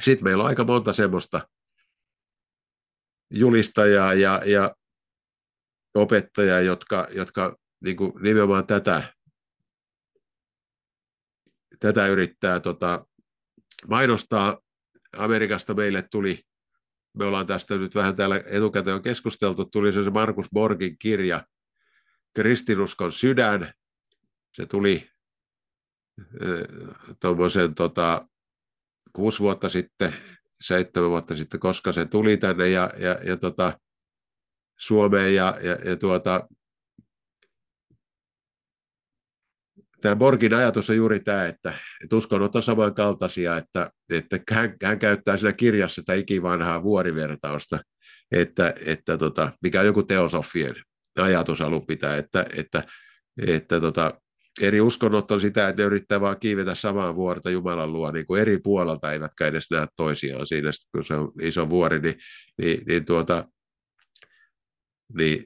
sitten 0.00 0.24
meillä 0.24 0.42
on 0.42 0.48
aika 0.48 0.64
monta 0.64 0.92
semmoista 0.92 1.48
julistajaa 3.30 4.14
ja, 4.14 4.42
ja 4.46 4.74
opettajaa, 5.94 6.60
jotka, 6.60 7.06
jotka 7.14 7.56
niin 7.84 7.96
kuin 7.96 8.12
nimenomaan 8.22 8.66
tätä, 8.66 9.02
tätä 11.80 12.06
yrittää 12.06 12.60
tota, 12.60 13.06
mainostaa. 13.88 14.58
Amerikasta 15.16 15.74
meille 15.74 16.02
tuli, 16.02 16.40
me 17.14 17.24
ollaan 17.24 17.46
tästä 17.46 17.76
nyt 17.76 17.94
vähän 17.94 18.16
täällä 18.16 18.40
etukäteen 18.46 19.02
keskusteltu, 19.02 19.64
tuli 19.64 19.92
se 19.92 20.10
Markus 20.10 20.46
Borgin 20.52 20.98
kirja, 20.98 21.44
Kristinuskon 22.34 23.12
sydän. 23.12 23.72
Se 24.52 24.66
tuli 24.66 25.10
tuommoisen 27.20 27.74
tota, 27.74 28.28
kuusi 29.12 29.40
vuotta 29.40 29.68
sitten, 29.68 30.14
seitsemän 30.60 31.10
vuotta 31.10 31.36
sitten, 31.36 31.60
koska 31.60 31.92
se 31.92 32.06
tuli 32.06 32.36
tänne 32.36 32.68
ja, 32.68 32.90
ja, 32.98 33.18
ja 33.24 33.36
tota, 33.36 33.80
Suomeen 34.78 35.34
ja, 35.34 35.58
ja, 35.62 35.72
ja 35.90 35.96
tuota, 35.96 36.48
tämä 40.00 40.16
Borgin 40.16 40.54
ajatus 40.54 40.90
on 40.90 40.96
juuri 40.96 41.20
tämä, 41.20 41.46
että, 41.46 41.74
että 42.04 42.16
uskonnot 42.16 42.56
on 42.56 42.62
samankaltaisia, 42.62 43.56
että, 43.56 43.90
että 44.12 44.38
hän, 44.50 44.76
hän 44.84 44.98
käyttää 44.98 45.36
siinä 45.36 45.52
kirjassa 45.52 46.02
tätä 46.02 46.14
ikivanhaa 46.14 46.82
vuorivertausta, 46.82 47.78
että, 48.32 48.74
että 48.86 49.18
tota, 49.18 49.52
mikä 49.62 49.80
on 49.80 49.86
joku 49.86 50.02
teosofien 50.02 50.74
ajatus 51.18 51.60
alun 51.60 51.86
pitää, 51.86 52.16
että, 52.16 52.44
että, 52.56 52.82
että 53.46 53.80
tota, 53.80 54.20
eri 54.62 54.80
uskonnot 54.80 55.30
on 55.30 55.40
sitä, 55.40 55.68
että 55.68 55.82
ne 55.82 55.86
yrittää 55.86 56.20
vaan 56.20 56.40
kiivetä 56.40 56.74
samaa 56.74 57.16
vuorta 57.16 57.50
Jumalan 57.50 57.92
luo, 57.92 58.10
niin 58.10 58.26
kuin 58.26 58.40
eri 58.40 58.58
puolelta 58.58 59.12
eivätkä 59.12 59.46
edes 59.46 59.70
näe 59.70 59.86
toisiaan 59.96 60.46
siinä, 60.46 60.70
kun 60.92 61.04
se 61.04 61.14
on 61.14 61.32
iso 61.42 61.70
vuori, 61.70 61.98
niin, 61.98 62.14
niin, 62.62 62.82
niin, 62.86 63.04
tuota, 63.04 63.44
niin 65.18 65.44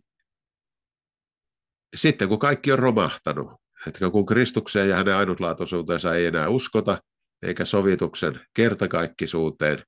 sitten 1.96 2.28
kun 2.28 2.38
kaikki 2.38 2.72
on 2.72 2.78
romahtanut, 2.78 3.63
että 3.86 4.10
kun 4.10 4.26
Kristukseen 4.26 4.88
ja 4.88 4.96
hänen 4.96 5.14
ainutlaatuisuutensa 5.14 6.14
ei 6.14 6.26
enää 6.26 6.48
uskota, 6.48 6.98
eikä 7.42 7.64
sovituksen 7.64 8.40
kertakaikkisuuteen, 8.54 9.82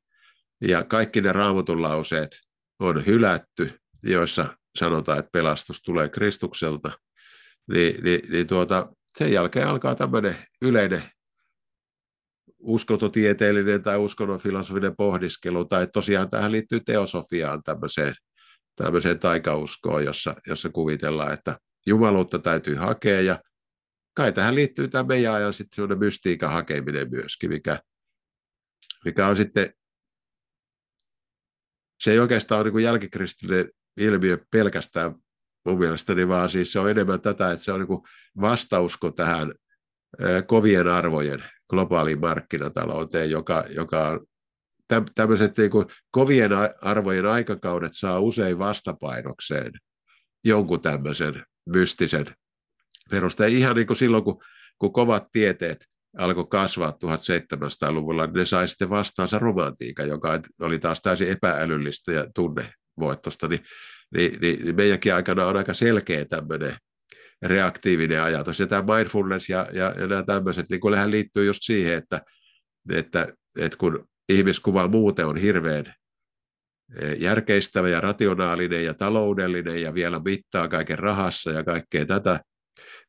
ja 0.60 0.84
kaikki 0.84 1.20
ne 1.20 1.32
raamatun 1.32 1.82
lauseet 1.82 2.30
on 2.78 3.06
hylätty, 3.06 3.80
joissa 4.02 4.46
sanotaan, 4.78 5.18
että 5.18 5.30
pelastus 5.32 5.82
tulee 5.82 6.08
Kristukselta, 6.08 6.90
niin, 7.72 8.04
niin, 8.04 8.20
niin 8.30 8.46
tuota, 8.46 8.92
sen 9.18 9.32
jälkeen 9.32 9.68
alkaa 9.68 9.94
tämmöinen 9.94 10.36
yleinen 10.62 11.02
uskontotieteellinen 12.58 13.82
tai 13.82 13.98
uskonnonfilosofinen 13.98 14.96
pohdiskelu, 14.96 15.64
tai 15.64 15.86
tosiaan 15.86 16.30
tähän 16.30 16.52
liittyy 16.52 16.80
teosofiaan 16.80 17.62
tämmöiseen, 17.62 18.14
tämmöiseen 18.76 19.18
taikauskoon, 19.18 20.04
jossa, 20.04 20.34
jossa 20.46 20.68
kuvitellaan, 20.68 21.32
että 21.32 21.58
jumaluutta 21.86 22.38
täytyy 22.38 22.74
hakea, 22.74 23.20
ja 23.20 23.38
kai 24.16 24.32
tähän 24.32 24.54
liittyy 24.54 24.88
tämä 24.88 25.04
meidän 25.04 25.34
ajan 25.34 25.52
sitten 25.52 25.76
sellainen 25.76 25.98
mystiikan 25.98 26.52
hakeminen 26.52 27.10
myöskin, 27.10 27.50
mikä, 27.50 27.78
mikä 29.04 29.26
on 29.26 29.36
sitten, 29.36 29.70
se 32.00 32.12
ei 32.12 32.18
oikeastaan 32.18 32.60
ole 32.60 32.70
niin 32.70 32.84
jälkikristillinen 32.84 33.70
ilmiö 33.96 34.38
pelkästään 34.50 35.14
mun 35.66 35.78
mielestäni, 35.78 36.28
vaan 36.28 36.48
siis 36.48 36.72
se 36.72 36.78
on 36.78 36.90
enemmän 36.90 37.20
tätä, 37.20 37.52
että 37.52 37.64
se 37.64 37.72
on 37.72 37.80
niin 37.80 38.00
vastausko 38.40 39.10
tähän 39.10 39.52
kovien 40.46 40.88
arvojen 40.88 41.44
globaaliin 41.70 42.20
markkinatalouteen, 42.20 43.30
joka, 43.30 43.64
joka 43.70 44.08
on 44.08 44.26
tämmöiset 45.14 45.58
niin 45.58 45.70
kuin 45.70 45.86
kovien 46.10 46.50
arvojen 46.82 47.26
aikakaudet 47.26 47.92
saa 47.94 48.20
usein 48.20 48.58
vastapainokseen 48.58 49.72
jonkun 50.44 50.80
tämmöisen 50.80 51.42
mystisen 51.68 52.26
perusteen. 53.10 53.52
Ihan 53.52 53.76
niin 53.76 53.86
kuin 53.86 53.96
silloin, 53.96 54.24
kun, 54.24 54.42
kun 54.78 54.92
kovat 54.92 55.28
tieteet 55.32 55.86
alkoi 56.18 56.46
kasvaa 56.50 56.90
1700-luvulla, 56.90 58.26
niin 58.26 58.34
ne 58.34 58.44
sai 58.44 58.68
sitten 58.68 58.90
vastaansa 58.90 59.38
romantiikan, 59.38 60.08
joka 60.08 60.40
oli 60.60 60.78
taas 60.78 61.02
täysin 61.02 61.30
epäälyllistä 61.30 62.12
ja 62.12 62.26
tunnevoittosta, 62.34 63.48
niin, 63.48 63.60
niin, 64.14 64.40
niin, 64.40 64.64
niin 64.64 64.76
meidänkin 64.76 65.14
aikana 65.14 65.46
on 65.46 65.56
aika 65.56 65.74
selkeä 65.74 66.24
tämmöinen 66.24 66.76
reaktiivinen 67.42 68.22
ajatus. 68.22 68.60
Ja 68.60 68.66
tämä 68.66 68.96
mindfulness 68.96 69.48
ja, 69.48 69.66
ja, 69.72 69.94
ja 69.98 70.06
nämä 70.06 70.22
tämmöiset, 70.22 70.66
niin 70.70 70.80
kun 70.80 70.92
liittyy 71.06 71.44
just 71.46 71.60
siihen, 71.62 71.94
että, 71.94 72.20
että, 72.92 73.28
että 73.58 73.78
kun 73.78 74.08
ihmiskuva 74.28 74.88
muuten 74.88 75.26
on 75.26 75.36
hirveän 75.36 75.94
eh, 76.98 77.16
järkeistävä 77.20 77.88
ja 77.88 78.00
rationaalinen 78.00 78.84
ja 78.84 78.94
taloudellinen 78.94 79.82
ja 79.82 79.94
vielä 79.94 80.20
mittaa 80.24 80.68
kaiken 80.68 80.98
rahassa 80.98 81.50
ja 81.50 81.64
kaikkea 81.64 82.06
tätä, 82.06 82.40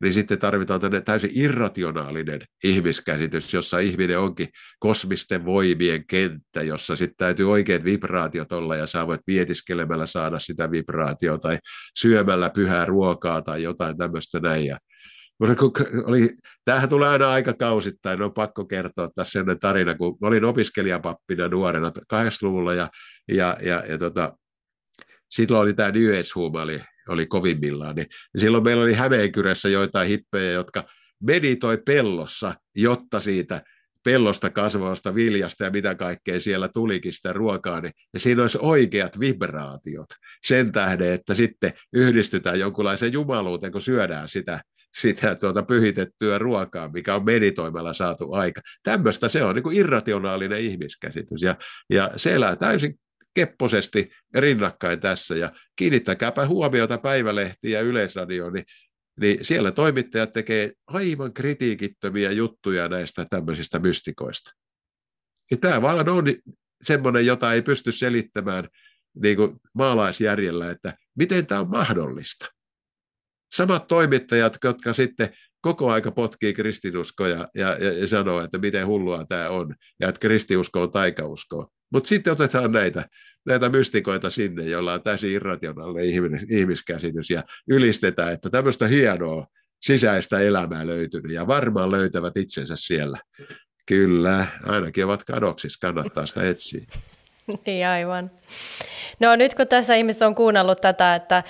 niin 0.02 0.14
sitten 0.14 0.40
tarvitaan 0.40 0.82
tänne 0.82 1.02
täysin 1.02 1.30
irrationaalinen 1.34 2.42
ihmiskäsitys, 2.64 3.54
jossa 3.54 3.80
ihminen 3.80 4.20
onkin 4.20 4.48
kosmisten 4.80 5.46
voimien 5.46 6.08
kenttä, 6.08 6.64
jossa 6.64 6.96
sitten 6.96 7.18
täytyy 7.18 7.52
oikeat 7.52 7.84
vibraatiot 7.84 8.52
olla 8.52 8.76
ja 8.76 8.88
sä 8.88 9.08
voit 9.08 9.22
vietiskelemällä 9.28 10.06
saada 10.06 10.40
sitä 10.40 10.72
vibraatiota 10.72 11.48
tai 11.48 11.58
syömällä 12.00 12.50
pyhää 12.50 12.86
ruokaa 12.86 13.42
tai 13.42 13.64
jotain 13.64 13.98
tämmöistä 13.98 14.40
näin. 14.40 14.66
Ja 14.66 14.78
oli, 16.06 16.30
tämähän 16.66 16.90
tulee 16.90 17.10
aina 17.10 17.30
aikakausittain, 17.30 18.22
on 18.22 18.34
pakko 18.34 18.66
kertoa 18.66 19.10
tässä 19.16 19.32
sellainen 19.32 19.60
tarina, 19.60 19.96
kun 19.96 20.18
olin 20.22 20.46
opiskelijapappina 20.46 21.48
nuorena 21.48 21.90
80-luvulla 21.90 22.74
ja, 22.74 22.90
ja, 23.28 23.58
ja, 23.62 23.84
ja 23.90 23.98
tota, 23.98 24.38
silloin 25.30 25.62
oli 25.62 25.74
tämä 25.74 25.92
New 25.92 26.10
Age 26.10 26.62
oli 26.62 26.82
oli 27.14 27.26
kovimmillaan, 27.26 27.96
niin 27.96 28.08
silloin 28.38 28.64
meillä 28.64 28.84
oli 28.84 28.94
Hämeenkyrässä 28.94 29.70
joitain 29.70 30.08
hippejä, 30.08 30.52
jotka 30.52 30.84
meditoi 31.24 31.78
pellossa, 31.86 32.54
jotta 32.76 33.20
siitä 33.20 33.62
pellosta 34.04 34.50
kasvavasta 34.50 35.16
viljasta 35.16 35.64
ja 35.64 35.70
mitä 35.70 35.96
kaikkea 35.96 36.40
siellä 36.40 36.68
tulikin 36.68 37.14
sitä 37.14 37.34
ruokaa, 37.34 37.82
niin 37.82 37.92
ja 38.14 38.20
siinä 38.20 38.42
olisi 38.42 38.58
oikeat 38.62 39.20
vibraatiot 39.20 40.10
sen 40.46 40.72
tähden, 40.72 41.14
että 41.14 41.34
sitten 41.34 41.74
yhdistytään 41.94 42.60
jonkunlaiseen 42.60 43.14
jumaluuteen, 43.14 43.72
kun 43.72 43.82
syödään 43.82 44.30
sitä, 44.30 44.62
sitä 44.98 45.36
tuota 45.36 45.64
pyhitettyä 45.64 46.38
ruokaa, 46.38 46.90
mikä 46.94 47.16
on 47.16 47.26
meditoimalla 47.26 47.94
saatu 47.94 48.34
aika. 48.34 48.62
Tämmöistä 48.84 49.30
se 49.30 49.44
on 49.44 49.56
niin 49.56 49.64
kuin 49.64 49.78
irrationaalinen 49.78 50.60
ihmiskäsitys, 50.60 51.42
ja, 51.42 51.56
ja 51.90 52.12
se 52.16 52.36
elää 52.36 52.56
täysin 52.56 53.00
kepposesti 53.38 54.12
rinnakkain 54.36 55.00
tässä. 55.00 55.36
Ja 55.36 55.52
kiinnittäkääpä 55.76 56.46
huomiota 56.46 56.98
päivälehtiin 56.98 57.74
ja 57.74 57.82
yleisradioon, 57.82 58.54
niin 58.54 58.66
niin 59.20 59.46
siellä 59.46 59.72
toimittajat 59.72 60.34
tekee 60.34 60.72
aivan 60.88 61.34
kritiikittömiä 61.34 62.32
juttuja 62.32 62.90
näistä 62.90 63.26
tämmöisistä 63.30 63.80
mystikoista. 63.80 64.52
Ja 65.52 65.58
tämä 65.58 65.82
vaan 65.82 66.10
on 66.10 66.26
semmoinen, 66.82 67.26
jota 67.26 67.54
ei 67.54 67.62
pysty 67.62 67.92
selittämään 67.92 68.68
niin 69.22 69.38
kuin 69.38 69.56
maalaisjärjellä, 69.74 70.72
että 70.72 70.94
miten 71.18 71.48
tämä 71.48 71.62
on 71.62 71.70
mahdollista. 71.70 72.46
Samat 73.56 73.88
toimittajat, 73.88 74.58
jotka 74.64 74.94
sitten 74.94 75.30
koko 75.62 75.92
aika 75.92 76.12
potkii 76.12 76.54
kristinuskoja 76.54 77.48
ja, 77.56 77.78
ja, 77.78 77.94
ja 77.94 78.08
sanoo, 78.08 78.42
että 78.42 78.58
miten 78.58 78.88
hullua 78.88 79.26
tämä 79.26 79.50
on, 79.50 79.76
ja 80.00 80.10
että 80.10 80.20
kristiusko 80.20 80.82
on 80.82 80.92
taikausko. 80.92 81.72
Mutta 81.94 82.10
sitten 82.10 82.34
otetaan 82.34 82.72
näitä, 82.72 83.06
näitä 83.46 83.70
mystikoita 83.70 84.30
sinne, 84.30 84.64
joilla 84.64 84.94
on 84.94 85.04
täysin 85.04 85.32
irrationaalinen 85.32 86.06
ihmis, 86.06 86.42
ihmiskäsitys, 86.50 87.30
ja 87.30 87.44
ylistetään, 87.68 88.34
että 88.34 88.50
tämmöistä 88.50 88.88
hienoa 88.88 89.48
sisäistä 89.82 90.40
elämää 90.40 90.88
löytynyt, 90.88 91.32
ja 91.32 91.48
varmaan 91.48 91.92
löytävät 91.92 92.38
itsensä 92.38 92.76
siellä. 92.78 93.18
Kyllä, 93.86 94.48
ainakin 94.64 95.06
ovat 95.06 95.24
kadoksissa, 95.24 95.80
kannattaa 95.82 96.26
sitä 96.26 96.50
etsiä. 96.50 96.82
niin 97.66 97.88
aivan. 97.88 98.32
No 99.20 99.36
nyt 99.36 99.54
kun 99.54 99.68
tässä 99.68 99.96
ihmiset 99.96 100.22
on 100.22 100.36
kuunnellut 100.36 100.82
tätä, 100.82 101.16
että 101.16 101.44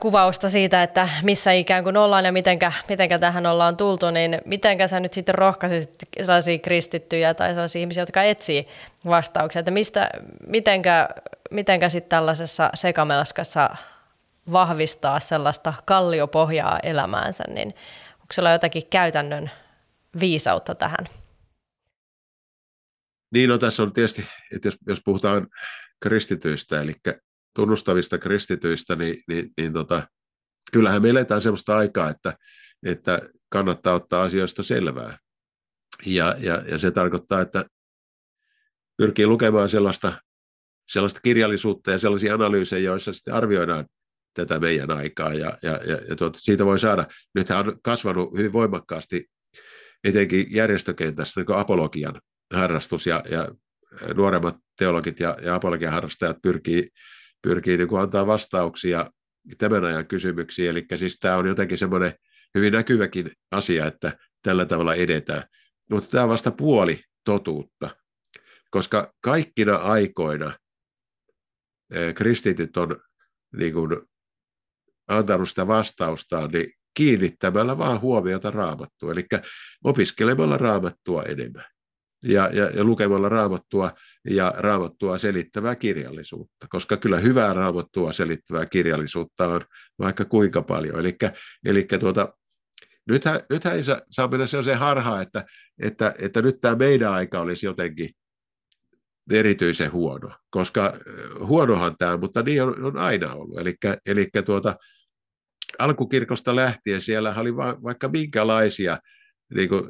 kuvausta 0.00 0.48
siitä, 0.48 0.82
että 0.82 1.08
missä 1.22 1.52
ikään 1.52 1.84
kuin 1.84 1.96
ollaan 1.96 2.24
ja 2.24 2.32
mitenkä, 2.32 2.72
mitenkä 2.88 3.18
tähän 3.18 3.46
ollaan 3.46 3.76
tultu, 3.76 4.10
niin 4.10 4.38
mitenkä 4.44 4.88
sä 4.88 5.00
nyt 5.00 5.12
sitten 5.12 5.34
rohkaisit 5.34 5.90
sellaisia 6.22 6.58
kristittyjä 6.58 7.34
tai 7.34 7.54
sellaisia 7.54 7.80
ihmisiä, 7.80 8.02
jotka 8.02 8.22
etsii 8.22 8.68
vastauksia, 9.04 9.60
että 9.60 9.70
mistä, 9.70 10.10
mitenkä, 10.46 11.08
mitenkä 11.50 11.88
sitten 11.88 12.10
tällaisessa 12.10 12.70
sekamelskassa 12.74 13.76
vahvistaa 14.52 15.20
sellaista 15.20 15.74
kalliopohjaa 15.84 16.78
elämäänsä, 16.82 17.44
niin 17.48 17.68
onko 18.14 18.32
sulla 18.32 18.52
jotakin 18.52 18.82
käytännön 18.90 19.50
viisautta 20.20 20.74
tähän? 20.74 21.08
Niin, 23.32 23.48
no 23.48 23.58
tässä 23.58 23.82
on 23.82 23.92
tietysti, 23.92 24.26
että 24.54 24.68
jos, 24.68 24.76
jos 24.86 25.00
puhutaan 25.04 25.46
kristityistä, 26.00 26.80
eli 26.80 26.94
tunnustavista 27.54 28.18
kristityistä, 28.18 28.96
niin, 28.96 29.22
niin, 29.28 29.50
niin 29.56 29.72
tota, 29.72 30.08
kyllähän 30.72 31.02
me 31.02 31.10
eletään 31.10 31.42
sellaista 31.42 31.76
aikaa, 31.76 32.10
että, 32.10 32.34
että 32.86 33.20
kannattaa 33.48 33.94
ottaa 33.94 34.22
asioista 34.22 34.62
selvää. 34.62 35.18
Ja, 36.06 36.36
ja, 36.38 36.62
ja 36.68 36.78
se 36.78 36.90
tarkoittaa, 36.90 37.40
että 37.40 37.64
pyrkii 38.96 39.26
lukemaan 39.26 39.68
sellaista, 39.68 40.12
sellaista 40.92 41.20
kirjallisuutta 41.20 41.90
ja 41.90 41.98
sellaisia 41.98 42.34
analyysejä, 42.34 42.84
joissa 42.84 43.12
sitten 43.12 43.34
arvioidaan 43.34 43.86
tätä 44.34 44.60
meidän 44.60 44.90
aikaa. 44.90 45.34
Ja, 45.34 45.58
ja, 45.62 45.80
ja, 45.86 45.98
ja 46.08 46.16
tuota, 46.16 46.38
siitä 46.38 46.64
voi 46.64 46.78
saada, 46.78 47.04
nythän 47.34 47.66
on 47.66 47.80
kasvanut 47.82 48.32
hyvin 48.36 48.52
voimakkaasti 48.52 49.24
etenkin 50.04 50.46
järjestökentästä 50.50 51.40
niin 51.40 51.58
apologian 51.58 52.20
harrastus 52.54 53.06
ja, 53.06 53.22
ja 53.30 53.48
nuoremmat 54.14 54.56
teologit 54.78 55.20
ja, 55.20 55.36
ja 55.42 55.54
apologian 55.54 55.92
harrastajat 55.92 56.36
pyrkii 56.42 56.88
pyrkii 57.42 57.76
niin 57.76 57.88
kuin 57.88 58.02
antaa 58.02 58.26
vastauksia 58.26 59.10
tämän 59.58 59.84
ajan 59.84 60.06
kysymyksiin. 60.06 60.70
Eli 60.70 60.86
siis 60.96 61.18
tämä 61.18 61.36
on 61.36 61.46
jotenkin 61.46 61.78
semmoinen 61.78 62.12
hyvin 62.54 62.72
näkyväkin 62.72 63.32
asia, 63.50 63.86
että 63.86 64.18
tällä 64.42 64.64
tavalla 64.64 64.94
edetään. 64.94 65.42
Mutta 65.90 66.10
tämä 66.10 66.24
on 66.24 66.30
vasta 66.30 66.50
puoli 66.50 67.00
totuutta, 67.24 67.90
koska 68.70 69.12
kaikkina 69.20 69.76
aikoina 69.76 70.52
kristityt 72.14 72.76
on 72.76 72.96
niin 73.56 73.72
kuin 73.72 74.00
antanut 75.08 75.48
sitä 75.48 75.66
vastaustaan 75.66 76.50
niin 76.50 76.72
kiinnittämällä 76.94 77.78
vaan 77.78 78.00
huomiota 78.00 78.50
raamattua, 78.50 79.12
eli 79.12 79.26
opiskelemalla 79.84 80.58
raamattua 80.58 81.22
enemmän 81.22 81.64
ja, 82.22 82.50
ja, 82.52 82.70
ja 82.70 82.84
lukemalla 82.84 83.28
raamattua 83.28 83.92
ja 84.28 84.54
raamattua 84.56 85.18
selittävää 85.18 85.74
kirjallisuutta, 85.74 86.66
koska 86.68 86.96
kyllä 86.96 87.18
hyvää 87.18 87.52
raamattua 87.52 88.12
selittävää 88.12 88.66
kirjallisuutta 88.66 89.46
on 89.46 89.60
vaikka 89.98 90.24
kuinka 90.24 90.62
paljon. 90.62 91.00
Eli, 91.00 91.16
eli 91.64 91.86
tuota, 92.00 92.34
nythän, 93.08 93.40
nythän 93.50 93.76
ei 93.76 93.84
saa, 93.84 94.00
saa 94.10 94.28
mennä 94.28 94.46
sellaiseen 94.46 94.78
harhaan, 94.78 95.22
että, 95.22 95.44
että, 95.82 96.14
että 96.18 96.42
nyt 96.42 96.60
tämä 96.60 96.76
meidän 96.76 97.12
aika 97.12 97.40
olisi 97.40 97.66
jotenkin 97.66 98.10
erityisen 99.32 99.92
huono, 99.92 100.30
koska 100.50 100.94
huonohan 101.38 101.94
tämä, 101.98 102.16
mutta 102.16 102.42
niin 102.42 102.62
on, 102.62 102.84
on 102.84 102.98
aina 102.98 103.34
ollut. 103.34 103.58
Eli, 103.58 103.74
eli 104.06 104.28
tuota, 104.44 104.76
alkukirkosta 105.78 106.56
lähtien 106.56 107.02
siellä 107.02 107.34
oli 107.36 107.56
va, 107.56 107.76
vaikka 107.82 108.08
minkälaisia 108.08 108.98
niin 109.54 109.68
kuin, 109.68 109.84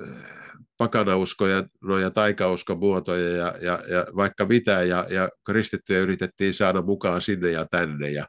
pakanauskoja, 0.80 1.64
noja 1.82 2.10
taikauskon 2.10 2.78
muotoja 2.78 3.28
ja, 3.28 3.54
ja, 3.60 3.82
ja 3.88 4.06
vaikka 4.16 4.46
mitä, 4.46 4.82
ja, 4.82 5.06
ja 5.10 5.28
kristittyjä 5.46 6.00
yritettiin 6.00 6.54
saada 6.54 6.82
mukaan 6.82 7.20
sinne 7.22 7.50
ja 7.50 7.66
tänne, 7.70 8.10
ja, 8.10 8.26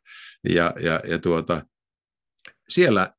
ja, 0.49 0.74
ja, 0.80 0.99
ja 1.08 1.20
tuota, 1.20 1.66
siellä 2.70 3.14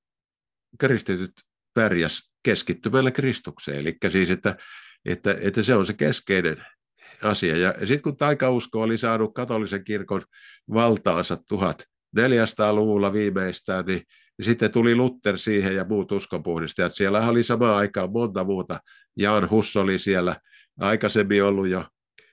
kristityt 0.79 1.33
pärjäs 1.75 2.31
keskittymällä 2.43 3.11
Kristukseen, 3.11 3.79
eli 3.79 3.97
siis, 4.09 4.31
että, 4.31 4.57
että, 5.05 5.37
että 5.41 5.63
se 5.63 5.75
on 5.75 5.87
se 5.87 5.93
keskeinen 5.93 6.65
asia. 7.23 7.57
Ja 7.57 7.75
sitten 7.79 8.03
kun 8.03 8.17
taikausko 8.17 8.83
oli 8.83 8.99
saanut 8.99 9.35
katolisen 9.35 9.85
kirkon 9.85 10.23
valtaansa 10.75 11.35
1400-luvulla 11.35 13.13
viimeistään, 13.13 13.85
niin 13.87 14.03
sitten 14.43 14.71
tuli 14.71 14.95
Luther 14.95 15.39
siihen 15.39 15.77
ja 15.77 15.85
muut 15.89 16.13
uskonpuhdistajat. 16.13 16.95
Siellä 16.95 17.29
oli 17.29 17.45
samaan 17.45 17.77
aikaan 17.77 18.13
monta 18.13 18.45
muuta 18.45 18.79
Jaan 19.19 19.51
Huss 19.51 19.77
oli 19.77 19.99
siellä 19.99 20.37
aikaisemmin 20.81 21.45
ollut 21.45 21.69
jo 21.69 21.85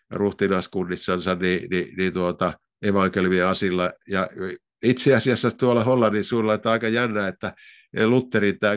ruhtinaskunnissansa 0.09 1.35
niin, 1.35 1.69
niin, 1.69 1.87
niin 1.97 2.13
tuota, 2.13 2.53
evankeliumien 2.81 3.47
asilla. 3.47 3.91
Ja 4.09 4.27
itse 4.83 5.15
asiassa 5.15 5.51
tuolla 5.51 5.83
Hollannin 5.83 6.23
suulla 6.23 6.53
että 6.53 6.71
aika 6.71 6.87
jännä, 6.87 7.27
että 7.27 7.53
Lutherin, 8.05 8.59
tämä, 8.59 8.73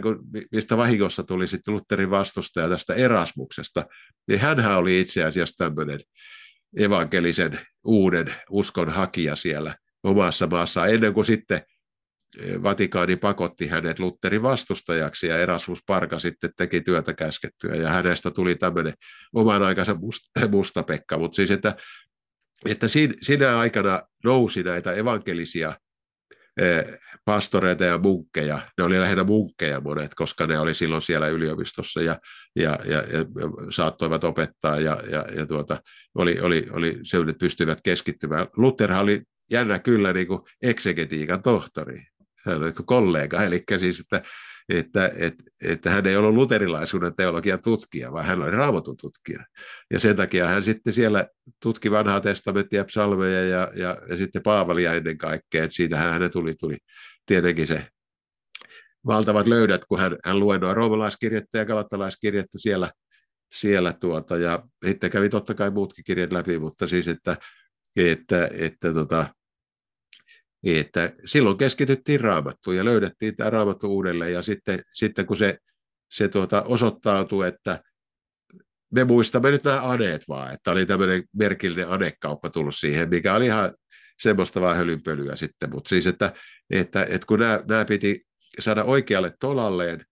mistä 0.53 0.77
vahingossa 0.77 1.23
tuli 1.23 1.49
sitten 1.49 1.75
Lutherin 1.75 2.11
vastustaja 2.11 2.69
tästä 2.69 2.95
Erasmuksesta, 2.95 3.85
niin 4.29 4.41
hänhän 4.41 4.79
oli 4.79 5.01
itse 5.01 5.25
asiassa 5.25 5.65
tämmöinen 5.65 6.01
evankelisen 6.79 7.61
uuden 7.85 8.35
uskon 8.51 8.89
hakija 8.89 9.37
siellä 9.37 9.75
omassa 10.05 10.47
maassaan, 10.47 10.91
ennen 10.91 11.15
kuin 11.15 11.25
sitten 11.25 11.61
Vatikaani 12.63 13.17
pakotti 13.17 13.67
hänet 13.67 13.99
Lutherin 13.99 14.43
vastustajaksi 14.43 15.27
ja 15.27 15.39
Erasmus 15.39 15.79
Parka 15.87 16.19
sitten 16.19 16.51
teki 16.57 16.81
työtä 16.81 17.15
käskettyä 17.15 17.75
ja 17.75 17.89
hänestä 17.89 18.31
tuli 18.31 18.55
tämmöinen 18.55 18.93
oman 19.35 19.63
aikansa 19.63 19.95
musta, 19.95 20.49
musta 20.49 20.83
Pekka, 20.83 21.19
mutta 21.19 21.37
siis 21.37 21.51
että, 21.51 21.77
että 22.67 22.87
siinä 23.23 23.59
aikana 23.59 24.03
nousi 24.25 24.63
näitä 24.63 24.93
evankelisia 24.93 25.73
pastoreita 27.25 27.85
ja 27.85 27.99
munkkeja, 27.99 28.59
ne 28.79 28.85
oli 28.85 29.01
lähinnä 29.01 29.25
munkkeja 29.25 29.81
monet, 29.81 30.15
koska 30.15 30.47
ne 30.47 30.59
oli 30.59 30.75
silloin 30.75 31.03
siellä 31.03 31.29
yliopistossa 31.29 32.03
ja, 32.03 32.19
ja, 32.57 32.79
ja, 32.85 32.97
ja 32.97 33.25
saattoivat 33.71 34.25
opettaa 34.25 34.81
ja, 34.81 35.01
ja, 35.11 35.27
ja 35.37 35.47
tuota, 35.47 35.83
oli, 36.15 36.41
oli, 36.41 36.67
oli 36.71 36.99
se, 37.03 37.19
että 37.19 37.35
pystyivät 37.41 37.79
keskittymään. 37.85 38.47
Lutherhan 38.57 39.03
oli 39.03 39.23
jännä 39.51 39.79
kyllä 39.79 40.13
niin 40.13 40.27
kuin 40.27 40.41
eksegetiikan 40.63 41.43
tohtori, 41.43 41.97
kollega, 42.85 43.43
eli 43.43 43.63
siis, 43.79 44.01
että, 44.01 44.23
että, 44.69 45.11
että, 45.17 45.45
että 45.65 45.91
hän 45.91 46.07
ei 46.07 46.17
ollut 46.17 46.35
luterilaisuuden 46.35 47.15
teologian 47.15 47.63
tutkija, 47.65 48.13
vaan 48.13 48.25
hän 48.25 48.43
oli 48.43 48.51
raamatun 48.51 48.97
tutkija. 48.97 49.45
Ja 49.91 50.01
sen 50.01 50.17
takia 50.17 50.47
hän 50.47 50.65
sitten 50.65 50.93
siellä 50.93 51.27
tutki 51.63 51.91
vanhaa 51.91 52.21
testamenttia, 52.21 52.85
psalmeja 52.85 53.45
ja, 53.45 53.71
ja, 53.75 53.99
ja 54.09 54.17
sitten 54.17 54.43
Paavalia 54.43 54.95
ennen 54.95 55.19
kaikkea, 55.19 55.65
että 55.65 55.77
siitähän 55.77 56.13
hän 56.13 56.31
tuli, 56.31 56.55
tuli 56.55 56.77
tietenkin 57.27 57.67
se 57.67 57.87
valtavat 59.07 59.47
löydät, 59.47 59.85
kun 59.85 60.01
hän, 60.01 60.17
hän 60.25 60.41
luennoi 60.41 60.75
roomalaiskirjettä 60.75 61.59
ja 61.59 61.65
galattalaiskirjettä 61.65 62.59
siellä, 62.59 62.91
siellä 63.55 63.93
tuota, 63.93 64.37
ja 64.37 64.63
sitten 64.87 65.11
kävi 65.11 65.29
totta 65.29 65.55
kai 65.55 65.71
muutkin 65.71 66.05
kirjat 66.05 66.33
läpi, 66.33 66.59
mutta 66.59 66.87
siis, 66.87 67.09
että, 67.09 67.37
että, 67.97 68.49
että 68.53 68.93
tota, 68.93 69.27
että 70.65 71.13
silloin 71.25 71.59
keskityttiin 71.59 72.21
raamattuun 72.21 72.77
ja 72.77 72.85
löydettiin 72.85 73.37
tämä 73.37 73.51
raamattu 73.51 73.89
uudelleen 73.89 74.33
ja 74.33 74.43
sitten, 74.43 74.81
sitten 74.93 75.27
kun 75.27 75.37
se, 75.37 75.59
se 76.13 76.29
tuota, 76.29 76.63
osoittautui, 76.63 77.49
että 77.49 77.83
me 78.95 79.05
muistamme 79.05 79.51
nyt 79.51 79.65
nämä 79.65 79.83
aneet 79.83 80.29
vaan, 80.29 80.55
että 80.55 80.71
oli 80.71 80.87
tämmöinen 80.87 81.23
merkillinen 81.37 81.89
anekauppa 81.89 82.51
tullut 82.51 82.75
siihen, 82.75 83.09
mikä 83.09 83.35
oli 83.35 83.47
ihan 83.47 83.75
semmoista 84.23 84.61
vaan 84.61 84.77
hölynpölyä 84.77 85.37
sitten, 85.37 85.71
mutta 85.71 85.89
siis, 85.89 86.07
että, 86.07 86.33
että, 86.71 87.03
että 87.05 87.27
kun 87.27 87.39
nämä, 87.39 87.61
nämä 87.69 87.85
piti 87.85 88.25
saada 88.59 88.85
oikealle 88.85 89.33
tolalleen, 89.41 90.05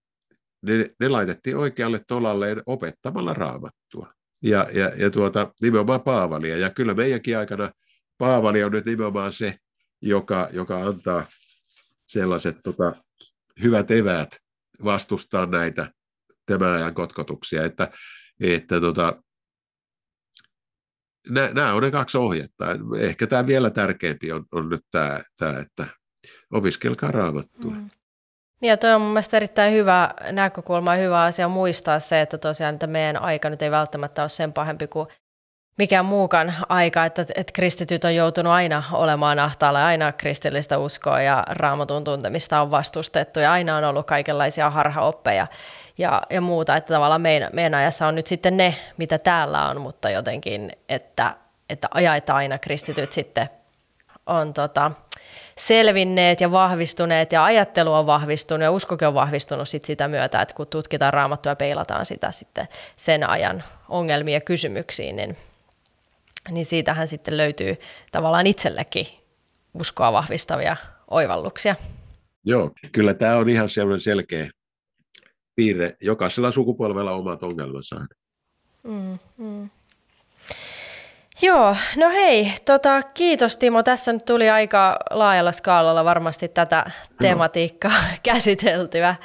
ne, 0.63 0.91
ne 1.01 1.09
laitettiin 1.09 1.57
oikealle 1.57 2.01
tolalleen 2.09 2.63
opettamalla 2.67 3.35
raamattua. 3.35 4.13
Ja, 4.43 4.67
ja, 4.73 4.93
ja 4.97 5.11
tuota, 5.11 5.53
nimenomaan 5.63 6.01
Paavalia. 6.01 6.57
Ja 6.57 6.71
kyllä 6.71 6.95
meidänkin 6.95 7.39
aikana 7.39 7.71
Paavali 8.19 8.65
on 8.65 8.73
nyt 8.73 8.85
nimenomaan 8.85 9.33
se, 9.33 9.57
joka, 10.03 10.49
joka 10.53 10.83
antaa 10.83 11.27
sellaiset 12.07 12.57
tota, 12.63 12.93
hyvät 13.63 13.91
eväät 13.91 14.37
vastustaa 14.85 15.47
näitä 15.47 15.93
tämän 16.47 16.73
ajan 16.73 16.95
kotkotuksia, 16.95 17.65
että, 17.65 17.91
että 18.41 18.81
tota, 18.81 19.23
nämä 21.29 21.73
on 21.73 21.83
ne 21.83 21.91
kaksi 21.91 22.19
ohjetta. 22.19 22.65
Ehkä 22.99 23.27
tämä 23.27 23.47
vielä 23.47 23.71
tärkeämpi 23.71 24.33
on, 24.33 24.45
on 24.53 24.69
nyt 24.69 24.85
tämä, 24.91 25.21
tämä, 25.37 25.59
että 25.59 25.87
opiskelkaa 26.53 27.11
raamattua. 27.11 27.71
Mm. 27.71 27.91
Niin 28.61 28.71
ja 28.71 28.77
toi 28.77 28.95
on 28.95 29.01
mun 29.01 29.11
mielestä 29.11 29.37
erittäin 29.37 29.75
hyvä 29.75 30.15
näkökulma 30.33 30.97
ja 30.97 31.03
hyvä 31.03 31.23
asia 31.23 31.49
muistaa 31.49 31.99
se, 31.99 32.21
että 32.21 32.39
tosiaan 32.39 32.75
että 32.75 32.87
meidän 32.87 33.23
aika 33.23 33.51
nyt 33.51 33.63
ei 33.63 33.71
välttämättä 33.71 34.23
ole 34.23 34.29
sen 34.29 34.53
pahempi 34.53 34.87
kuin 34.87 35.09
mikään 35.79 36.05
muukaan 36.05 36.55
aika, 36.69 37.05
että, 37.05 37.23
että 37.35 37.53
kristityt 37.53 38.05
on 38.05 38.15
joutunut 38.15 38.53
aina 38.53 38.83
olemaan 38.93 39.39
ahtaalla, 39.39 39.87
aina 39.87 40.13
kristillistä 40.13 40.79
uskoa 40.79 41.23
ja 41.23 41.45
raamatun 41.49 42.05
tuntemista 42.05 42.61
on 42.61 42.71
vastustettu 42.71 43.41
ja 43.41 43.53
aina 43.53 43.77
on 43.77 43.85
ollut 43.85 44.07
kaikenlaisia 44.07 44.71
harhaoppeja 44.71 45.47
ja, 45.99 46.23
ja 46.31 46.41
muuta, 46.41 46.77
että 46.77 46.95
tavallaan 46.95 47.21
meidän, 47.21 47.51
meidän 47.53 47.75
ajassa 47.75 48.07
on 48.07 48.15
nyt 48.15 48.27
sitten 48.27 48.57
ne, 48.57 48.75
mitä 48.97 49.19
täällä 49.19 49.69
on, 49.69 49.81
mutta 49.81 50.11
jotenkin, 50.11 50.73
että, 50.89 51.35
että 51.71 51.89
ajat 51.95 52.31
aina 52.31 52.59
kristityt 52.59 53.13
sitten 53.13 53.51
on 54.27 54.55
tota, 54.55 54.93
selvinneet 55.59 56.41
ja 56.41 56.53
vahvistuneet 56.53 57.33
ja 57.33 57.45
ajattelu 57.45 57.93
on 57.93 58.07
vahvistunut 58.07 58.63
ja 58.63 58.71
uskokin 58.71 59.09
on 59.09 59.15
vahvistunut 59.15 59.69
sit 59.69 59.83
sitä 59.83 60.09
myötä, 60.09 60.43
että 60.43 60.55
kun 60.55 60.67
tutkitaan 60.67 61.13
raamattua 61.13 61.53
ja 61.53 61.57
peilataan 61.57 62.07
sitä 62.07 62.31
sitten 62.31 62.69
sen 62.97 63.29
ajan 63.29 63.65
ongelmia 63.89 64.37
ja 64.37 64.41
kysymyksiin, 64.41 65.17
niin, 65.17 65.37
niin 66.51 66.67
siitähän 66.67 67.09
sitten 67.09 67.37
löytyy 67.37 67.77
tavallaan 68.13 68.47
itsellekin 68.47 69.07
uskoa 69.75 70.13
vahvistavia 70.13 70.77
oivalluksia. 71.09 71.77
Joo, 72.45 72.71
kyllä 72.93 73.15
tämä 73.15 73.37
on 73.37 73.49
ihan 73.49 73.69
sellainen 73.69 74.01
selkeä 74.01 74.51
piirre. 75.55 75.97
Jokaisella 76.01 76.51
sukupolvella 76.51 77.13
omat 77.13 77.43
ongelmansa. 77.43 77.97
Mm, 78.83 79.19
mm. 79.37 79.71
Joo, 81.43 81.77
no 81.97 82.11
hei, 82.11 82.53
tota, 82.65 83.03
kiitos 83.03 83.57
Timo. 83.57 83.83
Tässä 83.83 84.13
nyt 84.13 84.25
tuli 84.25 84.51
aika 84.51 84.97
laajalla 85.11 85.53
skaalalla 85.53 86.05
varmasti 86.05 86.49
tätä 86.49 86.91
tematiikkaa 87.23 87.91
no. 87.91 88.17
käsiteltyä. 88.23 89.17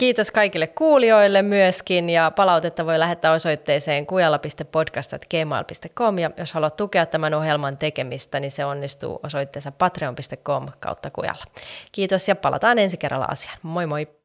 Kiitos 0.00 0.30
kaikille 0.30 0.66
kuulijoille 0.66 1.42
myöskin 1.42 2.10
ja 2.10 2.30
palautetta 2.30 2.86
voi 2.86 2.98
lähettää 2.98 3.32
osoitteeseen 3.32 4.06
kujalla.podcast.gmail.com 4.06 6.18
ja 6.18 6.30
jos 6.36 6.52
haluat 6.52 6.76
tukea 6.76 7.06
tämän 7.06 7.34
ohjelman 7.34 7.78
tekemistä, 7.78 8.40
niin 8.40 8.50
se 8.50 8.64
onnistuu 8.64 9.20
osoitteessa 9.22 9.72
patreon.com 9.72 10.68
kautta 10.80 11.10
kujalla. 11.10 11.44
Kiitos 11.92 12.28
ja 12.28 12.36
palataan 12.36 12.78
ensi 12.78 12.96
kerralla 12.96 13.24
asiaan. 13.24 13.58
Moi 13.62 13.86
moi! 13.86 14.19